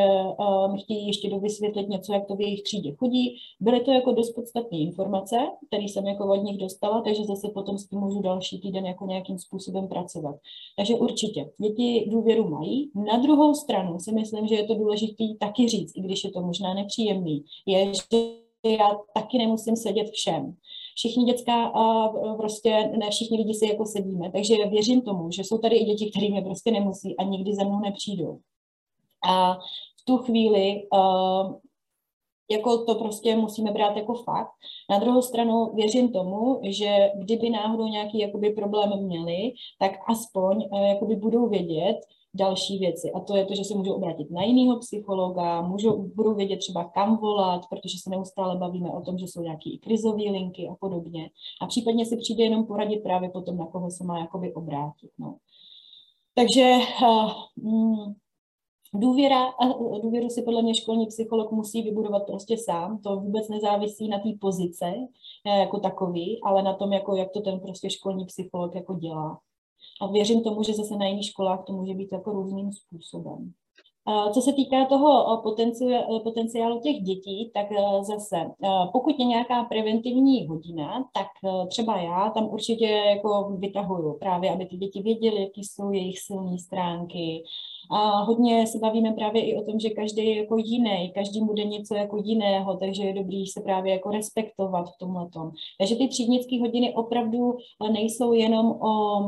mi 0.73 0.79
chtějí 0.79 1.07
ještě 1.07 1.31
dovysvětlit 1.31 1.89
něco, 1.89 2.13
jak 2.13 2.27
to 2.27 2.37
v 2.37 2.41
jejich 2.41 2.63
třídě 2.63 2.95
chodí. 2.95 3.37
Byly 3.61 3.81
to 3.81 3.91
jako 3.91 4.13
dost 4.13 4.31
podstatné 4.31 4.79
informace, 4.79 5.37
který 5.67 5.89
jsem 5.89 6.07
jako 6.07 6.33
od 6.33 6.43
nich 6.43 6.59
dostala, 6.59 7.01
takže 7.01 7.25
zase 7.25 7.49
potom 7.55 7.79
s 7.79 7.89
tím 7.89 7.99
můžu 7.99 8.23
další 8.23 8.61
týden 8.61 8.87
jako 8.87 9.07
nějakým 9.07 9.39
způsobem 9.39 9.89
pracovat. 9.89 10.37
Takže 10.77 10.95
určitě, 10.95 11.51
děti 11.59 12.09
důvěru 12.11 12.49
mají. 12.49 12.91
Na 12.95 13.19
druhou 13.19 13.55
stranu 13.55 13.99
si 13.99 14.13
myslím, 14.13 14.47
že 14.47 14.55
je 14.55 14.65
to 14.65 14.75
důležité 14.75 15.25
taky 15.41 15.69
říct, 15.69 15.97
i 15.97 16.01
když 16.01 16.25
je 16.25 16.31
to 16.31 16.41
možná 16.41 16.75
nepříjemný, 16.75 17.45
je, 17.67 17.93
že 17.95 18.73
já 18.77 18.99
taky 19.15 19.39
nemusím 19.39 19.77
sedět 19.77 20.11
všem. 20.11 20.57
Všichni 20.97 21.25
dětská 21.25 21.67
a 21.67 22.09
prostě 22.37 22.91
ne 22.97 23.11
všichni 23.11 23.39
lidi 23.39 23.55
si 23.55 23.67
jako 23.67 23.87
sedíme, 23.87 24.33
takže 24.33 24.55
věřím 24.67 25.03
tomu, 25.03 25.31
že 25.31 25.45
jsou 25.45 25.59
tady 25.59 25.77
i 25.77 25.85
děti, 25.85 26.11
které 26.11 26.29
mě 26.29 26.43
prostě 26.43 26.71
nemusí 26.71 27.17
a 27.17 27.23
nikdy 27.23 27.55
za 27.55 27.65
mnou 27.65 27.81
nepřijdou. 27.81 28.39
A 29.29 29.55
v 30.01 30.05
tu 30.05 30.19
chvíli 30.19 30.89
uh, 30.93 31.55
jako 32.51 32.85
to 32.85 32.95
prostě 32.95 33.37
musíme 33.37 33.73
brát 33.73 33.97
jako 33.97 34.15
fakt. 34.15 34.51
Na 34.91 34.99
druhou 34.99 35.23
stranu 35.23 35.73
věřím 35.75 36.13
tomu, 36.13 36.61
že 36.65 37.11
kdyby 37.15 37.51
náhodou 37.51 37.87
nějaký 37.87 38.19
jakoby 38.19 38.51
problém 38.51 39.05
měli, 39.05 39.53
tak 39.79 39.93
aspoň 40.09 40.69
uh, 40.71 40.81
jakoby 40.81 41.17
budou 41.17 41.49
vědět, 41.49 41.97
další 42.37 42.79
věci. 42.79 43.13
A 43.13 43.21
to 43.21 43.37
je 43.37 43.45
to, 43.45 43.55
že 43.55 43.65
se 43.65 43.75
můžou 43.75 43.93
obrátit 43.93 44.31
na 44.31 44.43
jiného 44.43 44.79
psychologa, 44.79 45.63
můžou, 45.63 46.03
budou 46.15 46.35
vědět 46.35 46.57
třeba 46.57 46.85
kam 46.85 47.17
volat, 47.17 47.63
protože 47.71 47.99
se 47.99 48.11
neustále 48.11 48.57
bavíme 48.57 48.91
o 48.91 49.01
tom, 49.01 49.19
že 49.19 49.25
jsou 49.25 49.43
nějaké 49.43 49.71
krizové 49.83 50.23
linky 50.31 50.69
a 50.69 50.75
podobně. 50.75 51.31
A 51.61 51.67
případně 51.67 52.07
si 52.07 52.17
přijde 52.17 52.45
jenom 52.45 52.67
poradit 52.67 53.03
právě 53.03 53.31
potom, 53.31 53.57
na 53.57 53.67
koho 53.67 53.91
se 53.91 54.05
má 54.05 54.19
jakoby 54.19 54.55
obrátit. 54.55 55.11
No. 55.19 55.37
Takže 56.35 56.79
uh, 57.63 58.13
Důvěra, 58.95 59.53
důvěru 60.03 60.29
si 60.31 60.43
podle 60.43 60.63
mě 60.63 60.75
školní 60.75 61.07
psycholog 61.07 61.53
musí 61.53 61.83
vybudovat 61.83 62.27
prostě 62.27 62.57
sám. 62.59 62.99
To 62.99 63.17
vůbec 63.17 63.49
nezávisí 63.49 64.09
na 64.09 64.19
té 64.19 64.29
pozice 64.41 64.93
eh, 65.47 65.59
jako 65.59 65.81
takový, 65.81 66.41
ale 66.45 66.63
na 66.63 66.75
tom, 66.75 66.93
jako 66.93 67.17
jak 67.17 67.33
to 67.33 67.41
ten 67.41 67.61
prostě 67.61 67.91
školní 67.91 68.27
psycholog 68.27 68.75
jako 68.75 68.95
dělá. 68.95 69.41
A 70.01 70.07
věřím 70.07 70.43
tomu, 70.43 70.63
že 70.63 70.75
zase 70.75 70.97
na 70.97 71.07
jiných 71.07 71.27
školách 71.27 71.65
to 71.67 71.73
může 71.73 71.95
být 71.95 72.13
jako 72.13 72.33
různým 72.33 72.73
způsobem. 72.73 73.53
Co 74.33 74.41
se 74.41 74.53
týká 74.53 74.85
toho 74.85 75.43
potenciálu 76.23 76.81
těch 76.81 76.97
dětí, 76.97 77.51
tak 77.55 77.73
e, 77.73 78.05
zase, 78.05 78.37
pokud 78.93 79.15
je 79.19 79.25
nějaká 79.25 79.65
preventivní 79.65 80.47
hodina, 80.47 81.09
tak 81.15 81.27
třeba 81.69 82.01
já 82.01 82.31
tam 82.31 82.49
určitě 82.49 82.87
jako 82.87 83.57
vytahuju 83.59 84.19
právě, 84.19 84.51
aby 84.51 84.67
ty 84.67 84.77
děti 84.77 85.03
věděly, 85.03 85.43
jaký 85.43 85.65
jsou 85.65 85.91
jejich 85.91 86.19
silné 86.19 86.59
stránky. 86.59 87.43
A 87.91 88.23
hodně 88.23 88.67
se 88.67 88.79
bavíme 88.79 89.13
právě 89.13 89.47
i 89.47 89.57
o 89.57 89.65
tom, 89.65 89.81
že 89.81 89.91
každý 89.91 90.27
je 90.27 90.37
jako 90.37 90.57
jiný, 90.57 91.13
každý 91.15 91.41
bude 91.41 91.65
něco 91.65 91.95
jako 91.95 92.17
jiného, 92.17 92.77
takže 92.77 93.03
je 93.03 93.15
dobrý 93.15 93.47
se 93.47 93.61
právě 93.61 93.93
jako 93.93 94.11
respektovat 94.11 94.87
v 94.89 94.99
tomhle. 94.99 95.29
Takže 95.79 95.97
ty 95.97 96.09
třídnické 96.09 96.61
hodiny 96.61 96.95
opravdu 96.95 97.57
nejsou 97.93 98.33
jenom 98.33 98.67
o 98.67 99.21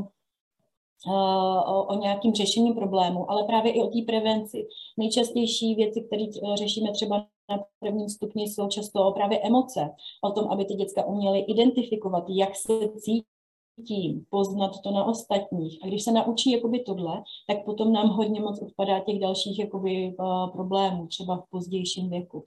o, 1.06 1.84
o 1.84 1.98
nějakým 1.98 2.34
řešení 2.34 2.72
problému, 2.72 3.30
ale 3.30 3.44
právě 3.44 3.72
i 3.72 3.82
o 3.82 3.86
té 3.86 3.98
prevenci. 4.06 4.68
Nejčastější 4.96 5.74
věci, 5.74 6.00
které 6.00 6.22
eh, 6.22 6.56
řešíme 6.56 6.92
třeba 6.92 7.26
na 7.50 7.64
prvním 7.80 8.08
stupni, 8.08 8.42
jsou 8.42 8.68
často 8.68 9.12
právě 9.12 9.40
emoce. 9.42 9.90
O 10.22 10.30
tom, 10.30 10.48
aby 10.50 10.64
ty 10.64 10.74
děcka 10.74 11.06
uměly 11.06 11.40
identifikovat, 11.40 12.24
jak 12.28 12.56
se 12.56 12.72
cítí, 12.88 14.24
poznat 14.30 14.80
to 14.80 14.90
na 14.90 15.04
ostatních. 15.04 15.78
A 15.84 15.86
když 15.86 16.02
se 16.02 16.12
naučí 16.12 16.50
jakoby 16.50 16.80
tohle, 16.80 17.22
tak 17.46 17.64
potom 17.64 17.92
nám 17.92 18.08
hodně 18.08 18.40
moc 18.40 18.62
odpadá 18.62 19.00
těch 19.00 19.18
dalších 19.20 19.58
jakoby, 19.58 20.14
uh, 20.18 20.50
problémů, 20.52 21.06
třeba 21.06 21.36
v 21.36 21.50
pozdějším 21.50 22.10
věku. 22.10 22.46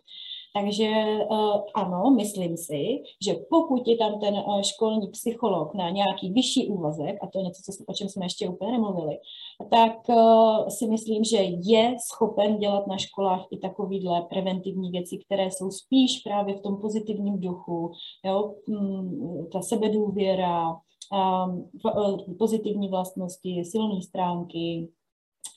Takže 0.53 0.85
eh, 0.85 1.25
ano, 1.73 2.11
myslím 2.15 2.57
si, 2.57 3.03
že 3.25 3.33
pokud 3.49 3.87
je 3.87 3.97
tam 3.97 4.19
ten 4.19 4.35
eh, 4.35 4.63
školní 4.63 5.07
psycholog 5.07 5.73
na 5.73 5.89
nějaký 5.89 6.31
vyšší 6.31 6.67
úvazek, 6.67 7.17
a 7.21 7.27
to 7.27 7.37
je 7.37 7.43
něco, 7.43 7.61
co, 7.61 7.83
o 7.87 7.93
čem 7.93 8.09
jsme 8.09 8.25
ještě 8.25 8.49
úplně 8.49 8.71
nemluvili, 8.71 9.17
tak 9.69 10.09
eh, 10.09 10.71
si 10.71 10.87
myslím, 10.87 11.23
že 11.23 11.37
je 11.43 11.95
schopen 12.07 12.57
dělat 12.57 12.87
na 12.87 12.97
školách 12.97 13.45
i 13.51 13.57
takovýhle 13.57 14.21
preventivní 14.21 14.91
věci, 14.91 15.17
které 15.17 15.51
jsou 15.51 15.71
spíš 15.71 16.19
právě 16.19 16.55
v 16.55 16.61
tom 16.61 16.77
pozitivním 16.77 17.39
duchu, 17.39 17.91
jo, 18.25 18.55
mm, 18.67 19.47
ta 19.51 19.61
sebedůvěra, 19.61 20.75
pozitivní 22.39 22.89
vlastnosti, 22.89 23.63
silné 23.65 24.01
stránky, 24.01 24.89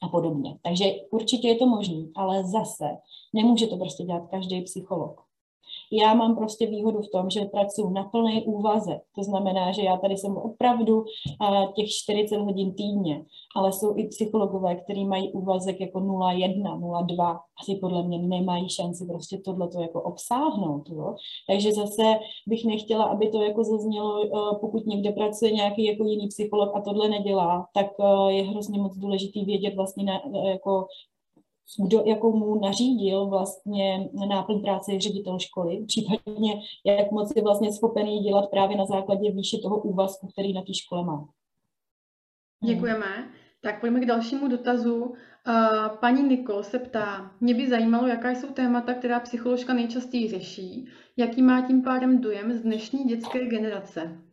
a 0.03 0.09
podobně. 0.09 0.59
Takže 0.63 0.85
určitě 1.11 1.49
je 1.49 1.57
to 1.57 1.67
možné, 1.67 2.05
ale 2.17 2.45
zase 2.45 2.85
nemůže 3.35 3.67
to 3.67 3.77
prostě 3.77 4.05
dělat 4.05 4.29
každý 4.31 4.63
psycholog. 4.63 5.24
Já 6.03 6.15
mám 6.15 6.37
prostě 6.37 6.67
výhodu 6.67 7.03
v 7.03 7.11
tom, 7.11 7.31
že 7.31 7.45
pracuji 7.45 7.91
na 7.91 8.05
plný 8.05 8.45
úvazek. 8.45 9.03
To 9.15 9.23
znamená, 9.23 9.73
že 9.73 9.83
já 9.83 9.97
tady 9.97 10.17
jsem 10.17 10.37
opravdu 10.37 11.05
těch 11.77 11.89
40 11.89 12.37
hodin 12.37 12.75
týdně, 12.75 13.25
ale 13.57 13.73
jsou 13.73 13.97
i 13.97 14.09
psychologové, 14.09 14.75
kteří 14.75 15.05
mají 15.05 15.33
úvazek 15.33 15.81
jako 15.81 16.01
0,1, 16.01 16.81
0,2. 16.81 17.39
Asi 17.61 17.75
podle 17.81 18.03
mě 18.03 18.19
nemají 18.19 18.69
šanci 18.69 19.07
prostě 19.07 19.39
tohleto 19.39 19.81
jako 19.81 20.03
obsáhnout. 20.03 20.89
Jo? 20.89 21.15
Takže 21.49 21.73
zase 21.73 22.03
bych 22.47 22.65
nechtěla, 22.65 23.05
aby 23.05 23.29
to 23.29 23.43
jako 23.43 23.65
zaznělo, 23.65 24.25
pokud 24.61 24.87
někde 24.87 25.13
pracuje 25.13 25.53
nějaký 25.53 25.85
jako 25.85 26.05
jiný 26.05 26.29
psycholog 26.29 26.77
a 26.77 26.81
tohle 26.81 27.09
nedělá, 27.09 27.67
tak 27.75 27.87
je 28.29 28.43
hrozně 28.43 28.79
moc 28.79 28.97
důležitý 28.97 29.45
vědět 29.45 29.75
vlastně 29.75 30.05
na, 30.05 30.21
jako 30.49 30.87
kdo 31.87 32.03
jako 32.07 32.31
mu 32.31 32.61
nařídil 32.61 33.27
vlastně 33.27 34.11
náplň 34.29 34.63
práce 34.63 35.01
ředitel 35.01 35.39
školy, 35.39 35.85
případně 35.87 36.63
jak 36.85 37.11
moc 37.11 37.33
je 37.37 37.43
vlastně 37.43 37.73
schopený 37.73 38.21
dělat 38.21 38.51
právě 38.51 38.77
na 38.77 38.87
základě 38.87 39.31
výše 39.31 39.59
toho 39.59 39.79
úvazku, 39.79 40.27
který 40.27 40.53
na 40.53 40.63
té 40.63 40.75
škole 40.75 41.05
má. 41.05 41.29
Děkujeme. 42.65 43.07
Tak 43.61 43.81
pojďme 43.81 44.01
k 44.01 44.07
dalšímu 44.07 44.49
dotazu. 44.49 45.15
Paní 46.01 46.23
Nikol 46.23 46.63
se 46.63 46.79
ptá, 46.79 47.31
mě 47.41 47.55
by 47.55 47.69
zajímalo, 47.69 48.07
jaká 48.07 48.31
jsou 48.31 48.47
témata, 48.47 48.95
která 48.95 49.21
psycholožka 49.21 49.75
nejčastěji 49.75 50.29
řeší, 50.29 50.89
jaký 51.17 51.43
má 51.43 51.67
tím 51.67 51.83
pádem 51.83 52.21
dojem 52.21 52.53
z 52.53 52.63
dnešní 52.63 53.05
dětské 53.05 53.47
generace. 53.47 54.24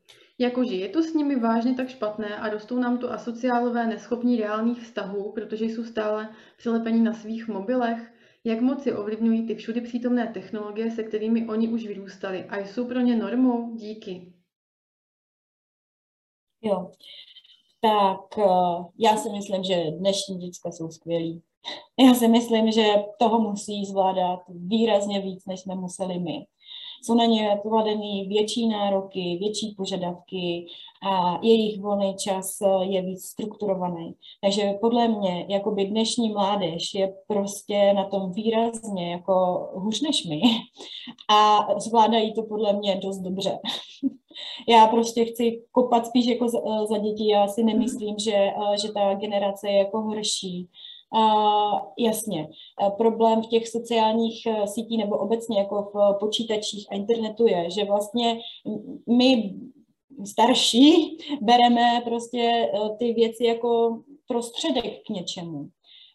Jakože 0.42 0.76
je 0.76 0.90
to 0.90 1.04
s 1.04 1.14
nimi 1.14 1.36
vážně 1.36 1.74
tak 1.74 1.90
špatné 1.90 2.36
a 2.38 2.50
rostou 2.50 2.80
nám 2.80 2.98
tu 2.98 3.10
asociálové 3.10 3.88
neschopní 3.88 4.38
reálných 4.38 4.82
vztahů, 4.82 5.32
protože 5.32 5.66
jsou 5.66 5.84
stále 5.84 6.30
přilepení 6.58 7.04
na 7.04 7.14
svých 7.14 7.48
mobilech, 7.48 8.14
jak 8.44 8.62
moc 8.62 8.86
je 8.86 8.98
ovlivňují 8.98 9.48
ty 9.48 9.56
všudy 9.56 9.82
přítomné 9.82 10.28
technologie, 10.28 10.92
se 10.92 11.04
kterými 11.04 11.48
oni 11.50 11.68
už 11.68 11.88
vyrůstali 11.88 12.46
a 12.46 12.58
jsou 12.60 12.88
pro 12.88 13.00
ně 13.00 13.16
normou? 13.16 13.76
Díky. 13.76 14.34
Jo, 16.62 16.92
tak 17.82 18.38
eh, 18.38 18.84
já 18.98 19.18
si 19.18 19.30
myslím, 19.30 19.64
že 19.64 19.92
dnešní 19.92 20.38
děcka 20.38 20.72
jsou 20.72 20.90
skvělí. 20.92 21.42
Já 22.08 22.14
si 22.14 22.28
myslím, 22.28 22.72
že 22.72 22.84
toho 23.20 23.40
musí 23.40 23.86
zvládat 23.86 24.40
výrazně 24.50 25.22
víc, 25.22 25.46
než 25.46 25.60
jsme 25.60 25.76
museli 25.76 26.20
my 26.20 26.46
jsou 27.02 27.14
na 27.14 27.26
ně 27.26 27.60
kladeny 27.62 28.26
větší 28.28 28.68
nároky, 28.68 29.38
větší 29.40 29.76
požadavky 29.78 30.66
a 31.12 31.40
jejich 31.42 31.82
volný 31.82 32.16
čas 32.16 32.58
je 32.82 33.02
víc 33.02 33.24
strukturovaný. 33.26 34.14
Takže 34.42 34.74
podle 34.82 35.08
mě, 35.08 35.46
jakoby 35.50 35.86
dnešní 35.86 36.30
mládež 36.30 36.94
je 36.94 37.14
prostě 37.28 37.94
na 37.94 38.04
tom 38.04 38.32
výrazně 38.32 39.12
jako 39.12 39.68
hůř 39.74 40.02
než 40.02 40.26
my 40.26 40.42
a 41.30 41.68
zvládají 41.80 42.34
to 42.34 42.44
podle 42.44 42.74
mě 42.74 42.96
dost 42.96 43.20
dobře. 43.20 43.60
Já 44.68 44.88
prostě 44.88 45.26
chci 45.26 45.64
kopat 45.72 46.06
spíš 46.06 46.26
jako 46.26 46.50
za, 46.50 46.60
za 46.90 46.98
děti, 46.98 47.28
já 47.28 47.48
si 47.48 47.64
nemyslím, 47.64 48.16
že, 48.20 48.52
že 48.82 48.92
ta 48.92 49.14
generace 49.14 49.70
je 49.70 49.78
jako 49.78 50.02
horší 50.02 50.70
Uh, 51.16 51.80
jasně, 51.98 52.48
uh, 52.82 52.98
problém 52.98 53.44
v 53.44 53.48
těch 53.48 53.68
sociálních 53.68 54.44
uh, 54.48 54.66
sítích 54.66 54.98
nebo 54.98 55.18
obecně 55.18 55.60
jako 55.60 55.92
v 55.94 56.20
počítačích 56.20 56.88
a 56.92 56.96
internetu 56.96 57.48
je, 57.48 57.72
že 57.72 57.86
vlastně 57.86 58.40
my 59.18 59.56
starší 60.26 61.18
bereme 61.42 62.02
prostě 62.04 62.72
ty 63.00 63.14
věci 63.14 63.46
jako 63.46 64.02
prostředek 64.28 65.04
k 65.08 65.10
něčemu 65.10 65.70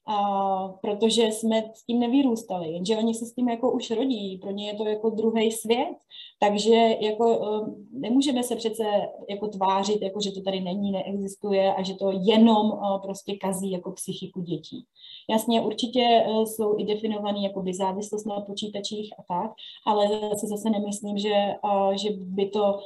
a 0.07 0.68
protože 0.68 1.22
jsme 1.22 1.70
s 1.74 1.84
tím 1.84 2.00
nevyrůstali, 2.00 2.72
jenže 2.72 2.96
oni 2.96 3.14
se 3.14 3.26
s 3.26 3.34
tím 3.34 3.48
jako 3.48 3.72
už 3.72 3.90
rodí, 3.90 4.38
pro 4.38 4.50
ně 4.50 4.66
je 4.68 4.74
to 4.74 4.86
jako 4.86 5.11
druhý 5.11 5.52
svět, 5.52 5.96
takže 6.38 6.96
jako 7.00 7.38
um, 7.38 7.88
nemůžeme 7.92 8.42
se 8.42 8.57
přece 8.57 8.84
jako 9.30 9.48
tvářit, 9.48 10.02
jako 10.02 10.20
že 10.20 10.32
to 10.32 10.40
tady 10.40 10.61
není, 10.61 10.90
neexistuje 10.92 11.74
a 11.74 11.82
že 11.82 11.94
to 11.94 12.11
jenom 12.12 12.70
uh, 12.70 13.02
prostě 13.02 13.36
kazí 13.36 13.70
jako 13.70 13.92
psychiku 13.92 14.40
dětí. 14.40 14.84
Jasně, 15.30 15.61
určitě 15.61 16.24
uh, 16.28 16.44
jsou 16.44 16.78
i 16.78 16.84
definovaný 16.84 17.44
jako 17.44 17.62
by 17.62 17.74
závislost 17.74 18.24
na 18.24 18.40
počítačích 18.40 19.14
a 19.18 19.22
tak, 19.34 19.50
ale 19.86 20.09
zase 20.09 20.46
zase 20.46 20.70
nemyslím, 20.70 21.18
že, 21.18 21.54
že 22.02 22.09
by 22.11 22.48
to 22.48 22.78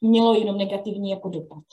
mělo 0.00 0.34
jenom 0.34 0.58
negativní 0.58 1.10
jako 1.10 1.28
dopad. 1.28 1.64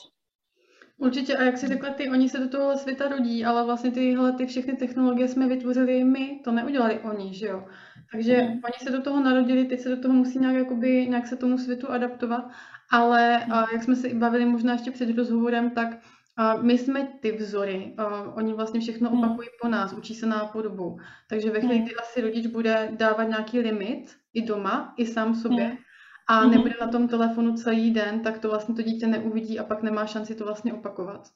Určitě, 1.04 1.38
a 1.38 1.43
jak 1.43 1.58
si 1.58 1.68
řekla 1.68 1.89
ty, 1.89 2.10
oni 2.10 2.30
se 2.30 2.39
do 2.39 2.49
toho 2.49 2.78
světa 2.78 3.08
rodí, 3.08 3.45
ale 3.45 3.66
vlastně 3.66 3.91
tyhle 3.91 4.32
ty 4.32 4.45
všechny 4.45 4.74
technologie 4.74 5.28
jsme 5.28 5.47
vytvořili 5.47 6.04
my, 6.04 6.39
to 6.43 6.51
neudělali 6.51 6.99
oni, 6.99 7.34
že 7.34 7.47
jo. 7.47 7.66
Takže 8.12 8.41
mm. 8.41 8.49
oni 8.49 8.74
se 8.84 8.91
do 8.91 9.01
toho 9.01 9.20
narodili, 9.20 9.66
teď 9.66 9.80
se 9.80 9.89
do 9.89 10.01
toho 10.01 10.14
musí 10.14 10.39
nějak, 10.39 10.56
jakoby, 10.56 11.08
nějak 11.08 11.28
se 11.28 11.36
tomu 11.36 11.58
světu 11.58 11.89
adaptovat, 11.89 12.45
ale 12.91 13.43
mm. 13.45 13.54
a 13.54 13.66
jak 13.74 13.84
jsme 13.84 13.95
se 13.95 14.08
i 14.08 14.14
bavili 14.14 14.45
možná 14.45 14.74
ještě 14.74 14.91
před 14.91 15.18
rozhovorem, 15.18 15.70
tak 15.70 15.97
a 16.38 16.58
my 16.58 16.78
jsme 16.78 17.08
ty 17.20 17.32
vzory, 17.32 17.93
a 17.97 18.22
oni 18.36 18.54
vlastně 18.54 18.80
všechno 18.80 19.10
mm. 19.10 19.20
opakují 19.20 19.47
po 19.62 19.68
nás, 19.68 19.93
učí 19.93 20.16
se 20.16 20.26
nápodobu. 20.26 20.97
Takže 21.30 21.49
ve 21.49 21.60
chvíli, 21.60 21.80
kdy 21.80 21.95
asi 21.95 22.22
rodič 22.22 22.47
bude 22.47 22.89
dávat 22.91 23.24
nějaký 23.24 23.60
limit 23.60 24.16
i 24.34 24.41
doma, 24.41 24.93
i 24.97 25.06
sám 25.06 25.36
sobě, 25.36 25.68
mm 25.68 25.78
a 26.28 26.42
mm-hmm. 26.42 26.52
nebude 26.52 26.74
na 26.82 26.88
tom 26.88 27.08
telefonu 27.08 27.56
celý 27.56 27.92
den, 27.92 28.24
tak 28.24 28.40
to 28.40 28.50
vlastně 28.50 28.76
to 28.76 28.82
dítě 28.82 29.08
neuvidí 29.08 29.60
a 29.60 29.64
pak 29.64 29.84
nemá 29.84 30.06
šanci 30.06 30.36
to 30.36 30.46
vlastně 30.46 30.74
opakovat. 30.74 31.30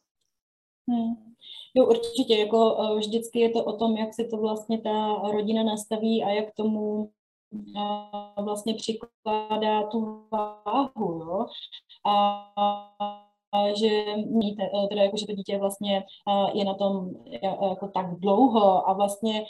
Hmm. 0.90 1.34
Jo, 1.76 1.86
určitě, 1.86 2.36
jako 2.36 2.78
eh, 2.80 3.00
vždycky 3.00 3.40
je 3.40 3.50
to 3.50 3.64
o 3.64 3.78
tom, 3.78 3.98
jak 3.98 4.14
se 4.14 4.24
to 4.24 4.38
vlastně 4.38 4.82
ta 4.82 5.16
rodina 5.32 5.64
nastaví 5.64 6.24
a 6.24 6.30
jak 6.30 6.54
tomu 6.56 7.12
eh, 7.56 8.42
vlastně 8.42 8.74
přikládá 8.74 9.84
tu 9.88 10.28
váhu, 10.32 11.24
jo. 11.24 11.46
A 12.06 13.27
že 13.74 14.04
míte, 14.16 14.64
eh, 14.64 14.88
teda 14.88 15.02
jako, 15.04 15.18
že 15.18 15.26
to 15.26 15.34
dítě 15.34 15.58
vlastně 15.58 16.04
je 16.54 16.66
na 16.66 16.74
tom 16.74 17.10
jako 17.70 17.88
tak 17.88 18.20
dlouho 18.20 18.90
a 18.90 18.94
vlastně 18.94 19.46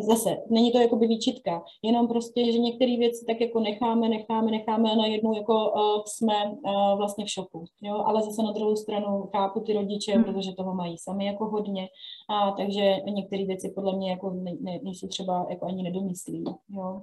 zase 0.00 0.36
není 0.50 0.72
to 0.72 0.78
jako 0.78 0.96
by 0.96 1.06
výčitka, 1.06 1.62
jenom 1.82 2.08
prostě, 2.08 2.52
že 2.52 2.58
některé 2.58 2.96
věci 2.96 3.24
tak 3.26 3.40
jako 3.40 3.60
necháme, 3.60 4.08
necháme, 4.08 4.50
necháme 4.50 4.92
a 4.92 4.94
najednou 4.94 5.34
jako 5.36 5.72
jsme 6.06 6.34
vlastně 6.96 7.24
v 7.24 7.30
šoku, 7.30 7.64
jo, 7.82 8.02
ale 8.06 8.22
zase 8.22 8.42
na 8.42 8.52
druhou 8.52 8.76
stranu 8.76 9.28
chápu 9.36 9.60
ty 9.60 9.72
rodiče, 9.72 10.12
hmm. 10.12 10.24
protože 10.24 10.52
toho 10.52 10.74
mají 10.74 10.98
sami 10.98 11.26
jako 11.26 11.44
hodně 11.44 11.88
a 12.30 12.50
takže 12.50 12.96
některé 13.04 13.44
věci 13.44 13.72
podle 13.74 13.96
mě 13.96 14.10
jako 14.10 14.30
ne, 14.30 14.52
ne, 14.60 14.78
nejsou 14.82 15.08
třeba 15.08 15.46
jako 15.50 15.66
ani 15.66 15.82
nedomyslí, 15.82 16.44
jo. 16.68 17.02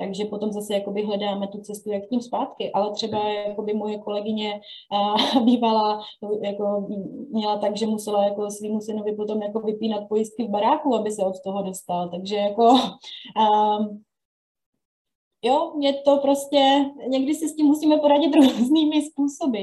Takže 0.00 0.24
potom 0.24 0.52
zase 0.52 0.74
jakoby 0.74 1.02
hledáme 1.02 1.48
tu 1.48 1.58
cestu, 1.60 1.90
jak 1.90 2.08
tím 2.08 2.20
zpátky. 2.20 2.72
Ale 2.72 2.92
třeba 2.92 3.28
jakoby 3.28 3.74
moje 3.74 3.98
kolegyně 3.98 4.60
uh, 4.92 5.44
bývala, 5.44 6.00
jako 6.42 6.88
měla 7.30 7.58
tak, 7.58 7.76
že 7.76 7.86
musela 7.86 8.24
jako 8.24 8.50
svýmu 8.50 8.80
synovi 8.80 9.16
potom 9.16 9.42
jako 9.42 9.60
vypínat 9.60 10.08
pojistky 10.08 10.44
v 10.44 10.50
baráku, 10.50 10.94
aby 10.94 11.10
se 11.10 11.24
od 11.24 11.42
toho 11.44 11.62
dostal. 11.62 12.08
Takže 12.08 12.36
jako 12.36 12.62
um, 12.72 14.02
jo, 15.44 15.72
je 15.80 15.92
to 15.92 16.16
prostě, 16.16 16.84
někdy 17.08 17.34
si 17.34 17.48
s 17.48 17.56
tím 17.56 17.66
musíme 17.66 17.98
poradit 17.98 18.34
různými 18.34 19.02
způsoby. 19.02 19.62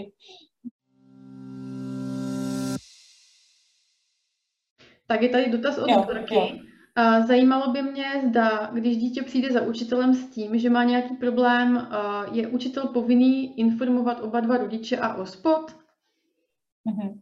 Tak 5.08 5.22
je 5.22 5.30
tady 5.30 5.50
dotaz 5.50 5.78
od 5.78 5.90
doktorky. 5.90 6.67
Zajímalo 7.28 7.72
by 7.72 7.82
mě, 7.82 8.06
zda, 8.30 8.70
když 8.74 8.98
dítě 8.98 9.24
přijde 9.24 9.52
za 9.52 9.62
učitelem 9.62 10.14
s 10.14 10.30
tím, 10.30 10.60
že 10.60 10.70
má 10.70 10.84
nějaký 10.84 11.16
problém, 11.16 11.88
je 12.32 12.48
učitel 12.48 12.88
povinný 12.88 13.60
informovat 13.60 14.20
oba 14.22 14.40
dva 14.40 14.58
rodiče 14.58 14.98
a 14.98 15.14
OSPOD? 15.16 15.76
Uh-huh. 16.88 17.20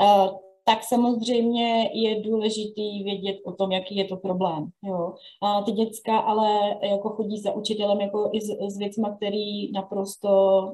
Uh, 0.00 0.38
tak 0.64 0.84
samozřejmě 0.84 1.90
je 1.92 2.20
důležitý 2.20 3.04
vědět 3.04 3.36
o 3.44 3.52
tom, 3.52 3.72
jaký 3.72 3.96
je 3.96 4.04
to 4.04 4.16
problém. 4.16 4.68
Jo. 4.82 5.14
A 5.42 5.62
ty 5.62 5.72
děcka 5.72 6.18
ale 6.18 6.76
jako 6.82 7.08
chodí 7.08 7.40
za 7.40 7.52
učitelem 7.52 8.00
jako 8.00 8.30
i 8.32 8.40
s, 8.40 8.48
s 8.74 8.78
věcmi, 8.78 9.06
které 9.16 9.66
naprosto 9.74 10.28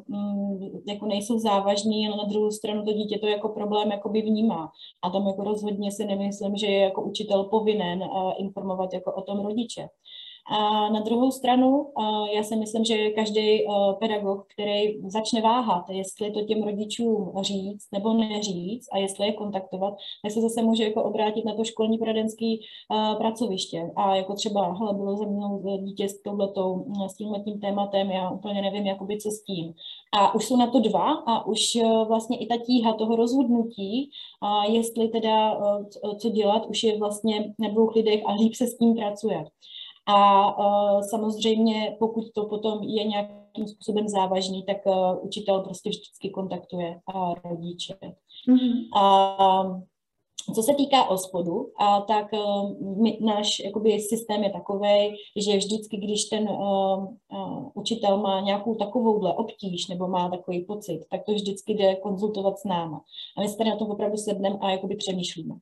mm, 0.09 0.59
jako 0.89 1.07
nejsou 1.07 1.39
závažný, 1.39 2.09
ale 2.09 2.17
na 2.17 2.25
druhou 2.25 2.51
stranu 2.51 2.85
to 2.85 2.93
dítě 2.93 3.19
to 3.19 3.27
jako 3.27 3.49
problém 3.49 3.91
jakoby 3.91 4.23
vnímá. 4.23 4.71
A 5.03 5.11
tam 5.11 5.27
jako 5.27 5.45
rozhodně 5.45 5.93
si 5.93 6.05
nemyslím, 6.05 6.57
že 6.57 6.67
je 6.67 6.79
jako 6.79 7.03
učitel 7.03 7.45
povinen 7.45 8.03
uh, 8.03 8.33
informovat 8.39 8.93
jako 8.93 9.13
o 9.13 9.23
tom 9.23 9.47
rodiče. 9.47 9.89
A 10.51 10.89
na 10.89 11.01
druhou 11.01 11.31
stranu, 11.31 11.87
já 12.35 12.43
si 12.43 12.57
myslím, 12.57 12.85
že 12.85 13.11
každý 13.11 13.67
pedagog, 13.99 14.47
který 14.55 15.11
začne 15.11 15.41
váhat, 15.41 15.85
jestli 15.91 16.31
to 16.31 16.45
těm 16.45 16.63
rodičům 16.63 17.33
říct 17.41 17.89
nebo 17.93 18.15
neříct 18.15 18.89
a 18.93 18.99
jestli 18.99 19.27
je 19.27 19.33
kontaktovat, 19.33 19.95
tak 20.23 20.33
se 20.33 20.41
zase 20.41 20.63
může 20.63 20.85
jako 20.85 21.03
obrátit 21.03 21.45
na 21.45 21.55
to 21.55 21.65
školní 21.65 21.99
poradenské 21.99 22.55
pracoviště. 23.19 23.91
A 23.97 24.17
jako 24.17 24.35
třeba, 24.35 24.73
hele, 24.73 24.95
bylo 24.95 25.17
ze 25.17 25.27
mnou 25.27 25.63
dítě 25.83 26.09
s, 26.09 26.23
touhletou, 26.23 26.85
s 27.07 27.15
tímhletím 27.15 27.61
tématem, 27.61 28.11
já 28.11 28.31
úplně 28.31 28.63
nevím, 28.63 28.87
jakoby 28.87 29.19
co 29.19 29.31
s 29.31 29.45
tím. 29.45 29.75
A 30.13 30.35
už 30.35 30.45
jsou 30.45 30.57
na 30.57 30.67
to 30.67 30.81
dva 30.81 31.13
a 31.13 31.47
už 31.47 31.61
vlastně 32.09 32.39
i 32.39 32.47
ta 32.47 32.57
tíha 32.57 32.93
toho 32.93 33.17
rozhodnutí, 33.17 34.11
a 34.41 34.65
jestli 34.65 35.09
teda 35.09 35.61
co 36.19 36.29
dělat, 36.29 36.67
už 36.67 36.83
je 36.83 36.99
vlastně 36.99 37.55
na 37.59 37.69
dvou 37.69 37.91
lidech 37.95 38.23
a 38.27 38.33
líp 38.33 38.55
se 38.55 38.67
s 38.67 38.79
tím 38.79 38.95
pracuje. 38.95 39.45
A 40.11 41.03
samozřejmě, 41.03 41.97
pokud 41.99 42.25
to 42.35 42.45
potom 42.45 42.83
je 42.83 43.05
nějakým 43.05 43.67
způsobem 43.67 44.09
závažný, 44.09 44.65
tak 44.65 44.77
uh, 44.87 45.25
učitel 45.25 45.61
prostě 45.61 45.91
vždycky 45.91 46.31
kontaktuje 46.31 47.01
uh, 47.15 47.35
rodiče. 47.45 47.95
Mm-hmm. 48.49 49.01
A 49.01 49.81
co 50.55 50.63
se 50.63 50.75
týká 50.75 51.11
ospodu, 51.11 51.73
a 51.79 52.01
tak 52.01 52.27
uh, 52.33 52.73
my, 53.03 53.19
náš 53.21 53.61
jakoby, 53.61 54.01
systém 54.01 54.45
je 54.45 54.51
takový, 54.51 55.17
že 55.37 55.57
vždycky, 55.57 55.97
když 55.97 56.25
ten 56.25 56.49
uh, 56.49 57.05
uh, 57.33 57.69
učitel 57.75 58.19
má 58.19 58.41
nějakou 58.41 58.75
takovouhle 58.75 59.35
obtíž 59.35 59.89
nebo 59.89 60.09
má 60.09 60.29
takový 60.29 60.65
pocit, 60.65 61.01
tak 61.11 61.25
to 61.25 61.33
vždycky 61.33 61.75
jde 61.75 61.95
konzultovat 61.95 62.59
s 62.59 62.65
náma. 62.65 63.01
A 63.37 63.41
my 63.41 63.49
se 63.49 63.57
tady 63.57 63.71
na 63.71 63.77
tom 63.77 63.91
opravdu 63.91 64.17
sedneme 64.17 64.59
a 64.61 64.71
jakoby 64.71 64.97
přemýšlíme 64.97 65.55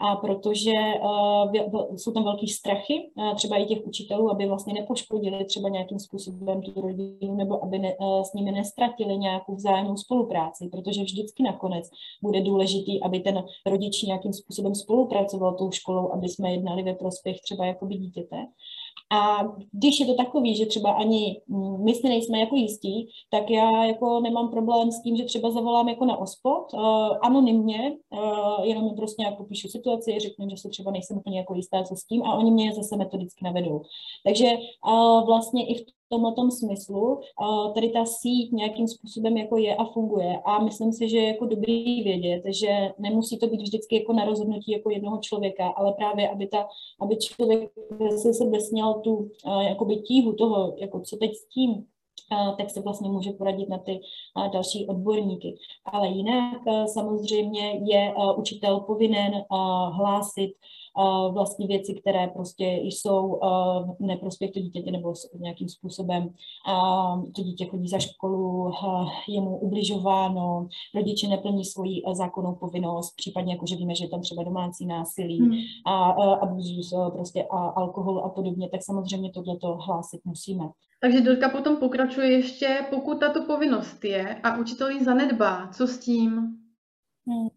a 0.00 0.16
protože 0.16 0.72
uh, 1.72 1.96
jsou 1.96 2.12
tam 2.12 2.24
velký 2.24 2.48
strachy, 2.48 3.10
uh, 3.14 3.34
třeba 3.34 3.56
i 3.56 3.64
těch 3.64 3.86
učitelů, 3.86 4.30
aby 4.30 4.46
vlastně 4.46 4.74
nepoškodili 4.74 5.44
třeba 5.44 5.68
nějakým 5.68 5.98
způsobem 5.98 6.62
tu 6.62 6.80
rodinu, 6.80 7.34
nebo 7.34 7.64
aby 7.64 7.78
ne, 7.78 7.96
uh, 8.00 8.22
s 8.22 8.32
nimi 8.32 8.52
nestratili 8.52 9.18
nějakou 9.18 9.54
vzájemnou 9.54 9.96
spolupráci, 9.96 10.68
protože 10.72 11.02
vždycky 11.02 11.42
nakonec 11.42 11.90
bude 12.22 12.40
důležitý, 12.40 13.02
aby 13.02 13.20
ten 13.20 13.44
rodič 13.66 14.02
nějakým 14.02 14.32
způsobem 14.32 14.74
spolupracoval 14.74 15.54
tou 15.54 15.70
školou, 15.70 16.12
aby 16.12 16.28
jsme 16.28 16.50
jednali 16.50 16.82
ve 16.82 16.94
prospěch 16.94 17.40
třeba 17.40 17.66
jakoby 17.66 17.94
dítěte. 17.94 18.36
A 19.10 19.38
když 19.72 20.00
je 20.00 20.06
to 20.06 20.14
takový, 20.14 20.56
že 20.56 20.66
třeba 20.66 20.92
ani 20.92 21.40
my 21.84 21.94
si 21.94 22.08
nejsme 22.08 22.40
jako 22.40 22.56
jistí, 22.56 23.08
tak 23.30 23.50
já 23.50 23.84
jako 23.84 24.20
nemám 24.20 24.50
problém 24.50 24.92
s 24.92 25.02
tím, 25.02 25.16
že 25.16 25.24
třeba 25.24 25.50
zavolám 25.50 25.88
jako 25.88 26.04
na 26.04 26.16
ospod, 26.16 26.72
uh, 26.72 26.80
anonymně, 27.22 27.96
uh, 28.10 28.64
jenom 28.64 28.84
mi 28.84 28.90
prostě 28.96 29.22
nějak 29.22 29.36
popíšu 29.36 29.68
situaci, 29.68 30.18
řeknu, 30.18 30.48
že 30.50 30.56
se 30.56 30.68
třeba 30.68 30.90
nejsem 30.90 31.16
úplně 31.16 31.38
jako 31.38 31.54
jistá, 31.54 31.82
co 31.82 31.96
s 31.96 32.04
tím 32.04 32.22
a 32.22 32.34
oni 32.34 32.50
mě 32.50 32.74
zase 32.74 32.96
metodicky 32.96 33.44
navedou. 33.44 33.82
Takže 34.24 34.46
uh, 34.86 35.26
vlastně 35.26 35.66
i 35.66 35.74
v 35.74 35.99
tomhle 36.10 36.34
tom 36.34 36.50
smyslu 36.50 37.20
tady 37.74 37.90
ta 37.90 38.04
síť 38.04 38.52
nějakým 38.52 38.88
způsobem 38.88 39.36
jako 39.36 39.56
je 39.56 39.76
a 39.76 39.84
funguje 39.84 40.40
a 40.44 40.64
myslím 40.64 40.92
si, 40.92 41.08
že 41.08 41.16
je 41.16 41.26
jako 41.26 41.46
dobrý 41.46 42.02
vědět, 42.02 42.42
že 42.48 42.92
nemusí 42.98 43.38
to 43.38 43.46
být 43.46 43.62
vždycky 43.62 43.96
jako 43.96 44.12
na 44.12 44.24
rozhodnutí 44.24 44.72
jako 44.72 44.90
jednoho 44.90 45.18
člověka, 45.18 45.68
ale 45.68 45.92
právě, 45.92 46.30
aby, 46.30 46.46
ta, 46.46 46.68
aby 47.00 47.16
člověk 47.16 47.70
se 48.22 48.34
sebe 48.34 48.60
sněl 48.60 48.94
tu 48.94 49.30
jakoby 49.60 49.96
tíhu 49.96 50.32
toho, 50.32 50.74
jako 50.76 51.00
co 51.00 51.16
teď 51.16 51.34
s 51.34 51.48
tím, 51.48 51.86
tak 52.58 52.70
se 52.70 52.80
vlastně 52.80 53.08
může 53.10 53.32
poradit 53.32 53.68
na 53.68 53.78
ty 53.78 54.00
další 54.52 54.86
odborníky. 54.86 55.56
Ale 55.84 56.08
jinak 56.08 56.62
samozřejmě 56.86 57.80
je 57.84 58.14
učitel 58.36 58.80
povinen 58.80 59.44
hlásit 59.92 60.52
vlastně 61.32 61.66
věci, 61.66 61.94
které 62.00 62.28
prostě 62.28 62.64
jsou 62.64 63.40
neprospěch 64.00 64.50
to 64.50 64.60
dítěte 64.60 64.90
nebo 64.90 65.12
nějakým 65.40 65.68
způsobem 65.68 66.34
to 67.36 67.42
dítě 67.42 67.66
chodí 67.66 67.88
za 67.88 67.98
školu, 67.98 68.72
je 69.28 69.40
mu 69.40 69.58
ubližováno, 69.58 70.68
rodiče 70.94 71.28
neplní 71.28 71.64
svoji 71.64 72.02
zákonnou 72.12 72.54
povinnost, 72.54 73.14
případně 73.16 73.52
jako, 73.52 73.66
že 73.66 73.76
víme, 73.76 73.94
že 73.94 74.04
je 74.04 74.08
tam 74.08 74.20
třeba 74.20 74.42
domácí 74.42 74.86
násilí 74.86 75.40
hmm. 75.40 75.58
a 75.86 76.10
abuzus 76.34 76.94
prostě 77.12 77.44
a 77.44 77.68
alkohol 77.68 78.24
a 78.24 78.28
podobně, 78.28 78.68
tak 78.68 78.82
samozřejmě 78.82 79.30
tohleto 79.30 79.76
hlásit 79.76 80.20
musíme. 80.24 80.64
Takže 81.00 81.20
Dorka 81.20 81.48
potom 81.48 81.76
pokračuje 81.76 82.32
ještě, 82.32 82.86
pokud 82.90 83.20
tato 83.20 83.44
povinnost 83.44 84.04
je 84.04 84.34
a 84.34 84.58
učitel 84.58 84.88
ji 84.88 85.04
zanedbá, 85.04 85.68
co 85.72 85.86
s 85.86 85.98
tím? 85.98 86.30
Hmm. 87.26 87.48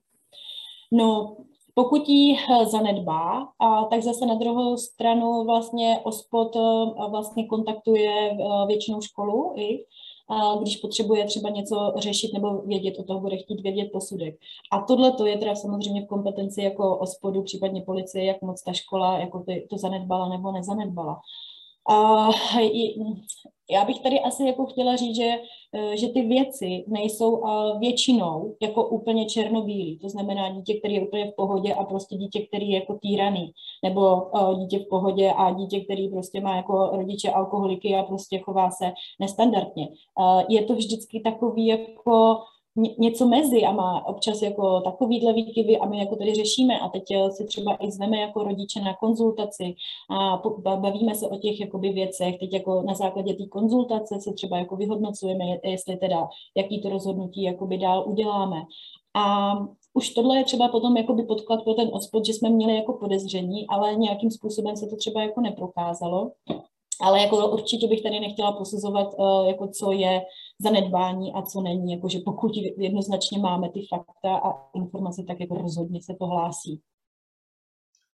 No, 0.92 1.38
pokud 1.74 2.09
ji 2.09 2.38
eh, 2.38 2.65
zanedbá, 2.65 3.47
a 3.59 3.84
tak 3.84 4.03
zase 4.03 4.26
na 4.26 4.36
druhou 4.36 4.78
stranu 4.78 5.43
vlastně 5.45 5.99
OSPOD 6.03 6.55
eh, 6.55 7.09
vlastně 7.09 7.47
kontaktuje 7.47 8.32
eh, 8.32 8.38
většinou 8.67 9.01
školu 9.01 9.53
i, 9.55 9.86
když 10.61 10.78
potřebuje 10.78 11.26
třeba 11.26 11.49
něco 11.49 11.93
řešit 11.97 12.34
nebo 12.34 12.61
vědět, 12.61 12.99
o 12.99 13.03
toho 13.03 13.19
bude 13.19 13.38
chtít 13.38 13.61
vědět 13.61 13.89
posudek. 13.93 14.36
A 14.71 14.82
tohle 14.82 15.11
to 15.11 15.26
je 15.26 15.38
teda 15.38 15.55
samozřejmě 15.55 16.01
v 16.01 16.07
kompetenci 16.07 16.61
jako 16.61 16.97
OSPODu, 16.97 17.43
případně 17.43 17.82
policie, 17.82 18.26
jak 18.26 18.41
moc 18.41 18.63
ta 18.63 18.74
škola 18.74 19.19
jako 19.19 19.39
to, 19.39 19.53
to 19.69 19.78
zanedbala 19.78 20.30
nebo 20.30 20.51
nezanedbala. 20.51 21.19
A 21.89 22.30
já 23.72 23.86
bych 23.86 23.99
tady 23.99 24.20
asi 24.20 24.43
jako 24.43 24.66
chtěla 24.66 24.95
říct, 24.95 25.16
že, 25.16 25.32
eh, 25.74 25.97
že 25.97 26.07
ty 26.07 26.22
věci 26.22 26.86
nejsou 26.88 27.47
eh, 27.47 27.80
většinou 27.80 28.55
jako 28.61 28.88
úplně 28.88 29.26
černobílý. 29.26 29.99
To 29.99 30.09
znamená 30.09 30.49
dítě, 30.49 30.80
který 30.80 30.93
je 30.93 31.07
úplně 31.07 31.32
v 31.32 31.36
pohodě 31.36 31.74
a 31.74 31.84
prostě 31.84 32.16
dítě, 32.16 32.45
který 32.47 32.70
je 32.70 32.80
jako 32.80 32.97
týraný. 33.01 33.51
Nebo 33.84 34.32
eh, 34.38 34.55
dítě 34.55 34.80
v 34.80 34.89
pohodě 34.89 35.32
a 35.32 35.51
dítě, 35.51 35.82
který 35.82 36.09
prostě 36.09 36.41
má 36.41 36.55
jako 36.55 36.89
rodiče 36.93 37.32
alkoholiky 37.32 37.95
a 37.95 38.03
prostě 38.03 38.39
chová 38.39 38.72
se 38.72 38.91
nestandardně. 39.20 39.89
Je 40.49 40.64
to 40.64 40.76
vždycky 40.76 41.20
takový 41.20 41.68
jako 41.68 42.38
něco 42.76 43.28
mezi 43.28 43.63
a 43.63 43.71
má 43.71 44.05
občas 44.07 44.41
jako 44.41 44.82
takovýhle 44.82 45.34
výkyvy 45.34 45.78
a 45.78 45.86
my 45.86 45.99
jako 45.99 46.15
tady 46.15 46.36
řešíme 46.36 46.80
a 46.80 46.89
teď 46.89 47.11
eh, 47.11 47.32
si 47.32 47.45
třeba 47.45 47.78
i 47.80 47.91
zveme 47.91 48.17
jako 48.17 48.43
rodiče 48.43 48.82
na 48.82 48.93
konzultaci 48.93 49.76
a 50.09 50.41
bavíme 50.76 51.15
se 51.15 51.28
o 51.28 51.38
těch 51.38 51.59
jakoby 51.59 51.89
věcech, 51.89 52.39
teď 52.39 52.53
jako 52.53 52.82
na 52.82 52.93
základě 52.93 53.34
té 53.34 53.45
konzultace 53.45 54.19
se 54.19 54.34
třeba 54.34 54.57
jako 54.57 54.76
vyhodnocujeme, 54.76 55.45
jestli 55.63 55.97
teda 55.97 56.28
jaký 56.57 56.82
to 56.82 56.89
rozhodnutí 56.89 57.43
jakoby 57.43 57.78
dál 57.78 58.03
uděláme. 58.07 58.61
A 59.13 59.53
už 59.93 60.09
tohle 60.09 60.38
je 60.38 60.43
třeba 60.43 60.67
potom 60.67 60.97
jakoby 60.97 61.24
podklad 61.24 61.63
pro 61.63 61.74
ten 61.74 61.89
ospod, 61.93 62.26
že 62.26 62.34
jsme 62.34 62.49
měli 62.49 62.76
jako 62.76 62.93
podezření, 62.93 63.67
ale 63.67 63.95
nějakým 63.95 64.32
způsobem 64.32 64.76
se 64.76 64.88
to 64.88 64.95
třeba 64.95 65.21
jako 65.21 65.41
neprokázalo. 65.41 66.32
Ale 67.01 67.21
jako 67.21 67.51
určitě 67.51 67.88
bych 67.88 68.01
tady 68.01 68.19
nechtěla 68.19 68.51
posuzovat, 68.51 69.13
uh, 69.17 69.47
jako 69.47 69.67
co 69.67 69.91
je 69.91 70.21
zanedbání 70.64 71.34
a 71.34 71.41
co 71.41 71.61
není. 71.61 71.93
Jakože 71.93 72.20
pokud 72.26 72.51
jednoznačně 72.78 73.39
máme 73.39 73.70
ty 73.70 73.80
fakta 73.89 74.36
a 74.47 74.49
informace, 74.76 75.24
tak 75.28 75.39
jako 75.39 75.55
rozhodně 75.55 75.99
se 76.01 76.14
to 76.20 76.26
hlásí. 76.26 76.82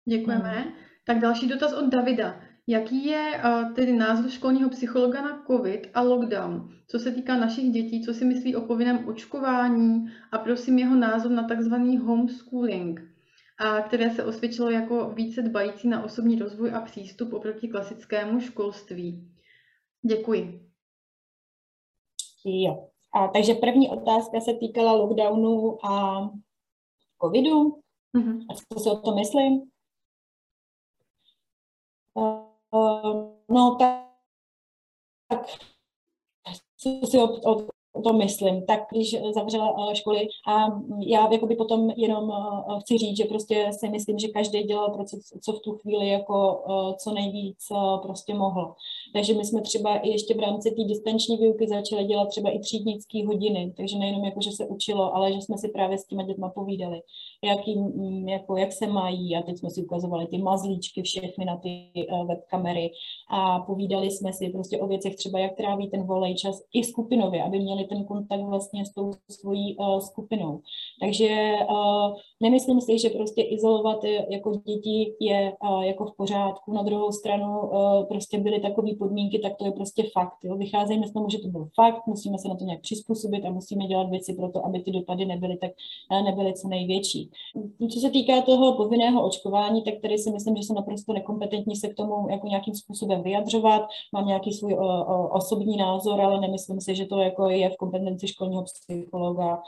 Děkujeme. 0.08 0.50
Hmm. 0.50 0.72
Tak 1.06 1.18
další 1.18 1.48
dotaz 1.48 1.72
od 1.72 1.88
Davida. 1.88 2.40
Jaký 2.66 3.06
je 3.06 3.42
uh, 3.44 3.74
tedy 3.74 3.92
názor 3.92 4.30
školního 4.30 4.70
psychologa 4.70 5.22
na 5.22 5.42
COVID 5.46 5.90
a 5.94 6.02
lockdown, 6.02 6.68
co 6.88 6.98
se 6.98 7.12
týká 7.12 7.36
našich 7.36 7.70
dětí, 7.70 8.04
co 8.04 8.14
si 8.14 8.24
myslí 8.24 8.56
o 8.56 8.60
povinném 8.60 9.08
očkování 9.08 10.06
a 10.32 10.38
prosím 10.38 10.78
jeho 10.78 10.96
názor 10.96 11.30
na 11.30 11.42
takzvaný 11.42 11.98
homeschooling? 11.98 13.16
a 13.58 13.80
které 13.80 14.10
se 14.10 14.24
osvědčilo 14.24 14.70
jako 14.70 15.10
více 15.10 15.42
dbající 15.42 15.88
na 15.88 16.04
osobní 16.04 16.38
rozvoj 16.38 16.72
a 16.74 16.80
přístup 16.80 17.32
oproti 17.32 17.68
klasickému 17.68 18.40
školství. 18.40 19.28
Děkuji. 20.02 20.65
Jo. 22.48 22.88
A, 23.12 23.28
takže 23.28 23.54
první 23.54 23.90
otázka 23.90 24.40
se 24.40 24.54
týkala 24.54 24.92
lockdownu 24.92 25.86
a 25.86 26.20
covidu. 27.22 27.80
Mm-hmm. 28.16 28.46
A 28.50 28.54
co 28.54 28.80
si 28.80 28.90
o 28.90 28.96
to 28.96 29.14
myslím? 29.14 29.70
Uh, 32.14 33.36
no 33.48 33.76
tak, 33.78 34.06
tak 35.28 35.46
co 36.76 37.06
si 37.06 37.18
o, 37.18 37.52
o, 37.52 37.68
to 38.02 38.12
myslím, 38.12 38.66
tak 38.66 38.80
když 38.92 39.16
zavřela 39.34 39.74
eh, 39.90 39.96
školy 39.96 40.28
a 40.48 40.66
já 41.06 41.32
jakoby 41.32 41.56
potom 41.56 41.90
jenom 41.96 42.32
eh, 42.32 42.80
chci 42.80 42.98
říct, 42.98 43.16
že 43.16 43.24
prostě 43.24 43.70
si 43.72 43.88
myslím, 43.88 44.18
že 44.18 44.28
každý 44.28 44.62
dělal 44.62 44.90
pro 44.90 45.04
co, 45.04 45.16
co 45.42 45.52
v 45.52 45.60
tu 45.60 45.72
chvíli 45.72 46.08
jako 46.08 46.64
eh, 46.70 46.94
co 46.98 47.12
nejvíc 47.12 47.58
prostě 48.02 48.34
mohl. 48.34 48.74
Takže 49.12 49.34
my 49.34 49.44
jsme 49.44 49.62
třeba 49.62 49.96
i 49.96 50.08
ještě 50.08 50.34
v 50.34 50.40
rámci 50.40 50.70
té 50.70 50.84
distanční 50.84 51.36
výuky 51.36 51.68
začali 51.68 52.04
dělat 52.04 52.28
třeba 52.28 52.50
i 52.50 52.58
třídnické 52.58 53.26
hodiny, 53.26 53.74
takže 53.76 53.98
nejenom 53.98 54.24
jako, 54.24 54.40
že 54.40 54.52
se 54.52 54.66
učilo, 54.66 55.14
ale 55.14 55.32
že 55.32 55.38
jsme 55.38 55.58
si 55.58 55.68
právě 55.68 55.98
s 55.98 56.06
těma 56.06 56.22
dětma 56.22 56.48
povídali, 56.48 57.00
jak, 57.44 57.68
jim, 57.68 57.80
mm, 57.80 58.28
jako, 58.28 58.56
jak 58.56 58.72
se 58.72 58.86
mají 58.86 59.36
a 59.36 59.42
teď 59.42 59.58
jsme 59.58 59.70
si 59.70 59.82
ukazovali 59.82 60.26
ty 60.26 60.38
mazlíčky 60.38 61.02
všechny 61.02 61.44
na 61.44 61.56
ty 61.56 61.90
webkamery 62.26 62.90
a 63.30 63.60
povídali 63.60 64.10
jsme 64.10 64.32
si 64.32 64.48
prostě 64.48 64.78
o 64.78 64.86
věcech 64.86 65.16
třeba, 65.16 65.38
jak 65.38 65.56
tráví 65.56 65.90
ten 65.90 66.02
volej 66.02 66.34
čas 66.34 66.62
i 66.72 66.84
skupinově, 66.84 67.42
aby 67.42 67.58
měli 67.58 67.84
ten 67.84 68.04
kontakt 68.04 68.40
vlastně 68.40 68.86
s 68.86 68.94
tou 68.94 69.10
svojí 69.30 69.76
uh, 69.76 69.98
skupinou. 69.98 70.60
Takže 71.00 71.54
uh, 71.70 72.16
nemyslím 72.40 72.80
si, 72.80 72.98
že 72.98 73.10
prostě 73.10 73.42
izolovat 73.42 74.04
jako 74.30 74.56
děti 74.66 75.14
je 75.20 75.52
uh, 75.62 75.82
jako 75.82 76.04
v 76.06 76.16
pořádku. 76.16 76.72
Na 76.72 76.82
druhou 76.82 77.12
stranu 77.12 77.60
uh, 77.60 78.04
prostě 78.04 78.38
byly 78.38 78.60
takové 78.60 78.94
podmínky, 78.98 79.38
tak 79.38 79.56
to 79.56 79.64
je 79.64 79.72
prostě 79.72 80.02
fakt. 80.12 80.44
Jo. 80.44 80.56
Vycházejme 80.56 81.08
z 81.08 81.12
toho, 81.12 81.30
že 81.30 81.38
to 81.38 81.48
byl 81.48 81.68
fakt, 81.74 82.06
musíme 82.06 82.38
se 82.38 82.48
na 82.48 82.54
to 82.54 82.64
nějak 82.64 82.80
přizpůsobit 82.80 83.44
a 83.44 83.50
musíme 83.50 83.86
dělat 83.86 84.10
věci 84.10 84.34
pro 84.34 84.48
to, 84.48 84.66
aby 84.66 84.80
ty 84.80 84.90
dopady 84.90 85.24
nebyly 85.24 85.56
tak 85.56 85.70
nebyly 86.24 86.54
co 86.54 86.68
největší. 86.68 87.25
Co 87.92 88.00
se 88.00 88.10
týká 88.10 88.42
toho 88.42 88.76
povinného 88.76 89.26
očkování, 89.26 89.84
tak 89.84 89.94
tady 90.02 90.18
si 90.18 90.30
myslím, 90.30 90.56
že 90.56 90.62
jsem 90.62 90.76
naprosto 90.76 91.12
nekompetentní 91.12 91.76
se 91.76 91.88
k 91.88 91.94
tomu 91.94 92.28
jako 92.30 92.46
nějakým 92.46 92.74
způsobem 92.74 93.22
vyjadřovat. 93.22 93.82
Mám 94.12 94.26
nějaký 94.26 94.52
svůj 94.52 94.74
uh, 94.74 94.80
uh, 94.80 95.36
osobní 95.36 95.76
názor, 95.76 96.20
ale 96.20 96.40
nemyslím 96.40 96.80
si, 96.80 96.94
že 96.94 97.06
to 97.06 97.18
jako 97.18 97.50
je 97.50 97.70
v 97.70 97.76
kompetenci 97.76 98.28
školního 98.28 98.64
psychologa 98.64 99.62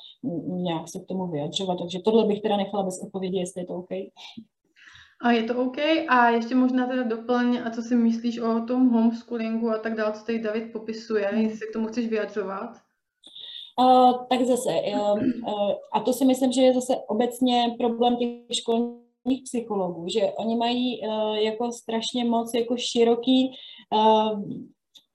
nějak 0.47 0.89
se 0.89 1.01
k 1.01 1.07
tomu 1.07 1.27
vyjadřovat. 1.27 1.79
Takže 1.79 1.99
tohle 2.05 2.25
bych 2.25 2.43
teda 2.43 2.57
nechala 2.57 2.83
bez 2.83 3.03
odpovědi, 3.03 3.39
jestli 3.39 3.61
je 3.61 3.67
to 3.67 3.75
OK. 3.75 3.91
A 5.23 5.31
je 5.31 5.43
to 5.43 5.63
OK? 5.63 5.79
A 6.09 6.31
ještě 6.31 6.55
možná 6.55 6.87
teda 6.87 7.03
doplň, 7.03 7.59
a 7.65 7.71
co 7.71 7.83
si 7.83 7.97
myslíš 7.97 8.39
o 8.39 8.61
tom 8.61 8.89
homeschoolingu 8.89 9.71
a 9.71 9.79
tak 9.79 9.95
dále, 9.95 10.13
co 10.13 10.25
tady 10.25 10.39
David 10.39 10.73
popisuje, 10.73 11.27
hmm. 11.27 11.41
jestli 11.41 11.59
se 11.59 11.67
k 11.67 11.73
tomu 11.73 11.87
chceš 11.87 12.09
vyjadřovat? 12.09 12.88
Uh, 13.81 14.27
tak 14.31 14.43
zase, 14.43 14.71
uh, 14.95 15.19
uh, 15.47 15.73
a 15.93 16.01
to 16.01 16.13
si 16.13 16.25
myslím, 16.25 16.53
že 16.53 16.63
je 16.63 16.75
zase 16.75 16.97
obecně 17.09 17.75
problém 17.79 18.17
těch 18.17 18.29
školních 18.53 19.43
psychologů, 19.45 20.09
že 20.09 20.33
oni 20.39 20.57
mají 20.57 21.01
uh, 21.01 21.35
jako 21.35 21.73
strašně 21.73 22.25
moc 22.25 22.55
jako 22.55 22.77
široký 22.77 23.51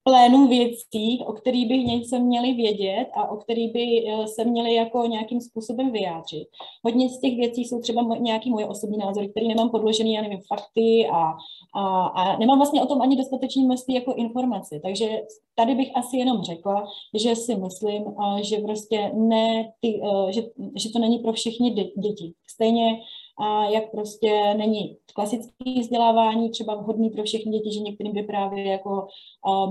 plénum 0.04 0.50
věcí, 0.50 1.24
o 1.26 1.34
kterých 1.34 1.68
by 1.68 1.78
něco 1.84 2.20
měli 2.20 2.54
vědět 2.54 3.08
a 3.14 3.32
o 3.32 3.38
kterých 3.38 3.74
by 3.74 4.06
eh, 4.08 4.28
se 4.28 4.46
měli 4.46 4.74
jako 4.74 5.06
nějakým 5.06 5.42
způsobem 5.42 5.92
vyjádřit. 5.92 6.48
Hodně 6.84 7.10
z 7.10 7.20
těch 7.20 7.36
věcí 7.36 7.66
jsou 7.66 7.82
třeba 7.82 8.18
nějaký 8.20 8.50
moje 8.50 8.68
osobní 8.68 8.98
názory, 8.98 9.30
které 9.30 9.48
nemám 9.48 9.70
podložený, 9.70 10.14
já 10.14 10.22
nevím, 10.22 10.40
fakty 10.48 11.08
a, 11.14 11.34
a, 11.76 12.06
a 12.06 12.38
nemám 12.38 12.58
vlastně 12.58 12.84
o 12.84 12.86
tom 12.86 13.02
ani 13.02 13.18
dostatečný 13.18 13.66
množství 13.66 13.94
jako 13.94 14.14
informace. 14.14 14.80
Takže 14.84 15.22
tady 15.56 15.76
bych 15.76 15.98
asi 15.98 16.18
jenom 16.18 16.44
řekla, 16.44 16.86
že 17.14 17.36
si 17.36 17.56
myslím, 17.56 18.04
eh, 18.08 18.44
že 18.44 18.58
prostě 18.58 19.12
ne, 19.14 19.72
ty, 19.80 20.02
eh, 20.04 20.34
že, 20.34 20.42
že 20.76 20.90
to 20.90 21.00
není 21.00 21.20
pro 21.20 21.34
všechny 21.34 21.70
děti. 21.98 22.34
Stejně 22.48 23.00
a 23.38 23.66
jak 23.66 23.92
prostě 23.92 24.54
není 24.58 24.98
klasické 25.16 25.80
vzdělávání 25.80 26.50
třeba 26.50 26.76
vhodný 26.76 27.10
pro 27.10 27.24
všechny 27.24 27.52
děti, 27.52 27.74
že 27.74 27.80
některým 27.80 28.14
by 28.14 28.24
právě 28.24 28.68
jako 28.72 29.08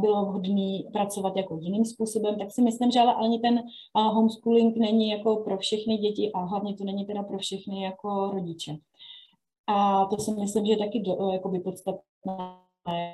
bylo 0.01 0.25
vhodné 0.25 0.79
pracovat 0.93 1.37
jako 1.37 1.59
jiným 1.61 1.85
způsobem, 1.85 2.39
tak 2.39 2.51
si 2.51 2.63
myslím, 2.63 2.91
že 2.91 3.01
ale 3.01 3.15
ani 3.15 3.39
ten 3.39 3.63
homeschooling 3.95 4.77
není 4.77 5.09
jako 5.11 5.37
pro 5.37 5.59
všechny 5.59 5.97
děti 5.97 6.33
a 6.35 6.39
hlavně 6.39 6.75
to 6.77 6.85
není 6.85 7.07
teda 7.07 7.23
pro 7.23 7.39
všechny 7.39 7.83
jako 7.83 8.31
rodiče. 8.35 8.77
A 9.67 10.05
to 10.05 10.17
si 10.17 10.31
myslím, 10.31 10.67
že 10.67 10.73
je 10.73 10.79
taky 10.79 11.01
do, 11.01 11.31
jakoby 11.33 11.61
podstatná 11.61 12.63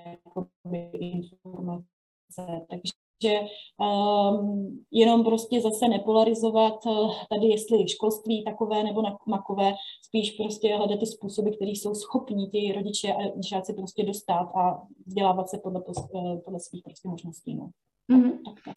jakoby 0.06 0.90
informace. 0.92 2.66
Takže 2.70 2.92
že 3.22 3.40
um, 3.40 4.84
jenom 4.90 5.24
prostě 5.24 5.60
zase 5.60 5.88
nepolarizovat 5.88 6.86
uh, 6.86 7.14
tady, 7.30 7.46
jestli 7.46 7.88
školství 7.88 8.44
takové 8.44 8.82
nebo 8.82 9.02
makové, 9.26 9.74
spíš 10.02 10.30
prostě 10.30 10.76
hledat 10.76 11.00
ty 11.00 11.06
způsoby, 11.06 11.50
které 11.50 11.70
jsou 11.70 11.94
schopní 11.94 12.50
ty 12.50 12.72
rodiče 12.72 13.12
a 13.12 13.18
žáci 13.48 13.74
prostě 13.74 14.04
dostat 14.04 14.48
a 14.56 14.82
vzdělávat 15.06 15.48
se 15.48 15.58
podle, 15.58 15.80
uh, 16.12 16.40
podle 16.44 16.60
svých 16.60 16.82
prostě 16.84 17.08
možností. 17.08 17.54
No. 17.54 17.70
Mm-hmm. 18.12 18.32
Tak, 18.44 18.54
tak, 18.64 18.74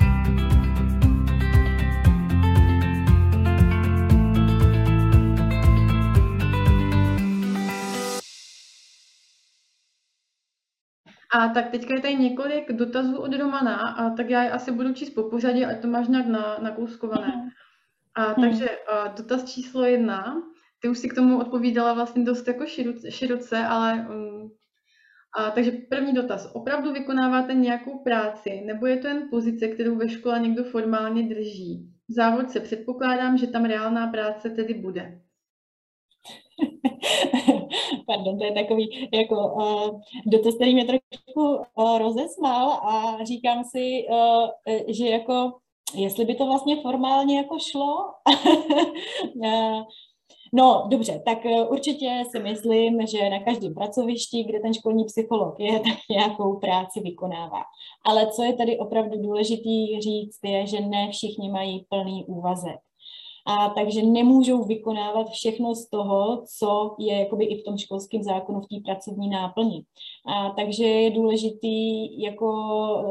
A 11.34 11.48
tak 11.48 11.70
teďka 11.70 11.94
je 11.94 12.02
tady 12.02 12.16
několik 12.16 12.72
dotazů 12.72 13.18
od 13.18 13.34
Romana, 13.34 13.76
a 13.76 14.10
tak 14.10 14.30
já 14.30 14.44
je 14.44 14.52
asi 14.52 14.72
budu 14.72 14.94
číst 14.94 15.10
po 15.10 15.24
pořadě, 15.24 15.66
ať 15.66 15.82
to 15.82 15.88
máš 15.88 16.08
nějak 16.08 16.28
na, 16.28 16.58
nakouskované. 16.62 17.28
Mhm. 17.28 17.50
A 18.16 18.24
hmm. 18.24 18.36
takže 18.36 18.70
a, 18.70 19.08
dotaz 19.08 19.54
číslo 19.54 19.84
jedna, 19.84 20.44
ty 20.82 20.90
už 20.90 20.98
si 20.98 21.10
k 21.10 21.16
tomu 21.16 21.40
odpovídala 21.40 21.94
vlastně 21.94 22.24
dost 22.24 22.48
jako 22.48 22.66
široce, 22.66 23.12
široce 23.12 23.58
ale 23.58 24.08
um, 24.10 24.52
a, 25.38 25.52
takže 25.52 25.72
první 25.72 26.14
dotaz. 26.14 26.52
Opravdu 26.54 26.94
vykonáváte 26.94 27.54
nějakou 27.54 28.00
práci, 28.04 28.62
nebo 28.66 28.86
je 28.86 28.98
to 28.98 29.08
jen 29.08 29.28
pozice, 29.30 29.68
kterou 29.68 29.96
ve 29.96 30.10
škole 30.10 30.40
někdo 30.40 30.64
formálně 30.64 31.24
drží? 31.24 31.88
V 32.10 32.14
závodce 32.14 32.60
předpokládám, 32.60 33.38
že 33.38 33.48
tam 33.48 33.66
reálná 33.66 34.08
práce 34.08 34.50
tedy 34.50 34.74
bude. 34.74 35.22
Pardon, 38.12 38.38
to 38.38 38.43
je 38.45 38.51
takový 38.51 39.09
jako 39.14 39.53
uh, 39.53 40.01
dotaz, 40.26 40.55
který 40.55 40.74
mě 40.74 40.86
trošku 40.86 41.55
uh, 41.76 41.97
rozesmál 41.97 42.72
a 42.72 43.18
říkám 43.24 43.64
si, 43.64 44.05
uh, 44.09 44.49
že 44.88 45.07
jako 45.07 45.53
jestli 45.95 46.26
by 46.26 46.36
to 46.36 46.45
vlastně 46.45 46.82
formálně 46.82 47.38
jako 47.38 47.59
šlo. 47.59 47.97
No 50.53 50.88
dobře, 50.89 51.22
tak 51.26 51.38
určitě 51.70 52.24
si 52.32 52.39
myslím, 52.39 53.07
že 53.07 53.30
na 53.30 53.39
každém 53.39 53.74
pracovišti, 53.74 54.43
kde 54.43 54.59
ten 54.59 54.74
školní 54.74 55.05
psycholog 55.05 55.59
je, 55.59 55.80
tak 55.89 55.97
nějakou 56.09 56.59
práci 56.59 56.99
vykonává. 56.99 57.62
Ale 58.05 58.28
co 58.28 58.43
je 58.43 58.53
tady 58.53 58.80
opravdu 58.80 59.22
důležitý 59.22 60.01
říct, 60.01 60.39
je, 60.43 60.68
že 60.68 60.82
ne 60.82 61.12
všichni 61.12 61.51
mají 61.51 61.86
plný 61.89 62.26
úvazek 62.26 62.80
a 63.46 63.70
takže 63.70 64.02
nemůžou 64.02 64.64
vykonávat 64.64 65.30
všechno 65.30 65.76
z 65.76 65.89
toho, 65.89 66.44
co 66.58 66.96
je 67.00 67.20
jakoby 67.20 67.46
i 67.46 67.62
v 67.62 67.64
tom 67.64 67.78
školském 67.78 68.24
zákonu 68.24 68.62
v 68.62 68.68
té 68.68 68.76
pracovní 68.86 69.30
náplni. 69.30 69.84
A 70.28 70.50
takže 70.50 70.86
je 70.86 71.12
důležitý 71.12 72.22
jako 72.22 72.52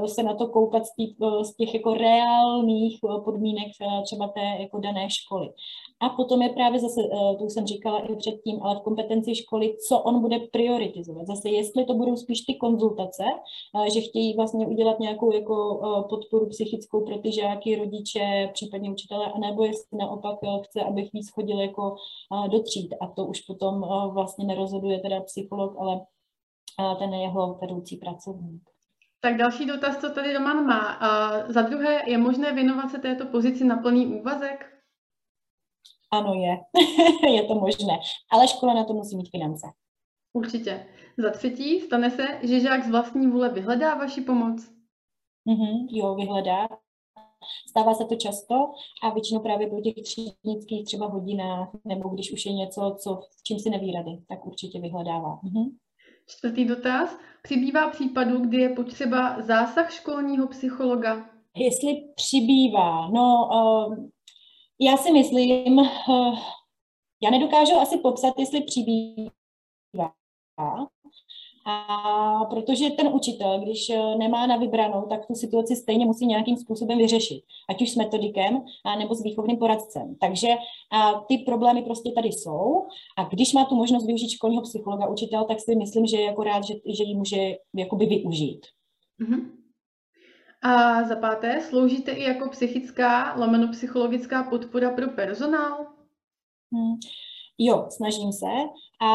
se 0.07 0.22
na 0.22 0.35
to 0.35 0.49
koukat 0.49 0.87
z, 0.87 0.95
tý, 0.95 1.14
z 1.43 1.57
těch 1.57 1.74
jako 1.74 1.95
reálných 1.95 2.99
podmínek 3.24 3.68
třeba 4.05 4.28
té 4.28 4.57
jako 4.61 4.78
dané 4.78 5.11
školy. 5.11 5.49
A 6.03 6.09
potom 6.09 6.43
je 6.43 6.49
právě 6.49 6.81
zase, 6.81 7.01
eh, 7.05 7.37
to 7.37 7.45
jsem 7.45 7.66
říkala 7.66 7.99
i 7.99 8.16
předtím, 8.16 8.62
ale 8.62 8.76
v 8.76 8.81
kompetenci 8.81 9.35
školy, 9.35 9.76
co 9.89 9.99
on 9.99 10.20
bude 10.20 10.39
prioritizovat. 10.39 11.26
Zase, 11.26 11.49
jestli 11.51 11.85
to 11.85 11.95
budou 11.95 12.16
spíš 12.16 12.41
ty 12.41 12.55
konzultace, 12.55 13.24
eh, 13.87 13.91
že 13.91 14.01
chtějí 14.01 14.37
vlastně 14.37 14.66
udělat 14.66 15.01
nějakou 15.01 15.33
jako 15.35 15.81
eh, 15.85 16.09
podporu 16.09 16.49
psychickou 16.49 17.05
pro 17.05 17.18
ty 17.18 17.33
žáky, 17.33 17.76
rodiče, 17.76 18.51
případně 18.53 18.91
učitele, 18.91 19.33
anebo 19.33 19.64
jestli 19.64 19.99
naopak 19.99 20.20
chce, 20.64 20.81
abych 20.83 21.12
víc 21.12 21.31
chodil 21.31 21.61
jako 21.61 21.97
do 22.51 22.62
tříd. 22.62 22.95
A 23.01 23.07
to 23.07 23.25
už 23.25 23.41
potom 23.41 23.81
vlastně 24.14 24.45
nerozhoduje 24.45 25.01
teda 25.01 25.21
psycholog, 25.21 25.77
ale 25.79 26.01
ten 26.99 27.14
jeho 27.14 27.55
vedoucí 27.55 27.97
pracovník. 27.97 28.62
Tak 29.21 29.37
další 29.37 29.66
dotaz, 29.66 29.99
co 29.99 30.11
tady 30.11 30.33
Roman 30.33 30.66
má. 30.66 30.81
A 30.81 31.31
za 31.53 31.62
druhé, 31.62 32.11
je 32.11 32.18
možné 32.18 32.53
věnovat 32.53 32.91
se 32.91 32.99
této 32.99 33.27
pozici 33.27 33.64
na 33.64 33.77
plný 33.77 34.07
úvazek? 34.07 34.66
Ano, 36.11 36.35
je. 36.35 36.57
je 37.35 37.43
to 37.43 37.55
možné. 37.55 37.99
Ale 38.33 38.49
škola 38.49 38.75
na 38.75 38.85
to 38.85 38.93
musí 38.93 39.16
mít 39.16 39.31
finance. 39.31 39.66
Určitě. 40.33 40.87
Za 41.18 41.31
třetí, 41.31 41.81
stane 41.81 42.11
se, 42.11 42.41
že 42.43 42.61
žák 42.61 42.85
z 42.85 42.91
vlastní 42.91 43.27
vůle 43.27 43.49
vyhledá 43.49 43.95
vaši 43.95 44.21
pomoc? 44.21 44.71
Mm-hmm, 45.49 45.87
jo, 45.91 46.14
vyhledá. 46.14 46.68
Stává 47.68 47.95
se 47.95 48.05
to 48.05 48.16
často 48.16 48.55
a 49.03 49.11
většinou 49.11 49.41
právě 49.41 49.66
po 49.66 49.80
těch 49.80 49.95
třídnických 49.95 50.84
třeba 50.84 51.07
hodinách, 51.07 51.68
nebo 51.84 52.09
když 52.09 52.32
už 52.32 52.47
je 52.47 52.53
něco, 52.53 52.97
co, 53.03 53.20
s 53.30 53.43
čím 53.43 53.59
si 53.59 53.70
neví 53.70 53.93
rady, 53.93 54.11
tak 54.28 54.47
určitě 54.47 54.80
vyhledává. 54.80 55.41
Mm-hmm. 55.45 55.70
Čtvrtý 56.26 56.64
dotaz. 56.64 57.18
Přibývá 57.43 57.91
případů, 57.91 58.41
kdy 58.41 58.57
je 58.57 58.68
potřeba 58.68 59.43
zásah 59.43 59.93
školního 59.93 60.49
psychologa? 60.49 61.30
Jestli 61.57 62.12
přibývá, 62.14 63.09
no 63.09 63.49
uh, 63.53 64.09
já 64.80 64.97
si 64.97 65.12
myslím, 65.12 65.78
uh, 65.78 66.38
já 67.22 67.30
nedokážu 67.30 67.72
asi 67.72 67.99
popsat, 67.99 68.38
jestli 68.38 68.62
přibývá, 68.64 70.12
a 71.65 72.45
protože 72.45 72.91
ten 72.91 73.09
učitel, 73.09 73.61
když 73.61 73.91
eh, 73.91 74.17
nemá 74.19 74.47
na 74.47 74.57
vybranou, 74.57 75.03
tak 75.03 75.27
tu 75.27 75.35
situaci 75.35 75.77
stejně 75.77 76.07
musí 76.07 76.27
nějakým 76.27 76.57
způsobem 76.57 76.99
vyřešit, 76.99 77.43
ať 77.71 77.83
už 77.83 77.91
s 77.91 77.97
metodikem, 77.97 78.65
a 78.85 78.97
nebo 78.99 79.15
s 79.15 79.23
výchovným 79.23 79.57
poradcem. 79.57 80.17
Takže 80.21 80.49
a 80.93 81.13
ty 81.29 81.39
problémy 81.39 81.83
prostě 81.83 82.13
tady 82.15 82.29
jsou 82.29 82.87
a 83.19 83.25
když 83.25 83.53
má 83.53 83.65
tu 83.65 83.75
možnost 83.75 84.07
využít 84.07 84.31
školního 84.31 84.63
psychologa 84.63 85.09
učitel, 85.09 85.45
tak 85.45 85.61
si 85.61 85.77
myslím, 85.77 86.07
že 86.07 86.17
je 86.17 86.25
jako 86.25 86.43
rád, 86.43 86.65
že, 86.65 86.75
že 86.75 87.05
ji 87.05 87.15
může 87.15 87.57
jakoby 87.75 88.07
využít. 88.07 88.67
Mm-hmm. 89.21 89.51
A 90.63 91.03
za 91.05 91.17
páté, 91.17 91.61
sloužíte 91.61 92.13
i 92.13 92.23
jako 92.23 92.49
psychická, 92.49 93.35
lomeno 93.35 93.69
psychologická 93.69 94.43
podpora 94.43 94.91
pro 94.91 95.09
personál? 95.09 95.87
Hmm. 96.73 96.95
Jo, 97.63 97.87
snažím 97.91 98.33
se, 98.33 98.47
a, 99.01 99.11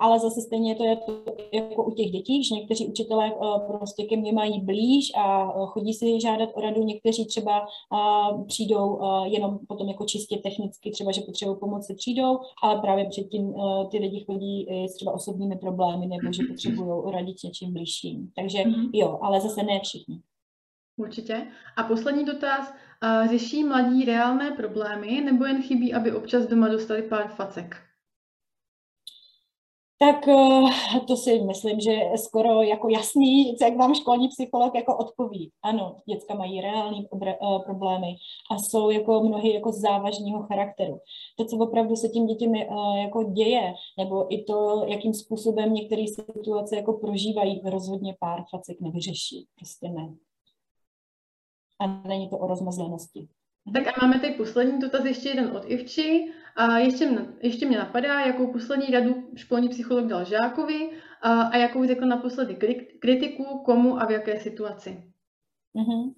ale 0.00 0.18
zase 0.18 0.40
stejně 0.40 0.74
to 0.74 0.84
je 0.84 0.96
to 0.96 1.24
jako 1.52 1.84
u 1.84 1.90
těch 1.90 2.10
dětí, 2.10 2.44
že 2.44 2.54
někteří 2.54 2.86
učitelé 2.86 3.34
uh, 3.34 3.60
prostě 3.66 4.04
ke 4.04 4.16
mně 4.16 4.32
mají 4.32 4.60
blíž 4.60 5.12
a 5.16 5.54
uh, 5.54 5.66
chodí 5.66 5.94
si 5.94 6.20
žádat 6.20 6.48
o 6.54 6.60
radu, 6.60 6.82
někteří 6.82 7.26
třeba 7.26 7.60
uh, 7.60 8.46
přijdou 8.46 8.96
uh, 8.96 9.26
jenom 9.26 9.58
potom 9.68 9.88
jako 9.88 10.04
čistě 10.04 10.36
technicky, 10.36 10.90
třeba, 10.90 11.12
že 11.12 11.20
potřebují 11.20 11.58
pomoc 11.60 11.86
se 11.86 11.94
třídou, 11.94 12.38
ale 12.62 12.80
právě 12.80 13.08
předtím 13.08 13.44
uh, 13.44 13.88
ty 13.90 13.98
lidi 13.98 14.24
chodí 14.24 14.66
s 14.88 14.94
třeba 14.94 15.12
osobními 15.12 15.56
problémy 15.56 16.06
nebo 16.06 16.32
že 16.32 16.42
potřebují 16.48 17.12
radit 17.12 17.40
s 17.40 17.42
něčím 17.42 17.72
blížším. 17.72 18.30
Takže 18.36 18.58
mm-hmm. 18.58 18.90
jo, 18.92 19.18
ale 19.22 19.40
zase 19.40 19.62
ne 19.62 19.80
všichni. 19.82 20.20
Určitě. 20.96 21.46
A 21.76 21.82
poslední 21.82 22.24
dotaz. 22.24 22.72
Řeší 23.30 23.64
mladí 23.64 24.04
reálné 24.04 24.50
problémy 24.50 25.20
nebo 25.20 25.44
jen 25.44 25.62
chybí, 25.62 25.94
aby 25.94 26.12
občas 26.12 26.46
doma 26.46 26.68
dostali 26.68 27.02
pár 27.02 27.28
facek? 27.28 27.88
Tak 30.00 30.28
eh, 30.28 31.00
to 31.06 31.16
si 31.16 31.40
myslím, 31.40 31.80
že 31.80 31.90
je 31.92 32.18
skoro 32.18 32.62
jako 32.62 32.88
jasný, 32.88 33.56
jak 33.60 33.76
vám 33.76 33.94
školní 33.94 34.28
psycholog 34.28 34.74
jako 34.74 34.96
odpoví. 34.96 35.50
Ano, 35.62 35.96
děcka 36.08 36.34
mají 36.34 36.60
reální 36.60 37.08
eh, 37.26 37.36
problémy 37.64 38.16
a 38.50 38.58
jsou 38.58 38.90
jako 38.90 39.20
mnohy 39.22 39.54
jako 39.54 39.72
závažného 39.72 40.42
charakteru. 40.42 41.00
To, 41.36 41.44
co 41.44 41.56
opravdu 41.56 41.96
se 41.96 42.08
tím 42.08 42.26
dětem 42.26 42.54
eh, 42.54 42.66
jako 43.02 43.22
děje, 43.22 43.74
nebo 43.98 44.34
i 44.34 44.44
to, 44.44 44.84
jakým 44.86 45.14
způsobem 45.14 45.74
některé 45.74 46.04
situace 46.14 46.76
jako 46.76 46.92
prožívají, 46.92 47.60
rozhodně 47.64 48.16
pár 48.20 48.44
facek 48.50 48.80
nevyřeší. 48.80 49.46
Prostě 49.56 49.88
ne 49.88 50.14
a 51.80 52.08
není 52.08 52.30
to 52.30 52.38
o 52.38 52.46
rozmazlenosti. 52.46 53.28
Tak 53.74 53.86
a 53.86 54.06
máme 54.06 54.20
tady 54.20 54.32
poslední 54.32 54.78
dotaz, 54.80 55.04
ještě 55.04 55.28
jeden 55.28 55.56
od 55.56 55.62
Ivči. 55.66 56.32
A 56.56 56.78
ještě, 56.78 57.06
mě, 57.06 57.26
ještě 57.42 57.66
mě 57.66 57.78
napadá, 57.78 58.20
jakou 58.20 58.52
poslední 58.52 58.86
radu 58.86 59.30
školní 59.34 59.68
psycholog 59.68 60.06
dal 60.06 60.24
žákovi 60.24 60.90
a, 61.22 61.42
a 61.42 61.56
jakou 61.56 61.86
řekl 61.86 62.06
naposledy 62.06 62.54
kritiku, 63.00 63.44
komu 63.64 64.00
a 64.00 64.06
v 64.06 64.10
jaké 64.10 64.40
situaci. 64.40 65.12
Mm-hmm. 65.76 66.14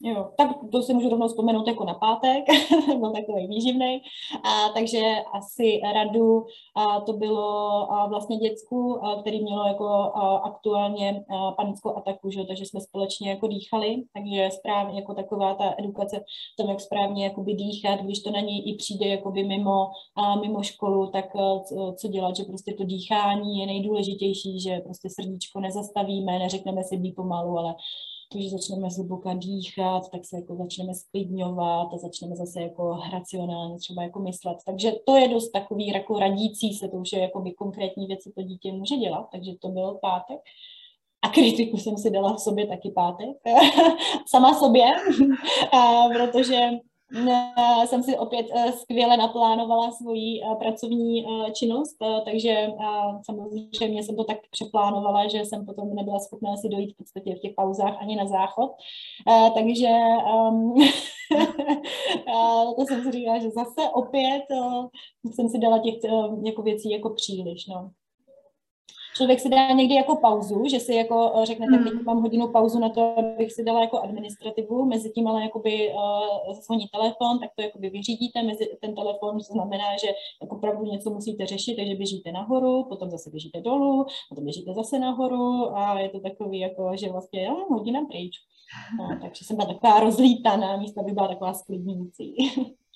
Jo, 0.00 0.30
tak 0.36 0.50
to 0.72 0.82
si 0.82 0.94
můžu 0.94 1.08
rovnou 1.08 1.28
vzpomenout 1.28 1.68
jako 1.68 1.84
na 1.84 1.94
pátek, 1.94 2.44
byl 2.98 3.12
takový 3.12 3.46
výživný. 3.46 4.02
A, 4.44 4.68
takže 4.74 5.14
asi 5.32 5.80
radu 5.94 6.46
a 6.76 7.00
to 7.00 7.12
bylo 7.12 7.92
a 7.92 8.06
vlastně 8.06 8.36
děcku, 8.36 9.04
a, 9.04 9.20
který 9.20 9.42
mělo 9.42 9.66
jako 9.66 9.84
a, 9.88 10.36
aktuálně 10.36 11.24
a, 11.30 11.52
panickou 11.52 11.96
ataku, 11.96 12.30
že? 12.30 12.44
takže 12.44 12.66
jsme 12.66 12.80
společně 12.80 13.30
jako 13.30 13.46
dýchali, 13.46 14.02
takže 14.14 14.50
správně 14.50 15.00
jako 15.00 15.14
taková 15.14 15.54
ta 15.54 15.74
edukace 15.78 16.24
tom, 16.58 16.70
jak 16.70 16.80
správně 16.80 17.24
jakoby 17.24 17.54
dýchat, 17.54 18.00
když 18.00 18.22
to 18.22 18.30
na 18.30 18.40
něj 18.40 18.70
i 18.70 18.76
přijde 18.76 19.06
jakoby 19.06 19.44
mimo, 19.44 19.86
a, 20.16 20.36
mimo 20.40 20.62
školu, 20.62 21.10
tak 21.10 21.32
co, 21.68 21.94
co 21.98 22.08
dělat, 22.08 22.36
že 22.36 22.44
prostě 22.44 22.74
to 22.74 22.84
dýchání 22.84 23.58
je 23.60 23.66
nejdůležitější, 23.66 24.60
že 24.60 24.80
prostě 24.80 25.08
srdíčko 25.10 25.60
nezastavíme, 25.60 26.38
neřekneme 26.38 26.84
si 26.84 26.96
být 26.96 27.14
pomalu, 27.14 27.58
ale 27.58 27.74
když 28.32 28.50
začneme 28.50 28.90
zhluboka 28.90 29.34
dýchat, 29.34 30.10
tak 30.10 30.24
se 30.24 30.36
jako 30.36 30.56
začneme 30.56 30.94
sklidňovat 30.94 31.94
a 31.94 31.98
začneme 31.98 32.36
zase 32.36 32.62
jako 32.62 32.98
racionálně 33.12 33.78
třeba 33.78 34.02
jako 34.02 34.20
myslet. 34.20 34.56
Takže 34.66 34.92
to 35.06 35.16
je 35.16 35.28
dost 35.28 35.50
takový 35.50 35.86
jako 35.86 36.18
radící 36.18 36.74
se, 36.74 36.88
to 36.88 36.96
už 36.96 37.12
je 37.12 37.20
jako 37.20 37.40
by 37.40 37.52
konkrétní 37.52 38.06
věci 38.06 38.32
to 38.32 38.42
dítě 38.42 38.72
může 38.72 38.96
dělat, 38.96 39.28
takže 39.32 39.52
to 39.60 39.68
byl 39.68 39.98
pátek. 40.02 40.40
A 41.22 41.28
kritiku 41.28 41.76
jsem 41.76 41.98
si 41.98 42.10
dala 42.10 42.34
v 42.34 42.40
sobě 42.40 42.66
taky 42.66 42.90
pátek, 42.90 43.36
sama 44.26 44.54
sobě, 44.54 44.84
protože 46.14 46.70
jsem 47.86 48.02
si 48.02 48.18
opět 48.18 48.46
eh, 48.54 48.72
skvěle 48.72 49.16
naplánovala 49.16 49.90
svoji 49.90 50.40
eh, 50.42 50.54
pracovní 50.54 51.26
eh, 51.26 51.52
činnost, 51.52 51.96
takže 52.24 52.68
samozřejmě 53.26 54.02
jsem 54.02 54.16
to 54.16 54.24
tak 54.24 54.38
přeplánovala, 54.50 55.28
že 55.28 55.38
jsem 55.38 55.66
potom 55.66 55.94
nebyla 55.94 56.18
schopná 56.18 56.56
si 56.56 56.68
dojít 56.68 56.94
v 56.94 56.96
podstatě 56.96 57.34
v 57.34 57.40
těch 57.40 57.52
pauzách 57.56 57.96
ani 58.00 58.16
na 58.16 58.26
záchod. 58.26 58.70
Takže 59.54 59.88
um, 60.50 60.74
to 62.76 62.86
jsem 62.86 63.02
si 63.02 63.12
říkala, 63.12 63.38
že 63.38 63.50
zase 63.50 63.90
opět 63.92 64.42
jsem 65.34 65.48
si 65.48 65.58
dala 65.58 65.78
těch 65.78 65.94
jako 66.44 66.62
věcí 66.62 66.90
jako 66.90 67.10
příliš. 67.10 67.66
No 67.66 67.90
člověk 69.16 69.40
si 69.40 69.48
dá 69.48 69.72
někdy 69.72 69.94
jako 69.94 70.16
pauzu, 70.16 70.64
že 70.68 70.80
si 70.80 70.94
jako 70.94 71.32
eh, 71.36 71.46
řekne, 71.46 71.66
tak 71.70 71.84
teď 71.84 71.92
hmm. 71.92 72.04
mám 72.04 72.22
hodinu 72.22 72.48
pauzu 72.48 72.78
na 72.78 72.88
to, 72.88 73.18
abych 73.18 73.52
si 73.52 73.64
dala 73.64 73.80
jako 73.80 73.98
administrativu, 73.98 74.84
mezi 74.84 75.10
tím 75.10 75.28
ale 75.28 75.42
jakoby 75.42 75.92
uh, 75.92 76.54
zvoní 76.54 76.88
telefon, 76.88 77.38
tak 77.38 77.50
to 77.56 77.62
jakoby 77.62 77.90
vyřídíte 77.90 78.42
mezi 78.42 78.78
ten 78.80 78.94
telefon, 78.94 79.38
to 79.38 79.52
znamená, 79.52 79.84
že 80.00 80.08
jako 80.42 80.56
opravdu 80.56 80.84
něco 80.84 81.10
musíte 81.10 81.46
řešit, 81.46 81.76
takže 81.76 81.94
běžíte 81.94 82.32
nahoru, 82.32 82.84
potom 82.84 83.10
zase 83.10 83.30
běžíte 83.30 83.60
dolů, 83.60 84.06
potom 84.28 84.44
běžíte 84.44 84.74
zase 84.74 84.98
nahoru 84.98 85.76
a 85.76 85.98
je 86.00 86.08
to 86.08 86.20
takový 86.20 86.58
jako, 86.58 86.90
že 86.94 87.12
vlastně 87.12 87.42
já 87.42 87.52
hodina 87.52 88.04
pryč. 88.04 88.36
No, 88.98 89.18
takže 89.22 89.44
jsem 89.44 89.56
byla 89.56 89.68
taková 89.68 90.00
rozlítaná, 90.00 90.76
místo 90.76 91.02
by 91.02 91.12
byla 91.12 91.28
taková 91.28 91.54
sklidňující. 91.54 92.36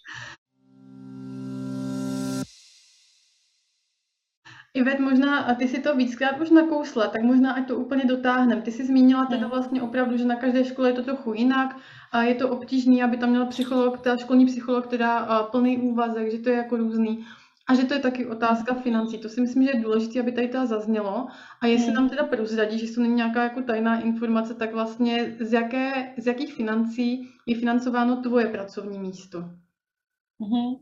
Ivet, 4.75 5.01
možná, 5.01 5.39
a 5.39 5.55
ty 5.55 5.69
si 5.69 5.81
to 5.81 5.97
víckrát 5.97 6.41
už 6.41 6.51
nakousla, 6.51 7.07
tak 7.07 7.23
možná 7.23 7.53
ať 7.53 7.69
to 7.69 7.77
úplně 7.77 8.05
dotáhneme. 8.05 8.63
Ty 8.63 8.73
jsi 8.73 8.87
zmínila 8.87 9.27
teda 9.27 9.41
hmm. 9.41 9.51
vlastně 9.51 9.83
opravdu, 9.83 10.17
že 10.17 10.25
na 10.25 10.37
každé 10.37 10.65
škole 10.65 10.89
je 10.89 10.93
to 10.93 11.03
trochu 11.03 11.35
jinak 11.35 11.77
a 12.13 12.23
je 12.23 12.35
to 12.35 12.49
obtížné, 12.49 13.05
aby 13.05 13.17
tam 13.17 13.31
měl 13.31 13.47
psycholog, 13.47 14.01
teda 14.01 14.17
školní 14.17 14.47
psycholog, 14.47 14.87
teda 14.87 15.43
plný 15.43 15.79
úvazek, 15.79 16.31
že 16.31 16.39
to 16.39 16.49
je 16.49 16.57
jako 16.57 16.77
různý. 16.77 17.27
A 17.69 17.75
že 17.75 17.85
to 17.85 17.95
je 17.95 18.01
taky 18.01 18.27
otázka 18.27 18.75
financí. 18.75 19.19
To 19.19 19.29
si 19.29 19.41
myslím, 19.41 19.63
že 19.63 19.71
je 19.75 19.81
důležité, 19.81 20.21
aby 20.21 20.33
tady 20.33 20.49
to 20.49 20.67
zaznělo. 20.67 21.27
A 21.61 21.67
jestli 21.67 21.87
hmm. 21.87 21.95
nám 21.95 22.09
teda 22.09 22.25
prozradí, 22.25 22.79
že 22.79 22.95
to 22.95 23.01
není 23.01 23.15
nějaká 23.15 23.43
jako 23.43 23.63
tajná 23.63 24.01
informace, 24.01 24.55
tak 24.55 24.73
vlastně 24.73 25.37
z, 25.41 25.53
jaké, 25.53 26.15
z 26.19 26.27
jakých 26.27 26.55
financí 26.55 27.29
je 27.47 27.59
financováno 27.59 28.17
tvoje 28.17 28.47
pracovní 28.47 28.99
místo? 28.99 29.39
Mm-hmm. 30.41 30.79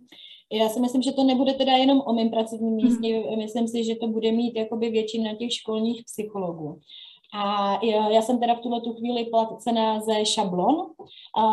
Já 0.53 0.69
si 0.69 0.81
myslím, 0.81 1.03
že 1.03 1.13
to 1.13 1.25
nebude 1.25 1.55
teda 1.55 1.73
jenom 1.73 2.03
o 2.07 2.13
mém 2.13 2.31
pracovním 2.31 2.75
mhm. 2.75 2.85
místě, 2.85 3.09
mm-hmm. 3.09 3.37
myslím 3.37 3.69
si, 3.69 3.85
že 3.85 3.97
to 3.97 4.09
bude 4.09 4.33
mít 4.33 4.57
jakoby 4.57 4.91
většina 4.91 5.35
těch 5.35 5.53
školních 5.53 6.03
psychologů. 6.05 6.81
A 7.35 7.79
já 7.85 8.23
jsem 8.23 8.41
teda 8.41 8.55
v 8.55 8.61
tuhle 8.61 8.81
tu 8.81 8.95
chvíli 8.95 9.25
placená 9.25 10.01
ze 10.01 10.27
šablon, 10.27 10.87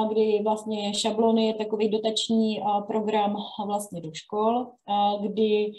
kdy 0.09 0.41
vlastně 0.43 0.93
šablony 0.93 1.47
je 1.47 1.53
takový 1.53 1.89
dotační 1.89 2.61
program 2.87 3.35
vlastně 3.65 4.01
do 4.01 4.09
škol, 4.13 4.67
kdy 5.21 5.71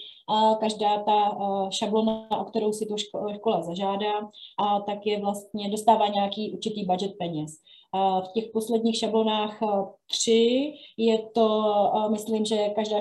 každá 0.61 1.03
ta 1.03 1.39
šablona, 1.71 2.41
o 2.41 2.45
kterou 2.45 2.73
si 2.73 2.87
to 2.87 2.97
škola 3.35 3.62
zažádá, 3.62 4.12
tak 4.87 5.07
je 5.07 5.21
vlastně 5.21 5.71
dostává 5.71 6.09
nějaký 6.09 6.53
určitý 6.53 6.85
budget 6.85 7.12
peněz. 7.19 7.53
V 7.95 8.32
těch 8.34 8.45
posledních 8.53 8.99
šablonách 8.99 9.59
tři 10.11 10.72
je 10.97 11.18
to, 11.34 11.74
myslím, 12.11 12.45
že 12.45 12.68
každá 12.68 12.99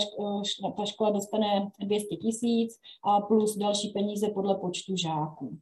ta 0.78 0.86
škola 0.86 1.10
dostane 1.10 1.72
200 1.80 2.16
tisíc 2.16 2.80
a 3.04 3.22
plus 3.22 3.58
další 3.58 3.90
peníze 3.90 4.30
podle 4.30 4.56
počtu 4.56 4.96
žáků. 4.98 5.58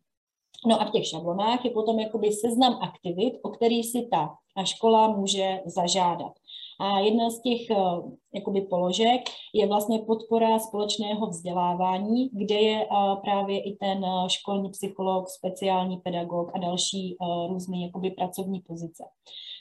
No 0.68 0.82
a 0.82 0.86
v 0.86 0.92
těch 0.92 1.08
šablonách 1.08 1.66
je 1.66 1.72
potom 1.72 2.00
jakoby 2.00 2.32
seznam 2.32 2.80
aktivit, 2.82 3.40
o 3.44 3.50
který 3.50 3.84
si 3.84 4.08
ta 4.12 4.30
škola 4.64 5.08
může 5.08 5.62
zažádat. 5.66 6.34
A 6.84 7.00
jedna 7.00 7.30
z 7.30 7.42
těch 7.42 7.70
eh, 7.70 7.76
jakoby 8.34 8.62
položek 8.62 9.22
je 9.54 9.68
vlastně 9.68 10.00
podpora 10.00 10.60
společného 10.60 11.28
vzdělávání, 11.28 12.30
kde 12.34 12.56
je 12.56 12.82
eh, 12.82 13.16
právě 13.22 13.60
i 13.60 13.76
ten 13.76 14.06
eh, 14.06 14.30
školní 14.30 14.70
psycholog, 14.70 15.30
speciální 15.30 15.98
pedagog 15.98 16.52
a 16.56 16.60
další 16.60 17.18
různé 17.50 17.78
jakoby 17.86 18.12
pracovní 18.12 18.62
pozice. 18.62 19.04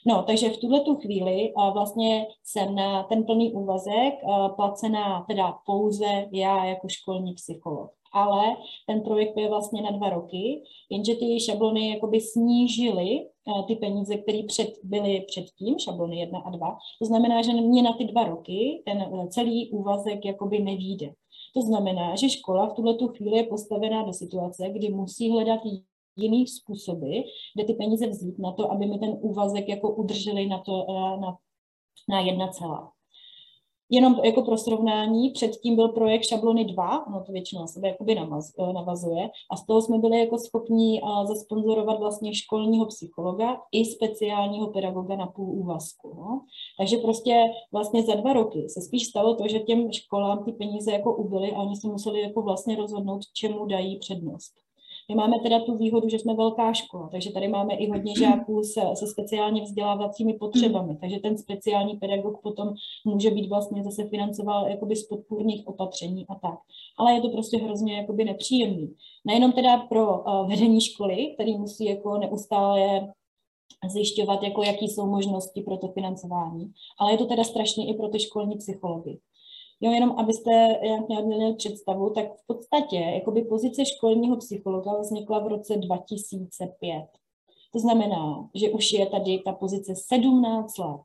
No, 0.06 0.22
takže 0.22 0.48
v 0.48 0.56
tuhle 0.56 0.80
tu 0.80 0.96
chvíli 0.96 1.52
vlastně 1.72 2.26
jsem 2.44 2.74
na 2.74 3.02
ten 3.02 3.24
plný 3.24 3.52
úvazek 3.52 4.14
placená 4.56 5.24
teda 5.28 5.58
pouze 5.66 6.26
já 6.32 6.64
jako 6.64 6.88
školní 6.88 7.34
psycholog 7.34 7.90
ale 8.12 8.56
ten 8.86 9.00
projekt 9.00 9.36
je 9.36 9.48
vlastně 9.48 9.82
na 9.82 9.90
dva 9.90 10.10
roky, 10.10 10.62
jenže 10.90 11.14
ty 11.14 11.40
šablony 11.40 11.90
jakoby 11.90 12.20
snížily 12.20 13.26
ty 13.66 13.76
peníze, 13.76 14.16
které 14.16 14.42
před, 14.46 14.68
byly 14.82 15.20
předtím, 15.20 15.78
šablony 15.78 16.20
1 16.20 16.38
a 16.38 16.50
2. 16.50 16.78
To 16.98 17.04
znamená, 17.04 17.42
že 17.42 17.52
mě 17.52 17.82
na 17.82 17.92
ty 17.92 18.04
dva 18.04 18.24
roky 18.24 18.82
ten 18.84 19.02
eh, 19.02 19.28
celý 19.28 19.70
úvazek 19.70 20.24
jakoby 20.24 20.58
nevíde. 20.58 21.12
To 21.54 21.62
znamená, 21.62 22.16
že 22.16 22.28
škola 22.28 22.66
v 22.66 22.72
tuhle 22.72 22.94
tu 22.94 23.08
chvíli 23.08 23.36
je 23.36 23.44
postavená 23.44 24.02
do 24.02 24.12
situace, 24.12 24.68
kdy 24.68 24.88
musí 24.88 25.30
hledat 25.30 25.60
jiný 26.16 26.46
způsoby, 26.46 27.20
kde 27.54 27.64
ty 27.64 27.74
peníze 27.74 28.06
vzít 28.06 28.38
na 28.38 28.52
to, 28.52 28.72
aby 28.72 28.86
mi 28.86 28.98
ten 28.98 29.18
úvazek 29.20 29.68
jako 29.68 29.94
udrželi 29.94 30.46
na, 30.46 30.58
to, 30.58 30.86
eh, 30.88 31.20
na, 31.20 31.36
na 32.08 32.20
jedna 32.20 32.48
celá. 32.48 32.92
Jenom 33.94 34.20
jako 34.24 34.42
pro 34.42 34.58
srovnání, 34.58 35.30
předtím 35.30 35.76
byl 35.76 35.88
projekt 35.88 36.24
Šablony 36.24 36.64
2, 36.64 37.06
ono 37.06 37.24
to 37.24 37.32
většinou 37.32 37.60
na 37.60 37.66
sebe 37.66 37.88
jakoby 37.88 38.18
eh, 38.18 38.72
navazuje, 38.72 39.30
a 39.50 39.56
z 39.56 39.66
toho 39.66 39.82
jsme 39.82 39.98
byli 39.98 40.20
jako 40.20 40.38
schopni 40.38 41.00
eh, 41.02 41.26
zasponzorovat 41.26 41.98
vlastně 41.98 42.34
školního 42.34 42.86
psychologa 42.86 43.60
i 43.72 43.84
speciálního 43.84 44.66
pedagoga 44.66 45.16
na 45.16 45.26
půl 45.26 45.50
úvazku. 45.50 46.14
No. 46.16 46.44
Takže 46.78 46.96
prostě 46.96 47.44
vlastně 47.72 48.02
za 48.02 48.14
dva 48.14 48.32
roky 48.32 48.68
se 48.68 48.80
spíš 48.80 49.06
stalo 49.06 49.34
to, 49.34 49.48
že 49.48 49.58
těm 49.58 49.92
školám 49.92 50.44
ty 50.44 50.52
peníze 50.52 50.92
jako 50.92 51.16
ubyly 51.16 51.52
a 51.52 51.62
oni 51.62 51.76
se 51.76 51.88
museli 51.88 52.20
jako 52.20 52.42
vlastně 52.42 52.76
rozhodnout, 52.76 53.20
čemu 53.34 53.66
dají 53.66 53.98
přednost. 53.98 54.61
My 55.12 55.16
máme 55.16 55.40
teda 55.40 55.60
tu 55.60 55.76
výhodu, 55.76 56.08
že 56.08 56.18
jsme 56.18 56.34
velká 56.34 56.72
škola, 56.72 57.08
takže 57.08 57.32
tady 57.32 57.48
máme 57.48 57.74
i 57.74 57.90
hodně 57.90 58.14
žáků 58.18 58.62
se, 58.62 58.80
se 58.94 59.06
speciálně 59.06 59.62
vzdělávacími 59.62 60.34
potřebami, 60.34 60.96
takže 61.00 61.18
ten 61.18 61.38
speciální 61.38 61.96
pedagog 61.96 62.42
potom 62.42 62.74
může 63.04 63.30
být 63.30 63.48
vlastně 63.48 63.84
zase 63.84 64.08
financoval 64.08 64.68
jakoby 64.68 64.96
z 64.96 65.08
podpůrných 65.08 65.68
opatření 65.68 66.26
a 66.28 66.34
tak. 66.34 66.58
Ale 66.98 67.12
je 67.12 67.20
to 67.20 67.28
prostě 67.28 67.58
hrozně 67.58 67.96
jakoby 67.96 68.24
nepříjemný. 68.24 68.94
Nejenom 69.24 69.52
teda 69.52 69.76
pro 69.76 70.18
uh, 70.18 70.48
vedení 70.48 70.80
školy, 70.80 71.32
který 71.34 71.58
musí 71.58 71.84
jako 71.84 72.18
neustále 72.18 73.08
zjišťovat, 73.88 74.42
jako 74.42 74.62
jaký 74.62 74.88
jsou 74.88 75.06
možnosti 75.06 75.62
pro 75.62 75.76
to 75.76 75.88
financování, 75.88 76.72
ale 76.98 77.12
je 77.12 77.18
to 77.18 77.26
teda 77.26 77.44
strašně 77.44 77.90
i 77.90 77.94
pro 77.94 78.08
ty 78.08 78.20
školní 78.20 78.56
psychology. 78.56 79.18
Jo, 79.84 79.92
jenom 79.92 80.10
abyste 80.18 80.50
jak 81.10 81.24
měli 81.24 81.54
představu, 81.54 82.10
tak 82.10 82.26
v 82.36 82.46
podstatě 82.46 82.96
jakoby 82.96 83.42
pozice 83.42 83.84
školního 83.84 84.36
psychologa 84.36 85.00
vznikla 85.00 85.38
v 85.38 85.46
roce 85.46 85.76
2005. 85.76 87.06
To 87.72 87.78
znamená, 87.78 88.48
že 88.54 88.70
už 88.70 88.92
je 88.92 89.06
tady 89.06 89.42
ta 89.44 89.52
pozice 89.52 89.92
17 89.96 90.78
let. 90.78 91.00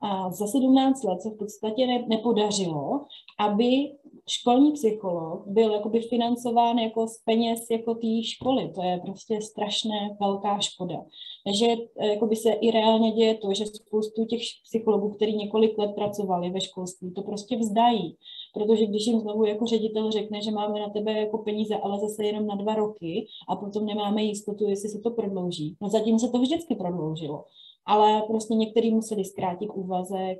A 0.00 0.30
za 0.30 0.46
17 0.46 1.04
let 1.04 1.22
se 1.22 1.30
v 1.30 1.36
podstatě 1.38 1.86
ne, 1.86 2.04
nepodařilo, 2.08 3.04
aby 3.38 3.92
školní 4.28 4.72
psycholog 4.72 5.46
byl 5.46 5.72
jakoby 5.72 6.00
financován 6.00 6.78
jako 6.78 7.06
z 7.06 7.18
peněz 7.18 7.60
jako 7.70 7.94
té 7.94 8.22
školy. 8.22 8.72
To 8.74 8.82
je 8.82 9.00
prostě 9.04 9.40
strašné 9.40 10.16
velká 10.20 10.60
škoda. 10.60 10.96
Takže 11.44 11.66
eh, 11.98 12.06
jakoby 12.06 12.36
se 12.36 12.52
i 12.52 12.70
reálně 12.70 13.12
děje 13.12 13.34
to, 13.34 13.54
že 13.54 13.66
spoustu 13.66 14.24
těch 14.24 14.40
psychologů, 14.64 15.10
kteří 15.10 15.36
několik 15.36 15.78
let 15.78 15.94
pracovali 15.94 16.50
ve 16.50 16.60
školství, 16.60 17.12
to 17.12 17.22
prostě 17.22 17.56
vzdají. 17.56 18.16
Protože 18.54 18.86
když 18.86 19.06
jim 19.06 19.20
znovu 19.20 19.44
jako 19.44 19.66
ředitel 19.66 20.10
řekne, 20.10 20.42
že 20.42 20.50
máme 20.50 20.80
na 20.80 20.88
tebe 20.88 21.12
jako 21.12 21.38
peníze, 21.38 21.76
ale 21.76 22.00
zase 22.00 22.24
jenom 22.24 22.46
na 22.46 22.54
dva 22.54 22.74
roky 22.74 23.26
a 23.48 23.56
potom 23.56 23.86
nemáme 23.86 24.22
jistotu, 24.22 24.68
jestli 24.68 24.88
se 24.88 25.00
to 25.00 25.10
prodlouží. 25.10 25.76
No 25.80 25.88
zatím 25.88 26.18
se 26.18 26.28
to 26.28 26.38
vždycky 26.38 26.74
prodloužilo. 26.74 27.44
Ale 27.86 28.22
prostě 28.22 28.54
některý 28.54 28.94
museli 28.94 29.24
zkrátit 29.24 29.70
úvazek, 29.74 30.38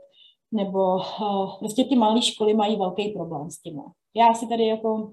nebo 0.52 0.94
uh, 0.96 1.58
prostě 1.58 1.84
ty 1.84 1.96
malé 1.96 2.22
školy 2.22 2.54
mají 2.54 2.76
velký 2.76 3.08
problém 3.08 3.50
s 3.50 3.58
tím. 3.58 3.80
Já 4.16 4.34
si 4.34 4.46
tady 4.48 4.66
jako 4.66 5.12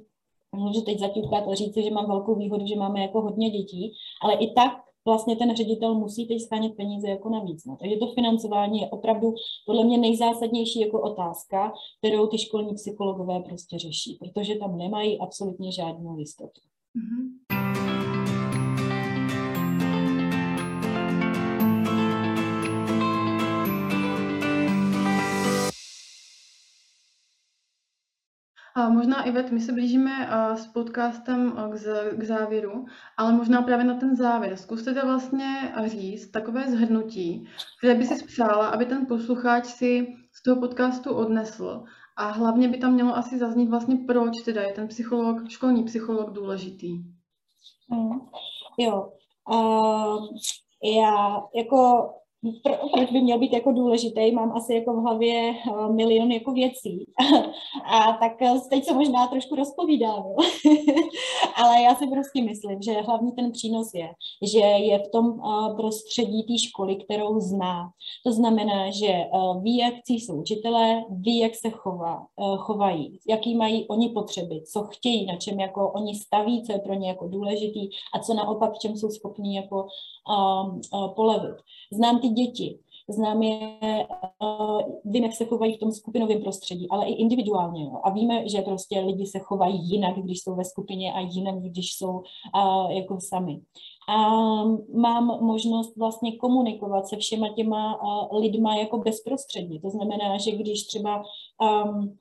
můžu 0.56 0.82
teď 0.82 1.00
zaťukat 1.00 1.48
a 1.48 1.56
říct, 1.56 1.78
že 1.78 1.92
mám 1.92 2.08
velkou 2.08 2.36
výhodu, 2.36 2.66
že 2.66 2.76
máme 2.76 3.02
jako 3.02 3.22
hodně 3.22 3.50
dětí, 3.50 3.94
ale 4.24 4.34
i 4.34 4.54
tak 4.54 4.72
vlastně 5.06 5.36
ten 5.36 5.56
ředitel 5.56 5.96
musí 5.96 6.28
teď 6.28 6.42
schánět 6.42 6.76
peníze 6.76 7.10
jako 7.10 7.30
navíc. 7.30 7.66
No. 7.66 7.78
Takže 7.80 7.98
to 7.98 8.08
financování 8.08 8.82
je 8.82 8.90
opravdu 8.90 9.34
podle 9.66 9.84
mě 9.84 9.98
nejzásadnější 9.98 10.80
jako 10.80 11.02
otázka, 11.02 11.74
kterou 11.98 12.28
ty 12.28 12.38
školní 12.38 12.74
psychologové 12.74 13.40
prostě 13.40 13.80
řeší, 13.80 14.18
protože 14.20 14.56
tam 14.56 14.78
nemají 14.78 15.20
absolutně 15.20 15.72
žádnou 15.72 16.18
jistotu. 16.18 16.62
Mm-hmm. 16.96 17.91
A 28.76 28.90
možná, 28.90 29.24
Ivet, 29.24 29.52
my 29.52 29.62
se 29.62 29.74
blížíme 29.74 30.30
s 30.56 30.68
podcastem 30.68 31.58
k 32.18 32.24
závěru, 32.24 32.86
ale 33.18 33.34
možná 33.34 33.62
právě 33.62 33.86
na 33.86 33.96
ten 33.96 34.16
závěr. 34.16 34.58
Zkuste 34.58 35.06
vlastně 35.06 35.74
říct 35.86 36.32
takové 36.32 36.72
zhrnutí, 36.72 37.48
které 37.78 37.96
by 37.96 38.06
si 38.06 38.26
přála, 38.26 38.68
aby 38.68 38.86
ten 38.86 39.06
posluchač 39.06 39.66
si 39.66 40.08
z 40.34 40.44
toho 40.44 40.62
podcastu 40.62 41.14
odnesl. 41.14 41.84
A 42.18 42.32
hlavně 42.32 42.68
by 42.68 42.78
tam 42.78 42.94
mělo 42.94 43.18
asi 43.18 43.38
zaznít 43.38 43.70
vlastně, 43.70 43.98
proč 44.08 44.42
teda 44.46 44.62
je 44.62 44.74
ten 44.74 44.88
psycholog, 44.88 45.50
školní 45.50 45.84
psycholog 45.84 46.34
důležitý. 46.34 46.94
Mm, 47.90 48.20
jo. 48.78 49.12
Uh, 49.50 50.28
já 50.98 51.42
jako 51.56 52.10
proč 52.94 53.12
by 53.12 53.22
měl 53.22 53.39
být 53.39 53.54
jako 53.54 53.72
důležitý, 53.72 54.32
mám 54.32 54.52
asi 54.52 54.74
jako 54.74 54.94
v 54.94 55.02
hlavě 55.02 55.54
uh, 55.70 55.96
milion 55.96 56.32
jako 56.32 56.52
věcí. 56.52 57.06
a 57.86 58.14
tak 58.14 58.42
uh, 58.42 58.60
teď 58.70 58.84
se 58.84 58.94
možná 58.94 59.28
trošku 59.28 59.56
rozpovídám, 59.56 60.24
ale 61.56 61.82
já 61.82 61.96
si 61.96 62.08
prostě 62.08 62.42
myslím, 62.42 62.82
že 62.82 62.92
hlavní 62.92 63.32
ten 63.32 63.52
přínos 63.52 63.94
je, 63.94 64.10
že 64.42 64.60
je 64.60 65.00
v 65.00 65.12
tom 65.12 65.26
uh, 65.26 65.76
prostředí 65.76 66.44
té 66.44 66.58
školy, 66.58 66.96
kterou 66.96 67.39
zná. 67.39 67.89
To 68.26 68.32
znamená, 68.32 68.92
že 68.92 69.26
ví, 69.62 69.78
jak 69.78 69.94
jsou 70.08 70.36
učitelé, 70.36 71.04
ví, 71.10 71.39
jak 71.39 71.56
se 71.56 71.70
chová, 71.70 72.26
chovají, 72.58 73.20
jaký 73.28 73.56
mají 73.56 73.88
oni 73.88 74.10
potřeby, 74.10 74.62
co 74.74 74.84
chtějí, 74.84 75.26
na 75.26 75.36
čem 75.36 75.60
jako 75.60 75.92
oni 75.92 76.16
staví, 76.16 76.64
co 76.64 76.74
je 76.74 76.80
pro 76.80 76.94
ně 76.94 77.08
jako 77.08 77.28
důležitý 77.28 77.89
a 78.14 78.20
co 78.20 78.34
naopak, 78.34 78.74
v 78.74 78.80
čem 78.80 78.98
jsou 78.98 79.10
schopní 79.10 79.56
jako 79.56 79.88
polevit. 81.16 81.56
Znám 81.92 82.20
ty 82.20 82.30
děti, 82.30 82.80
znám 83.10 83.42
je, 83.42 83.78
vím, 85.06 85.24
jak 85.24 85.34
se 85.34 85.46
chovají 85.46 85.76
v 85.76 85.80
tom 85.80 85.92
skupinovém 85.92 86.42
prostředí, 86.42 86.88
ale 86.90 87.06
i 87.06 87.14
individuálně. 87.14 87.84
Jo. 87.84 88.00
A 88.04 88.10
víme, 88.10 88.50
že 88.50 88.62
prostě 88.62 89.00
lidi 89.00 89.26
se 89.26 89.40
chovají 89.40 89.90
jinak, 89.90 90.16
když 90.16 90.40
jsou 90.40 90.56
ve 90.56 90.64
skupině 90.64 91.14
a 91.14 91.20
jinak, 91.20 91.56
když 91.62 91.94
jsou 91.94 92.12
uh, 92.12 92.92
jako 92.92 93.18
sami. 93.20 93.62
A 94.10 94.18
mám 94.94 95.26
možnost 95.42 95.98
vlastně 95.98 96.38
komunikovat 96.38 97.08
se 97.08 97.18
všema 97.18 97.50
těma 97.50 98.04
uh, 98.04 98.40
lidma 98.40 98.76
jako 98.76 98.98
bezprostředně. 98.98 99.82
To 99.82 99.90
znamená, 99.90 100.38
že 100.38 100.52
když 100.52 100.88
třeba 100.88 101.24
um, 101.62 102.18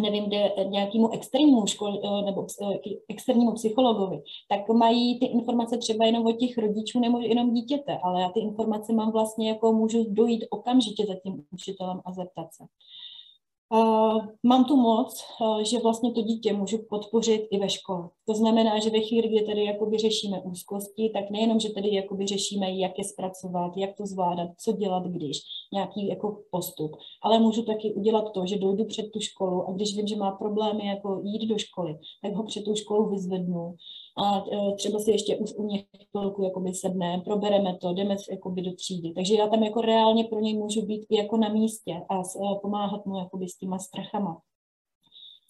nevím, 0.00 0.24
kde 0.24 0.50
nějakému 0.64 1.10
externímu 1.12 1.66
škol, 1.66 2.00
eh, 2.04 2.22
nebo 2.22 2.46
eh, 2.62 2.78
externímu 3.08 3.52
psychologovi, 3.52 4.22
tak 4.48 4.68
mají 4.68 5.18
ty 5.18 5.26
informace 5.26 5.78
třeba 5.78 6.04
jenom 6.04 6.26
od 6.26 6.32
těch 6.32 6.58
rodičů 6.58 7.00
nebo 7.00 7.18
jenom 7.18 7.52
dítěte, 7.54 7.98
ale 8.02 8.20
já 8.20 8.28
ty 8.28 8.40
informace 8.40 8.92
mám 8.92 9.12
vlastně 9.12 9.48
jako 9.48 9.72
můžu 9.72 10.06
dojít 10.08 10.44
okamžitě 10.50 11.06
za 11.06 11.14
tím 11.14 11.44
učitelem 11.50 12.00
a 12.04 12.12
zeptat 12.12 12.54
se. 12.54 12.64
Mám 14.42 14.64
tu 14.64 14.76
moc, 14.76 15.24
uh, 15.40 15.62
že 15.62 15.78
vlastně 15.78 16.12
to 16.12 16.22
dítě 16.22 16.52
můžu 16.52 16.78
podpořit 16.90 17.48
i 17.50 17.58
ve 17.58 17.68
škole. 17.68 18.08
To 18.26 18.34
znamená, 18.34 18.78
že 18.78 18.90
ve 18.90 19.00
chvíli, 19.00 19.28
kdy 19.28 19.42
tady 19.42 19.64
jakoby 19.64 19.98
řešíme 19.98 20.40
úzkosti, 20.40 21.10
tak 21.14 21.30
nejenom, 21.30 21.60
že 21.60 21.72
tady 21.72 21.94
jakoby 21.94 22.26
řešíme, 22.26 22.70
jak 22.70 22.98
je 22.98 23.04
zpracovat, 23.04 23.72
jak 23.76 23.96
to 23.96 24.06
zvládat, 24.06 24.50
co 24.58 24.72
dělat, 24.72 25.06
když, 25.06 25.38
nějaký 25.72 26.08
jako 26.08 26.40
postup, 26.50 26.96
ale 27.22 27.38
můžu 27.38 27.62
taky 27.62 27.94
udělat 27.94 28.32
to, 28.32 28.46
že 28.46 28.58
dojdu 28.58 28.84
před 28.84 29.10
tu 29.12 29.20
školu 29.20 29.68
a 29.68 29.72
když 29.72 29.96
vím, 29.96 30.06
že 30.06 30.16
má 30.16 30.30
problémy 30.30 30.86
jako 30.86 31.20
jít 31.24 31.48
do 31.48 31.58
školy, 31.58 31.98
tak 32.22 32.32
ho 32.32 32.44
před 32.44 32.64
tu 32.64 32.74
školu 32.74 33.10
vyzvednu 33.10 33.74
a 34.18 34.38
e, 34.38 34.74
třeba 34.76 34.98
si 34.98 35.10
ještě 35.10 35.36
už 35.36 35.54
u 35.54 35.62
něj 35.66 35.86
chvilku 36.10 36.42
jakoby 36.42 36.74
sedne, 36.74 37.22
probereme 37.24 37.76
to, 37.80 37.92
jdeme 37.92 38.16
jakoby 38.30 38.62
do 38.62 38.72
třídy. 38.72 39.12
Takže 39.14 39.34
já 39.34 39.48
tam 39.48 39.62
jako 39.62 39.80
reálně 39.80 40.24
pro 40.24 40.40
něj 40.40 40.56
můžu 40.56 40.86
být 40.86 41.06
i 41.10 41.16
jako 41.16 41.36
na 41.36 41.48
místě 41.48 41.92
a 42.08 42.20
e, 42.20 42.58
pomáhat 42.62 43.06
mu 43.06 43.18
jakoby 43.18 43.48
s 43.48 43.58
těma 43.58 43.78
strachama. 43.78 44.40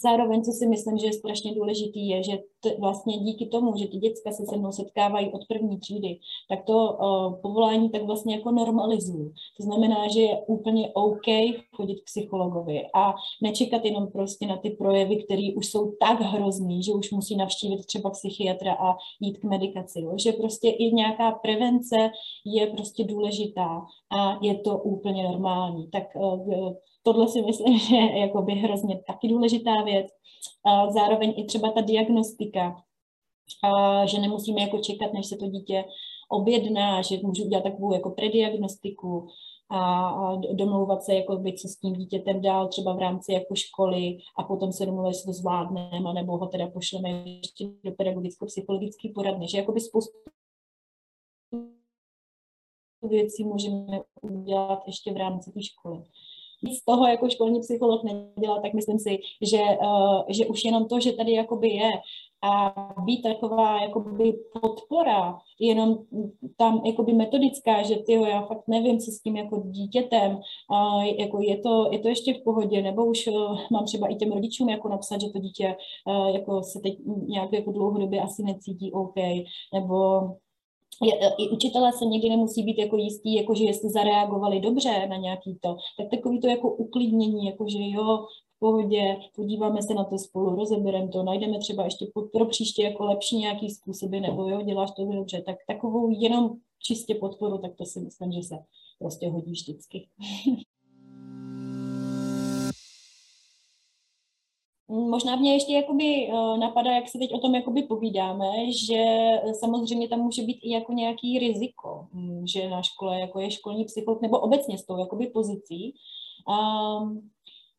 Zároveň, 0.03 0.42
co 0.42 0.53
si 0.53 0.66
myslím, 0.66 0.99
že 0.99 1.07
je 1.07 1.12
strašně 1.12 1.55
důležitý, 1.55 2.09
je, 2.09 2.22
že 2.22 2.38
t- 2.61 2.76
vlastně 2.78 3.18
díky 3.18 3.46
tomu, 3.46 3.76
že 3.76 3.88
ty 3.88 3.96
děcka 3.96 4.32
se 4.32 4.46
se 4.46 4.57
mnou 4.57 4.72
setkávají 4.72 5.32
od 5.32 5.46
první 5.49 5.78
třídy, 5.78 6.18
tak 6.49 6.64
to 6.64 6.72
uh, 6.74 7.40
povolání 7.40 7.90
tak 7.90 8.03
vlastně 8.03 8.34
jako 8.34 8.51
normalizují. 8.51 9.32
To 9.57 9.62
znamená, 9.62 10.09
že 10.09 10.20
je 10.20 10.42
úplně 10.46 10.90
OK 10.94 11.26
chodit 11.76 12.01
k 12.01 12.05
psychologovi 12.05 12.86
a 12.94 13.14
nečekat 13.42 13.84
jenom 13.84 14.12
prostě 14.12 14.46
na 14.46 14.57
ty 14.57 14.70
projevy, 14.70 15.24
které 15.24 15.49
už 15.57 15.66
jsou 15.66 15.92
tak 16.01 16.20
hrozný, 16.20 16.82
že 16.82 16.92
už 16.92 17.11
musí 17.11 17.36
navštívit 17.36 17.86
třeba 17.86 18.11
psychiatra 18.11 18.72
a 18.72 18.96
jít 19.20 19.38
k 19.38 19.44
medikaci. 19.44 20.01
Jo? 20.01 20.12
Že 20.18 20.32
prostě 20.32 20.70
i 20.70 20.94
nějaká 20.94 21.30
prevence 21.30 22.11
je 22.44 22.66
prostě 22.66 23.05
důležitá 23.05 23.82
a 24.11 24.38
je 24.42 24.59
to 24.59 24.78
úplně 24.78 25.22
normální. 25.22 25.90
Tak 25.90 26.05
uh, 26.16 26.72
tohle 27.03 27.28
si 27.28 27.42
myslím, 27.42 27.78
že 27.88 27.96
je 27.96 28.18
jakoby 28.18 28.53
hrozně 28.53 29.01
taky 29.07 29.28
důležitá 29.28 29.82
věc. 29.89 30.07
Zároveň 30.95 31.34
i 31.36 31.45
třeba 31.45 31.72
ta 31.72 31.80
diagnostika, 31.80 32.82
že 34.05 34.18
nemusíme 34.20 34.61
jako 34.61 34.78
čekat, 34.78 35.12
než 35.12 35.26
se 35.26 35.36
to 35.36 35.47
dítě 35.47 35.84
objedná, 36.28 37.03
že 37.03 37.16
můžu 37.22 37.45
udělat 37.45 37.62
takovou 37.62 37.93
jako 37.93 38.11
prediagnostiku 38.11 39.28
a, 39.70 40.36
domlouvat 40.53 41.03
se, 41.03 41.14
jako 41.14 41.36
by, 41.36 41.53
co 41.53 41.68
s 41.68 41.76
tím 41.76 41.93
dítětem 41.93 42.43
dál, 42.43 42.68
třeba 42.68 42.95
v 42.95 42.99
rámci 42.99 43.32
jako 43.32 43.55
školy 43.55 44.18
a 44.39 44.43
potom 44.43 44.72
se 44.72 44.86
domluvit, 44.86 45.09
jestli 45.09 45.26
to 45.26 45.32
zvládneme, 45.32 46.12
nebo 46.14 46.39
ho 46.39 46.47
teda 46.47 46.70
pošleme 46.70 47.09
ještě 47.09 47.64
do 47.84 47.93
pedagogicko-psychologické 47.93 49.09
poradny, 49.14 49.49
že 49.49 49.59
jakoby 49.59 49.80
spoustu 49.80 50.18
věcí 53.03 53.45
můžeme 53.45 54.01
udělat 54.22 54.82
ještě 54.86 55.12
v 55.12 55.16
rámci 55.16 55.53
té 55.53 55.62
školy 55.62 56.03
z 56.72 56.84
toho 56.84 57.06
jako 57.06 57.30
školní 57.30 57.61
psycholog 57.61 58.02
nedělá, 58.04 58.61
tak 58.61 58.74
myslím 58.74 58.98
si, 58.98 59.18
že, 59.42 59.62
uh, 59.82 60.22
že 60.28 60.46
už 60.46 60.64
jenom 60.64 60.88
to, 60.88 61.00
že 61.00 61.12
tady 61.12 61.32
jakoby 61.32 61.68
je 61.68 61.90
a 62.42 62.74
být 63.04 63.22
taková 63.22 63.82
jakoby 63.82 64.32
podpora, 64.61 65.38
jenom 65.61 65.98
tam 66.56 66.82
jakoby 66.86 67.12
metodická, 67.12 67.82
že 67.82 67.96
ty 67.96 68.12
já 68.12 68.42
fakt 68.42 68.68
nevím, 68.68 68.98
co 68.98 69.11
s 69.11 69.20
tím 69.20 69.36
jako 69.36 69.62
dítětem, 69.66 70.40
a 70.70 71.02
jako 71.02 71.40
je 71.40 71.59
to, 71.59 71.88
je 71.92 71.98
to 71.98 72.09
ještě 72.09 72.34
v 72.34 72.44
pohodě, 72.44 72.82
nebo 72.82 73.06
už 73.06 73.26
uh, 73.26 73.59
mám 73.70 73.84
třeba 73.84 74.09
i 74.09 74.14
těm 74.14 74.32
rodičům 74.32 74.68
jako 74.68 74.88
napsat, 74.88 75.20
že 75.20 75.30
to 75.32 75.38
dítě 75.38 75.76
uh, 76.06 76.28
jako 76.28 76.62
se 76.62 76.80
teď 76.80 76.98
nějak 77.26 77.52
jako 77.52 77.72
dlouhodobě 77.72 78.20
asi 78.20 78.42
necítí 78.42 78.92
OK, 78.92 79.16
nebo 79.74 80.20
je, 81.03 81.12
i 81.38 81.49
učitelé 81.49 81.92
se 81.92 82.05
někdy 82.05 82.28
nemusí 82.28 82.62
být 82.62 82.78
jako 82.78 82.96
jistí, 82.96 83.34
jako 83.34 83.55
že 83.55 83.64
jestli 83.64 83.90
zareagovali 83.90 84.61
dobře 84.61 85.07
na 85.07 85.16
nějaký 85.16 85.59
to, 85.62 85.76
tak 85.99 86.11
takový 86.11 86.40
to 86.40 86.46
jako 86.46 86.74
uklidnění, 86.74 87.46
jako 87.46 87.68
že 87.68 87.78
jo, 87.80 88.26
v 88.57 88.59
pohodě, 88.59 89.16
podíváme 89.36 89.82
se 89.82 89.94
na 89.94 90.05
to 90.05 90.18
spolu, 90.18 90.57
rozebereme 90.57 91.09
to, 91.09 91.22
najdeme 91.22 91.59
třeba 91.59 91.84
ještě 91.84 92.07
pro 92.32 92.46
příště 92.46 92.82
jako 92.82 93.05
lepší 93.05 93.36
nějaký 93.36 93.70
způsoby, 93.70 94.20
nebo 94.20 94.49
jo, 94.49 94.62
děláš 94.62 94.90
to 94.96 95.05
dobře, 95.05 95.42
tak 95.46 95.57
takovou 95.66 96.11
jenom 96.20 96.51
čistě 96.82 97.14
podporu, 97.14 97.59
tak 97.59 97.76
to 97.76 97.84
si 97.84 98.01
myslím, 98.01 98.32
že 98.32 98.42
se 98.42 98.55
prostě 98.99 99.28
hodí 99.28 99.51
vždycky. 99.51 100.09
Možná 104.89 105.36
mě 105.36 105.53
ještě 105.53 105.72
jakoby 105.72 106.28
eh, 106.28 106.59
napadá, 106.59 106.93
jak 106.93 107.09
se 107.09 107.18
teď 107.18 107.32
o 107.32 107.39
tom 107.39 107.55
jakoby 107.55 107.82
povídáme, 107.82 108.72
že 108.72 109.05
samozřejmě 109.53 110.09
tam 110.09 110.20
může 110.20 110.43
být 110.43 110.59
i 110.62 110.70
jako 110.70 110.93
nějaký 110.93 111.39
riziko, 111.39 112.07
hm, 112.12 112.47
že 112.47 112.68
na 112.68 112.82
škole 112.82 113.20
jako 113.20 113.41
je 113.41 113.51
školní 113.51 113.84
psycholog, 113.84 114.22
nebo 114.22 114.39
obecně 114.41 114.78
s 114.78 114.86
tou 114.86 114.99
jakoby 114.99 115.26
pozicí. 115.26 115.95
Um, 116.49 117.30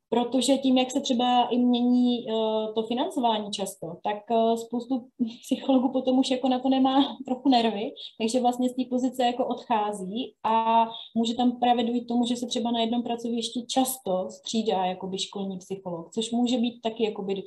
protože 0.09 0.57
tím, 0.57 0.77
jak 0.77 0.91
se 0.91 1.01
třeba 1.01 1.43
i 1.43 1.57
mění 1.57 2.25
uh, 2.25 2.73
to 2.73 2.83
financování 2.83 3.51
často, 3.51 3.87
tak 4.03 4.17
uh, 4.31 4.55
spoustu 4.55 5.07
psychologů 5.41 5.91
potom 5.91 6.19
už 6.19 6.31
jako 6.31 6.49
na 6.49 6.59
to 6.59 6.69
nemá 6.69 7.17
trochu 7.25 7.49
nervy, 7.49 7.91
takže 8.17 8.41
vlastně 8.41 8.69
z 8.69 8.75
té 8.75 8.83
pozice 8.89 9.23
jako 9.23 9.45
odchází 9.45 10.33
a 10.43 10.85
může 11.15 11.35
tam 11.35 11.59
právě 11.59 11.83
dojít 11.83 12.07
tomu, 12.07 12.25
že 12.25 12.35
se 12.35 12.47
třeba 12.47 12.71
na 12.71 12.79
jednom 12.79 13.03
pracovišti 13.03 13.65
často 13.67 14.29
střídá 14.29 14.85
jakoby 14.85 15.17
školní 15.17 15.57
psycholog, 15.57 16.11
což 16.11 16.31
může 16.31 16.57
být 16.57 16.81
taky 16.81 17.03
jakoby 17.03 17.43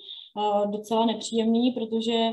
docela 0.66 1.07
nepříjemný, 1.07 1.70
protože 1.70 2.33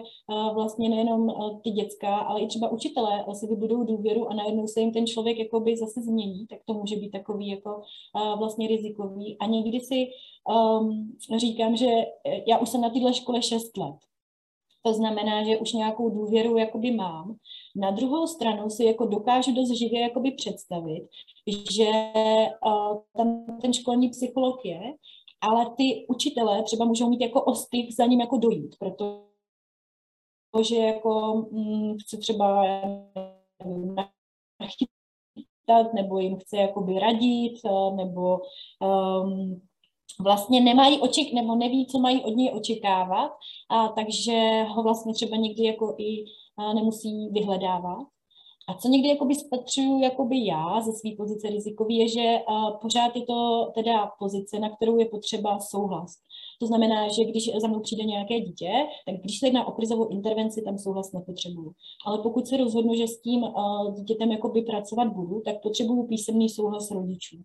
vlastně 0.54 0.90
nejenom 0.90 1.34
ty 1.64 1.70
děcka, 1.70 2.18
ale 2.18 2.42
i 2.42 2.48
třeba 2.48 2.70
učitelé 2.70 3.26
si 3.34 3.48
vybudou 3.48 3.84
důvěru 3.84 4.32
a 4.32 4.34
najednou 4.34 4.68
se 4.68 4.80
jim 4.80 4.92
ten 4.92 5.08
člověk 5.08 5.40
jakoby 5.40 5.78
zase 5.78 6.02
změní, 6.02 6.48
tak 6.48 6.60
to 6.66 6.74
může 6.74 6.96
být 6.96 7.12
takový 7.12 7.48
jako 7.48 7.82
vlastně 8.38 8.68
rizikový 8.68 9.38
a 9.38 9.46
někdy 9.46 9.80
si 9.80 10.08
um, 10.80 11.18
říkám, 11.38 11.76
že 11.76 11.90
já 12.48 12.58
už 12.58 12.70
jsem 12.70 12.82
na 12.82 12.90
této 12.90 13.14
škole 13.14 13.42
6 13.42 13.78
let. 13.78 13.96
To 14.82 14.94
znamená, 14.94 15.44
že 15.44 15.58
už 15.58 15.74
nějakou 15.74 16.10
důvěru 16.10 16.58
jakoby 16.58 16.92
mám. 16.92 17.36
Na 17.76 17.92
druhou 17.92 18.28
stranu 18.28 18.70
si 18.70 18.84
jako 18.84 19.06
dokážu 19.06 19.54
dost 19.54 19.70
živě 19.70 20.02
jakoby 20.02 20.32
představit, 20.32 21.08
že 21.72 21.90
uh, 22.66 22.98
tam 23.18 23.46
ten 23.62 23.74
školní 23.74 24.10
psycholog 24.10 24.66
je, 24.66 24.82
ale 25.42 25.66
ty 25.78 26.06
učitelé 26.10 26.64
třeba 26.64 26.86
můžou 26.86 27.10
mít 27.10 27.22
jako 27.22 27.44
ostyk 27.44 27.92
za 27.96 28.06
ním 28.06 28.20
jako 28.20 28.38
dojít, 28.38 28.76
protože 28.80 30.76
jako 30.76 31.42
hm, 31.52 31.98
chce 32.02 32.18
třeba 32.18 32.64
nachytat, 34.60 35.94
nebo 35.94 36.20
jim 36.20 36.38
chce 36.40 36.58
jakoby 36.58 37.00
radit, 37.00 37.54
nebo 37.96 38.40
um, 38.82 39.62
vlastně 40.20 40.62
nemají 40.62 41.00
oček, 41.00 41.34
nebo 41.34 41.56
neví, 41.56 41.88
co 41.88 42.00
mají 42.00 42.24
od 42.24 42.36
něj 42.36 42.52
očekávat, 42.54 43.32
a 43.70 43.88
takže 43.88 44.64
ho 44.64 44.84
vlastně 44.84 45.14
třeba 45.14 45.38
někdy 45.38 45.64
jako 45.64 45.96
i 45.98 46.24
a, 46.58 46.74
nemusí 46.74 47.30
vyhledávat. 47.30 48.08
A 48.70 48.74
co 48.74 48.88
někdy 48.88 49.10
jakoby 49.10 49.36
spatřuju 49.36 50.00
jakoby 50.00 50.46
já 50.46 50.82
ze 50.82 50.92
své 50.92 51.12
pozice 51.18 51.50
rizikový, 51.50 51.98
je, 51.98 52.08
že 52.08 52.40
a, 52.48 52.72
pořád 52.72 53.16
je 53.16 53.26
to 53.26 53.72
teda 53.76 54.12
pozice, 54.20 54.60
na 54.60 54.70
kterou 54.76 54.98
je 54.98 55.06
potřeba 55.06 55.60
souhlas. 55.60 56.12
To 56.60 56.68
znamená, 56.68 57.08
že 57.08 57.24
když 57.24 57.52
za 57.62 57.68
mnou 57.68 57.80
přijde 57.80 58.04
nějaké 58.04 58.40
dítě, 58.40 58.72
tak 59.06 59.16
když 59.16 59.40
se 59.40 59.48
jedná 59.48 59.68
o 59.68 59.72
krizovou 59.72 60.08
intervenci, 60.08 60.62
tam 60.62 60.78
souhlas 60.78 61.12
nepotřebuju. 61.12 61.72
Ale 62.06 62.20
pokud 62.24 62.48
se 62.48 62.58
rozhodnu, 62.58 62.96
že 62.96 63.08
s 63.08 63.22
tím 63.22 63.44
uh, 63.44 63.94
dítětem 63.96 64.32
jakoby 64.32 64.62
pracovat 64.62 65.08
budu, 65.08 65.42
tak 65.46 65.62
potřebuju 65.64 66.08
písemný 66.08 66.50
souhlas 66.50 66.92
rodičů. 66.92 67.38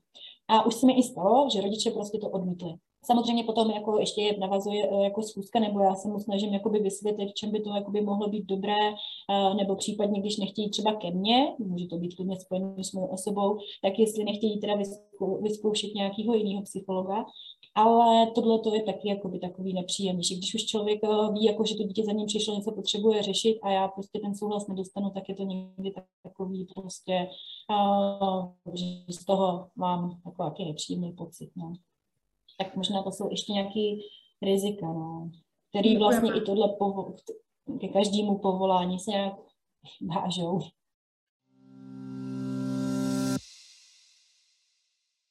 A 0.48 0.66
už 0.66 0.74
se 0.74 0.86
mi 0.86 0.98
i 0.98 1.02
stalo, 1.02 1.48
že 1.52 1.60
rodiče 1.60 1.90
prostě 1.90 2.18
to 2.18 2.30
odmítli. 2.30 2.74
Samozřejmě 3.04 3.44
potom 3.44 3.70
jako 3.70 3.98
ještě 3.98 4.36
navazuje 4.38 4.88
eh, 4.92 5.04
jako 5.04 5.22
schůzka, 5.22 5.60
nebo 5.60 5.80
já 5.80 5.94
se 5.94 6.08
mu 6.08 6.18
snažím 6.18 6.52
jakoby 6.52 6.78
vysvětlit, 6.78 7.30
v 7.30 7.34
čem 7.34 7.50
by 7.50 7.60
to 7.60 7.70
jakoby 7.70 8.00
mohlo 8.00 8.28
být 8.28 8.46
dobré, 8.46 8.88
eh, 8.90 9.54
nebo 9.54 9.76
případně, 9.76 10.20
když 10.20 10.36
nechtějí 10.36 10.70
třeba 10.70 10.94
ke 10.94 11.10
mně, 11.10 11.54
může 11.58 11.86
to 11.86 11.96
být 11.96 12.14
klidně 12.14 12.40
spojené 12.40 12.84
s 12.84 12.92
mou 12.92 13.06
osobou, 13.06 13.58
tak 13.82 13.98
jestli 13.98 14.24
nechtějí 14.24 14.60
teda 14.60 14.74
vyzkoušet 15.42 15.94
nějakého 15.94 16.34
jiného 16.34 16.62
psychologa, 16.62 17.24
ale 17.74 18.26
tohle 18.34 18.58
to 18.58 18.74
je 18.74 18.82
taky 18.82 19.08
jakoby 19.08 19.38
takový 19.38 19.72
nepříjemný, 19.72 20.24
že 20.24 20.34
když 20.34 20.54
už 20.54 20.64
člověk 20.64 21.00
eh, 21.04 21.32
ví, 21.32 21.44
jako, 21.44 21.64
že 21.64 21.74
to 21.76 21.82
dítě 21.82 22.04
za 22.04 22.12
ním 22.12 22.26
přišlo, 22.26 22.54
něco 22.54 22.72
potřebuje 22.72 23.22
řešit 23.22 23.58
a 23.62 23.70
já 23.70 23.88
prostě 23.88 24.18
ten 24.20 24.34
souhlas 24.34 24.66
nedostanu, 24.66 25.10
tak 25.10 25.28
je 25.28 25.34
to 25.34 25.42
někdy 25.42 25.92
takový 26.22 26.66
prostě, 26.74 27.28
uh, 27.70 28.74
že 28.74 28.84
z 29.08 29.24
toho 29.24 29.68
mám 29.76 30.20
jako 30.26 30.44
jaký 30.44 30.64
nepříjemný 30.64 31.12
pocit. 31.12 31.50
No. 31.56 31.72
Tak 32.58 32.76
možná 32.76 33.02
to 33.02 33.10
jsou 33.10 33.30
ještě 33.30 33.52
nějaký 33.52 34.00
rizika, 34.42 34.86
no, 34.86 35.30
který 35.70 35.96
vlastně 35.96 36.30
i 36.36 36.40
tohle 36.40 36.68
povo- 36.78 37.14
ke 37.80 37.88
každému 37.88 38.38
povolání 38.38 38.98
se 38.98 39.10
nějak 39.10 39.34
vážou. 40.14 40.60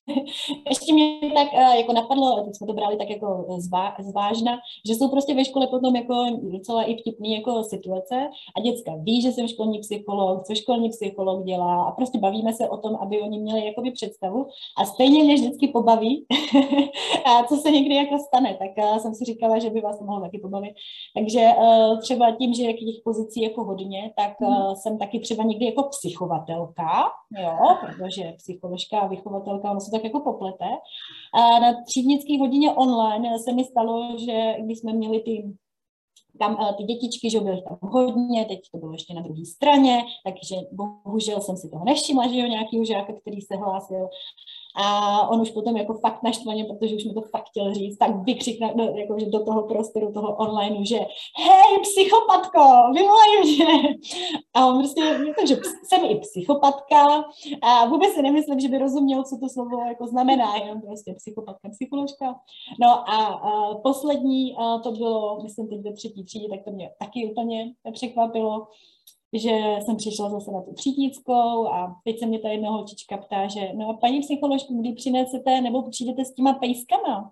ještě 0.69 0.82
mě 0.91 1.19
tak 1.33 1.53
uh, 1.53 1.75
jako 1.75 1.93
napadlo, 1.93 2.41
teď 2.45 2.55
jsme 2.55 2.67
to 2.67 2.73
brali 2.73 2.97
tak 2.97 3.09
jako 3.09 3.45
zvá, 3.57 3.95
zvážna, 3.99 4.57
že 4.87 4.95
jsou 4.95 5.09
prostě 5.09 5.33
ve 5.33 5.45
škole 5.45 5.67
potom 5.67 5.95
jako 5.95 6.25
docela 6.41 6.83
i 6.83 6.95
vtipný 6.95 7.35
jako 7.35 7.63
situace 7.63 8.29
a 8.57 8.61
děcka 8.61 8.91
ví, 9.03 9.21
že 9.21 9.31
jsem 9.31 9.47
školní 9.47 9.79
psycholog, 9.79 10.43
co 10.43 10.55
školní 10.55 10.89
psycholog 10.89 11.45
dělá 11.45 11.83
a 11.83 11.91
prostě 11.91 12.19
bavíme 12.19 12.53
se 12.53 12.69
o 12.69 12.77
tom, 12.77 12.95
aby 12.95 13.21
oni 13.21 13.39
měli 13.39 13.65
jakoby 13.65 13.91
představu 13.91 14.47
a 14.77 14.85
stejně 14.85 15.23
mě 15.23 15.35
vždycky 15.35 15.67
pobaví 15.67 16.25
a 17.25 17.43
co 17.43 17.55
se 17.55 17.71
někdy 17.71 17.95
jako 17.95 18.17
stane, 18.17 18.57
tak 18.59 18.85
uh, 18.85 18.97
jsem 18.97 19.13
si 19.15 19.25
říkala, 19.25 19.59
že 19.59 19.69
by 19.69 19.81
vás 19.81 19.99
to 19.99 20.05
mohlo 20.05 20.21
taky 20.21 20.39
pobavit. 20.39 20.73
Takže 21.15 21.49
uh, 21.57 21.99
třeba 21.99 22.31
tím, 22.31 22.53
že 22.53 22.73
těch 22.73 23.03
pozicí 23.03 23.41
jako 23.41 23.63
hodně, 23.63 24.13
tak 24.15 24.33
uh, 24.41 24.73
jsem 24.73 24.97
taky 24.97 25.19
třeba 25.19 25.43
někdy 25.43 25.65
jako 25.65 25.83
psychovatelka, 25.83 27.11
jo, 27.39 27.57
protože 27.81 28.33
psycholožka 28.37 28.99
a 28.99 29.07
vychovatelka, 29.07 29.71
ono 29.71 29.79
se 29.79 29.91
tak 29.91 30.03
jako 30.03 30.19
poplete. 30.19 30.65
A 31.33 31.59
na 31.59 31.83
třídnické 31.83 32.39
hodině 32.39 32.71
online 32.71 33.39
se 33.39 33.53
mi 33.53 33.63
stalo, 33.63 34.17
že 34.17 34.55
když 34.59 34.79
jsme 34.79 34.93
měli 34.93 35.19
ty 35.19 35.53
tam 36.39 36.53
uh, 36.53 36.75
ty 36.77 36.83
dětičky, 36.83 37.29
že 37.29 37.39
byly 37.39 37.61
tam 37.61 37.77
hodně, 37.81 38.45
teď 38.45 38.59
to 38.71 38.77
bylo 38.77 38.91
ještě 38.91 39.13
na 39.13 39.21
druhé 39.21 39.45
straně, 39.45 40.03
takže 40.25 40.55
bohužel 40.71 41.41
jsem 41.41 41.57
si 41.57 41.69
toho 41.69 41.85
nevšimla, 41.85 42.27
že 42.27 42.39
jo, 42.39 42.47
nějakýho 42.47 42.85
žáka, 42.85 43.13
který 43.13 43.41
se 43.41 43.55
hlásil. 43.55 44.09
A 44.75 45.27
on 45.29 45.41
už 45.41 45.51
potom 45.51 45.77
jako 45.77 45.93
fakt 45.93 46.23
naštvaně, 46.23 46.65
protože 46.65 46.95
už 46.95 47.05
mi 47.05 47.13
to 47.13 47.21
fakt 47.21 47.47
chtěl 47.49 47.73
říct, 47.73 47.97
tak 47.97 48.15
vykřikne 48.15 48.73
do, 48.75 48.83
jako, 48.83 49.19
že 49.19 49.25
do 49.25 49.45
toho 49.45 49.63
prostoru, 49.67 50.11
toho 50.13 50.35
online, 50.35 50.85
že 50.85 50.97
hej, 51.37 51.79
psychopatko, 51.81 52.59
vymlej 52.93 53.43
mě. 53.43 53.95
A 54.53 54.67
on 54.67 54.79
prostě, 54.79 55.19
takže 55.39 55.57
jsem 55.83 56.05
i 56.05 56.19
psychopatka 56.19 57.23
a 57.61 57.85
vůbec 57.85 58.13
si 58.13 58.21
nemyslím, 58.21 58.59
že 58.59 58.67
by 58.67 58.77
rozuměl, 58.77 59.23
co 59.23 59.37
to 59.37 59.49
slovo 59.49 59.81
jako 59.87 60.07
znamená, 60.07 60.55
jenom 60.55 60.81
prostě 60.81 61.13
psychopatka, 61.17 61.69
psycholožka. 61.69 62.35
No 62.81 63.09
a, 63.09 63.25
a 63.25 63.75
poslední 63.75 64.55
a 64.55 64.77
to 64.79 64.91
bylo, 64.91 65.39
myslím 65.43 65.67
teď 65.67 65.81
ve 65.81 65.93
třetí 65.93 66.23
třídě, 66.23 66.49
tak 66.49 66.63
to 66.65 66.71
mě 66.71 66.91
taky 66.99 67.31
úplně 67.31 67.73
překvapilo 67.93 68.67
že 69.33 69.77
jsem 69.81 69.95
přišla 69.95 70.29
zase 70.29 70.51
na 70.51 70.61
tu 70.61 70.73
třídnickou 70.73 71.67
a 71.67 71.95
teď 72.03 72.19
se 72.19 72.25
mě 72.25 72.39
ta 72.39 72.49
jedna 72.49 72.69
holčička 72.69 73.17
ptá, 73.17 73.47
že 73.47 73.73
no 73.73 73.89
a 73.89 73.93
paní 73.93 74.19
psycholožku, 74.19 74.81
kdy 74.81 74.93
přinesete 74.93 75.61
nebo 75.61 75.89
přijdete 75.89 76.25
s 76.25 76.33
těma 76.33 76.53
pejskama? 76.53 77.31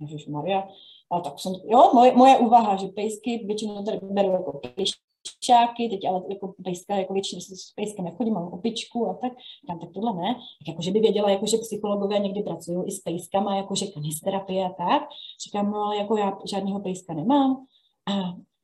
Ježiš 0.00 0.26
Maria. 0.26 0.68
A 1.10 1.20
tak 1.20 1.40
jsem, 1.40 1.52
jo, 1.64 1.90
moje, 1.94 2.16
moje 2.16 2.38
úvaha, 2.38 2.76
že 2.76 2.86
pejsky 2.88 3.44
většinou 3.46 3.84
tady 3.84 4.00
beru 4.02 4.30
jako 4.30 4.60
pejšáky, 4.74 5.88
teď 5.88 6.04
ale 6.08 6.22
jako 6.28 6.54
pejska, 6.64 6.96
jako 6.96 7.12
většinou 7.12 7.40
s 7.40 7.72
pejskem 7.76 8.04
nechodím, 8.04 8.34
mám 8.34 8.48
opičku 8.48 9.06
a 9.06 9.14
tak, 9.14 9.32
tam 9.66 9.78
tak 9.78 9.92
tohle 9.94 10.14
ne. 10.14 10.34
Tak 10.34 10.68
jako, 10.68 10.82
že 10.82 10.90
by 10.90 11.00
věděla, 11.00 11.30
jako, 11.30 11.46
že 11.46 11.56
psychologové 11.56 12.18
někdy 12.18 12.42
pracují 12.42 12.88
i 12.88 12.90
s 12.90 13.00
pejskama, 13.00 13.56
jako, 13.56 13.74
že 13.74 13.86
kanisterapie 13.86 14.66
a 14.66 14.72
tak. 14.72 15.02
Říkám, 15.44 15.70
no 15.70 15.78
ale 15.78 15.96
jako 15.96 16.16
já 16.16 16.38
žádného 16.50 16.80
pejska 16.80 17.14
nemám. 17.14 17.66
A 18.06 18.12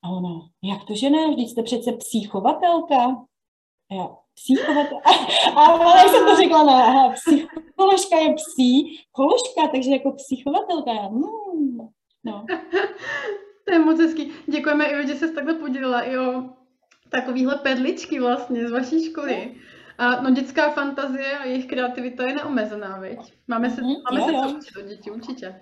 a 0.04 0.08
ona, 0.08 0.40
jak 0.62 0.84
to, 0.84 0.94
že 0.94 1.10
ne? 1.10 1.30
Vždyť 1.30 1.50
jste 1.50 1.62
přece 1.62 1.92
psychovatelka. 1.92 3.04
A 3.90 3.94
já, 3.94 4.08
psychovatelka. 4.34 5.10
A 5.56 5.74
ona, 5.74 5.96
jak 5.96 6.08
jsem 6.08 6.26
to 6.26 6.36
řekla, 6.36 6.64
ne, 6.64 6.72
aha, 6.72 7.12
psycholožka 7.12 8.16
je 8.18 8.34
psí, 8.34 9.00
koložka, 9.12 9.68
takže 9.72 9.90
jako 9.90 10.12
psychovatelka. 10.12 10.92
Hmm. 10.92 11.76
No. 12.24 12.44
to 13.64 13.72
je 13.72 13.78
moc 13.78 14.00
hezký. 14.00 14.32
Děkujeme, 14.46 14.86
i 14.86 15.06
že 15.06 15.14
jsi 15.14 15.34
takhle 15.34 15.54
podělila 15.54 16.00
i 16.00 16.18
o 16.18 16.42
takovýhle 17.10 17.54
perličky 17.54 18.20
vlastně 18.20 18.68
z 18.68 18.70
vaší 18.70 19.04
školy. 19.04 19.54
A 19.98 20.22
no 20.22 20.30
dětská 20.30 20.70
fantazie 20.70 21.38
a 21.38 21.44
jejich 21.44 21.66
kreativita 21.66 22.26
je 22.26 22.34
neomezená, 22.34 22.98
viď? 22.98 23.18
Máme 23.48 23.70
se, 23.70 23.82
mm, 23.82 23.94
máme 24.10 24.20
jo, 24.20 24.26
se 24.26 24.32
co 24.32 24.56
učit 24.56 24.76
od 24.76 24.88
dětí, 24.88 25.10
určitě. 25.10 25.60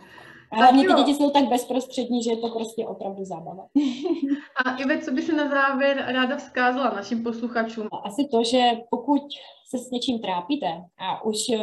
A 0.52 0.56
hlavně 0.56 0.86
ty 0.86 0.92
děti 0.94 1.14
jsou 1.14 1.30
tak 1.30 1.48
bezprostřední, 1.48 2.22
že 2.22 2.30
je 2.30 2.36
to 2.36 2.48
prostě 2.48 2.86
opravdu 2.86 3.24
zábava. 3.24 3.66
A 4.64 4.76
Ive, 4.76 4.98
co 4.98 5.10
by 5.10 5.22
se 5.22 5.32
na 5.32 5.48
závěr 5.48 6.04
ráda 6.08 6.36
vzkázala 6.36 6.90
našim 6.90 7.22
posluchačům? 7.22 7.88
Asi 8.04 8.28
to, 8.30 8.44
že 8.44 8.70
pokud 8.90 9.22
se 9.70 9.78
s 9.78 9.90
něčím 9.90 10.18
trápíte 10.18 10.84
a 10.98 11.24
už 11.24 11.48
eh, 11.48 11.58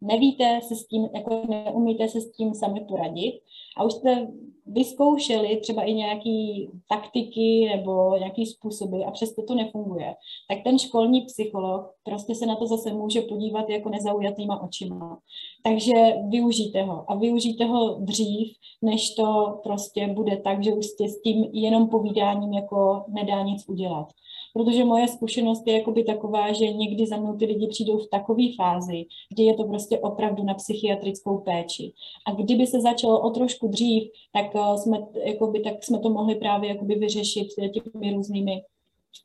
nevíte 0.00 0.60
se 0.62 0.76
s 0.76 0.86
tím, 0.86 1.08
jako 1.14 1.42
neumíte 1.48 2.08
se 2.08 2.20
s 2.20 2.32
tím 2.32 2.54
sami 2.54 2.80
poradit 2.80 3.40
a 3.76 3.84
už 3.84 3.92
jste 3.92 4.28
vyzkoušeli 4.66 5.56
třeba 5.56 5.82
i 5.82 5.94
nějaké 5.94 6.66
taktiky 6.88 7.70
nebo 7.76 8.16
nějaké 8.18 8.46
způsoby 8.46 9.04
a 9.04 9.10
přesto 9.10 9.42
to 9.42 9.54
nefunguje, 9.54 10.14
tak 10.48 10.58
ten 10.64 10.78
školní 10.78 11.20
psycholog 11.20 11.94
prostě 12.02 12.34
se 12.34 12.46
na 12.46 12.56
to 12.56 12.66
zase 12.66 12.92
může 12.92 13.20
podívat 13.20 13.68
jako 13.68 13.88
nezaujatýma 13.88 14.62
očima. 14.62 15.18
Takže 15.62 15.92
využijte 16.28 16.82
ho 16.82 17.10
a 17.10 17.14
využijte 17.14 17.64
ho 17.64 17.98
dřív, 18.00 18.56
než 18.82 19.14
to 19.14 19.58
prostě 19.62 20.06
bude 20.06 20.36
tak, 20.36 20.64
že 20.64 20.74
už 20.74 20.86
jste 20.86 21.08
s 21.08 21.22
tím 21.22 21.44
jenom 21.52 21.88
povídáním 21.88 22.52
jako 22.52 23.04
nedá 23.08 23.42
nic 23.42 23.68
udělat 23.68 24.08
protože 24.54 24.84
moje 24.84 25.08
zkušenost 25.08 25.66
je 25.66 25.78
jakoby 25.78 26.04
taková, 26.04 26.52
že 26.52 26.72
někdy 26.72 27.06
za 27.06 27.16
mnou 27.16 27.36
ty 27.36 27.44
lidi 27.44 27.66
přijdou 27.66 27.98
v 27.98 28.08
takové 28.10 28.42
fázi, 28.56 29.04
kdy 29.32 29.42
je 29.42 29.54
to 29.54 29.64
prostě 29.64 29.98
opravdu 29.98 30.44
na 30.44 30.54
psychiatrickou 30.54 31.38
péči. 31.38 31.92
A 32.26 32.32
kdyby 32.32 32.66
se 32.66 32.80
začalo 32.80 33.20
o 33.20 33.30
trošku 33.30 33.68
dřív, 33.68 34.10
tak 34.32 34.46
eh, 34.56 34.78
jsme, 34.78 35.06
jakoby, 35.24 35.60
tak 35.60 35.84
jsme 35.84 35.98
to 35.98 36.10
mohli 36.10 36.34
právě 36.34 36.68
jakoby 36.68 36.94
vyřešit 36.94 37.48
těmi 37.72 38.14
různými 38.14 38.62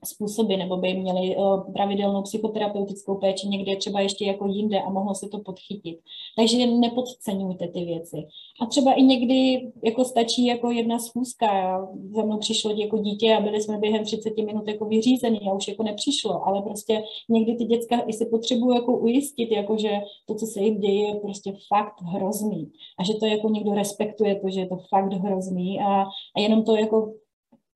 způsoby, 0.05 0.55
nebo 0.55 0.77
by 0.77 0.93
měli 0.93 1.37
uh, 1.37 1.73
pravidelnou 1.73 2.21
psychoterapeutickou 2.21 3.15
péči 3.15 3.47
někde 3.47 3.75
třeba 3.75 4.01
ještě 4.01 4.25
jako 4.25 4.47
jinde 4.47 4.81
a 4.81 4.89
mohlo 4.89 5.15
se 5.15 5.29
to 5.29 5.39
podchytit. 5.39 5.99
Takže 6.35 6.67
nepodceňujte 6.67 7.67
ty 7.67 7.85
věci. 7.85 8.17
A 8.61 8.65
třeba 8.65 8.93
i 8.93 9.03
někdy 9.03 9.71
jako 9.83 10.05
stačí 10.05 10.45
jako 10.45 10.71
jedna 10.71 10.99
schůzka. 10.99 11.79
Za 12.15 12.23
mnou 12.23 12.37
přišlo 12.37 12.71
jako 12.71 12.97
dítě 12.97 13.35
a 13.35 13.41
byli 13.41 13.61
jsme 13.61 13.77
během 13.77 14.03
30 14.03 14.37
minut 14.37 14.67
jako 14.67 14.85
vyřízený 14.85 15.39
a 15.49 15.53
už 15.53 15.67
jako 15.67 15.83
nepřišlo, 15.83 16.47
ale 16.47 16.61
prostě 16.61 17.03
někdy 17.29 17.55
ty 17.55 17.65
děcka 17.65 17.99
i 18.07 18.13
si 18.13 18.25
potřebují 18.25 18.75
jako 18.75 18.97
ujistit, 18.97 19.51
jako 19.51 19.77
že 19.77 19.89
to, 20.25 20.35
co 20.35 20.45
se 20.45 20.61
jim 20.61 20.79
děje, 20.79 21.07
je 21.07 21.15
prostě 21.15 21.53
fakt 21.67 22.01
hrozný. 22.01 22.71
A 22.99 23.03
že 23.03 23.13
to 23.13 23.25
jako 23.25 23.49
někdo 23.49 23.73
respektuje 23.73 24.35
to, 24.35 24.49
že 24.49 24.59
je 24.59 24.67
to 24.67 24.77
fakt 24.89 25.13
hrozný 25.13 25.79
a, 25.81 26.03
a 26.35 26.39
jenom 26.39 26.63
to 26.63 26.75
jako 26.75 27.13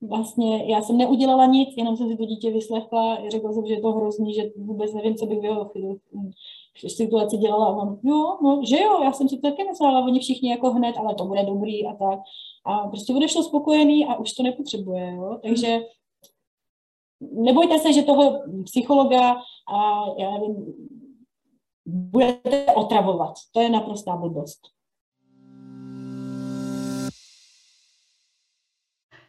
vlastně 0.08 0.72
já 0.72 0.82
jsem 0.82 0.98
neudělala 0.98 1.46
nic, 1.46 1.70
jenom 1.78 1.98
jsem 1.98 2.10
si 2.10 2.18
to 2.18 2.26
dítě 2.26 2.52
vyslechla, 2.52 3.30
řekla 3.30 3.54
jsem, 3.54 3.66
že 3.66 3.74
je 3.74 3.82
to 3.82 3.92
hrozný, 3.92 4.34
že 4.34 4.52
vůbec 4.58 4.94
nevím, 4.94 5.16
co 5.16 5.26
bych 5.26 5.40
v 5.40 5.44
jeho 5.44 5.72
situaci 6.88 7.38
dělala. 7.38 7.66
A 7.66 7.70
on, 7.70 8.00
jo, 8.04 8.38
no, 8.44 8.62
že 8.66 8.82
jo, 8.82 9.04
já 9.04 9.12
jsem 9.12 9.30
si 9.30 9.38
to 9.38 9.50
taky 9.50 9.64
myslela, 9.64 10.06
oni 10.06 10.20
všichni 10.20 10.50
jako 10.50 10.72
hned, 10.72 10.98
ale 10.98 11.16
to 11.16 11.26
bude 11.26 11.44
dobrý 11.44 11.88
a 11.88 11.96
tak. 11.96 12.20
A 12.66 12.88
prostě 12.88 13.16
odešlo 13.16 13.44
spokojený 13.44 14.06
a 14.06 14.16
už 14.16 14.34
to 14.34 14.44
nepotřebuje, 14.44 15.16
jo. 15.16 15.40
Takže 15.44 15.80
nebojte 17.32 17.80
se, 17.80 17.94
že 17.94 18.04
toho 18.04 18.42
psychologa 18.64 19.32
a 19.74 20.04
já 20.18 20.32
nevím, 20.32 20.74
budete 21.86 22.66
otravovat. 22.66 23.34
To 23.52 23.62
je 23.62 23.70
naprostá 23.70 24.16
blbost. 24.16 24.60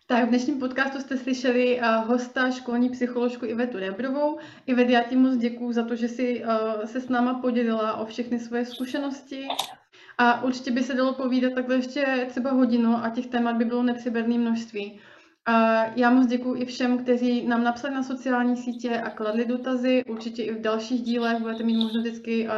Tak 0.06 0.24
v 0.24 0.28
dnešním 0.28 0.58
podcastu 0.58 1.00
jste 1.00 1.16
slyšeli 1.16 1.80
uh, 1.80 2.08
hosta, 2.08 2.50
školní 2.50 2.90
psycholožku 2.90 3.46
Ivetu 3.46 3.78
Rebrovou. 3.78 4.38
Ivet, 4.66 4.88
já 4.88 5.02
ti 5.02 5.16
moc 5.16 5.36
děkuju 5.36 5.72
za 5.72 5.84
to, 5.84 5.96
že 5.96 6.08
jsi 6.08 6.44
uh, 6.44 6.84
se 6.84 7.00
s 7.00 7.08
náma 7.08 7.34
podělila 7.34 7.96
o 7.96 8.06
všechny 8.06 8.38
svoje 8.38 8.66
zkušenosti. 8.66 9.48
A 10.18 10.42
určitě 10.42 10.70
by 10.70 10.82
se 10.82 10.94
dalo 10.94 11.12
povídat 11.12 11.52
takhle 11.54 11.76
ještě 11.76 12.26
třeba 12.28 12.50
hodinu 12.50 12.96
a 13.04 13.10
těch 13.10 13.26
témat 13.26 13.56
by 13.56 13.64
bylo 13.64 13.82
nepřeberné 13.82 14.38
množství. 14.38 15.00
A 15.46 15.84
já 15.96 16.10
moc 16.10 16.26
děkuji 16.26 16.62
i 16.62 16.64
všem, 16.64 16.98
kteří 16.98 17.46
nám 17.46 17.64
napsali 17.64 17.94
na 17.94 18.02
sociální 18.02 18.56
sítě 18.56 19.00
a 19.00 19.10
kladli 19.10 19.44
dotazy. 19.44 20.04
Určitě 20.08 20.42
i 20.42 20.54
v 20.54 20.60
dalších 20.60 21.02
dílech 21.02 21.38
budete 21.38 21.62
mít 21.62 21.76
možnost 21.76 22.02
vždycky 22.02 22.48
uh, 22.48 22.52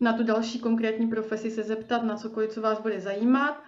na 0.00 0.12
tu 0.12 0.22
další 0.22 0.58
konkrétní 0.58 1.08
profesi 1.08 1.50
se 1.50 1.62
zeptat, 1.62 2.02
na 2.02 2.16
cokoliv, 2.16 2.50
co 2.50 2.60
vás 2.60 2.80
bude 2.80 3.00
zajímat. 3.00 3.62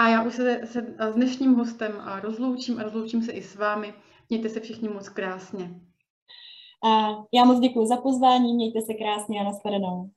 A 0.00 0.08
já 0.08 0.22
už 0.22 0.34
se, 0.34 0.60
se 0.64 0.94
s 0.98 1.14
dnešním 1.14 1.54
hostem 1.54 1.92
rozloučím 2.20 2.78
a 2.78 2.82
rozloučím 2.82 3.22
se 3.22 3.32
i 3.32 3.42
s 3.42 3.56
vámi. 3.56 3.94
Mějte 4.28 4.48
se 4.48 4.60
všichni 4.60 4.88
moc 4.88 5.08
krásně. 5.08 5.80
A 6.84 7.08
já 7.34 7.44
moc 7.44 7.60
děkuji 7.60 7.86
za 7.86 7.96
pozvání, 7.96 8.54
mějte 8.54 8.80
se 8.82 8.94
krásně 8.94 9.40
a 9.40 9.44
nashledanou. 9.44 10.10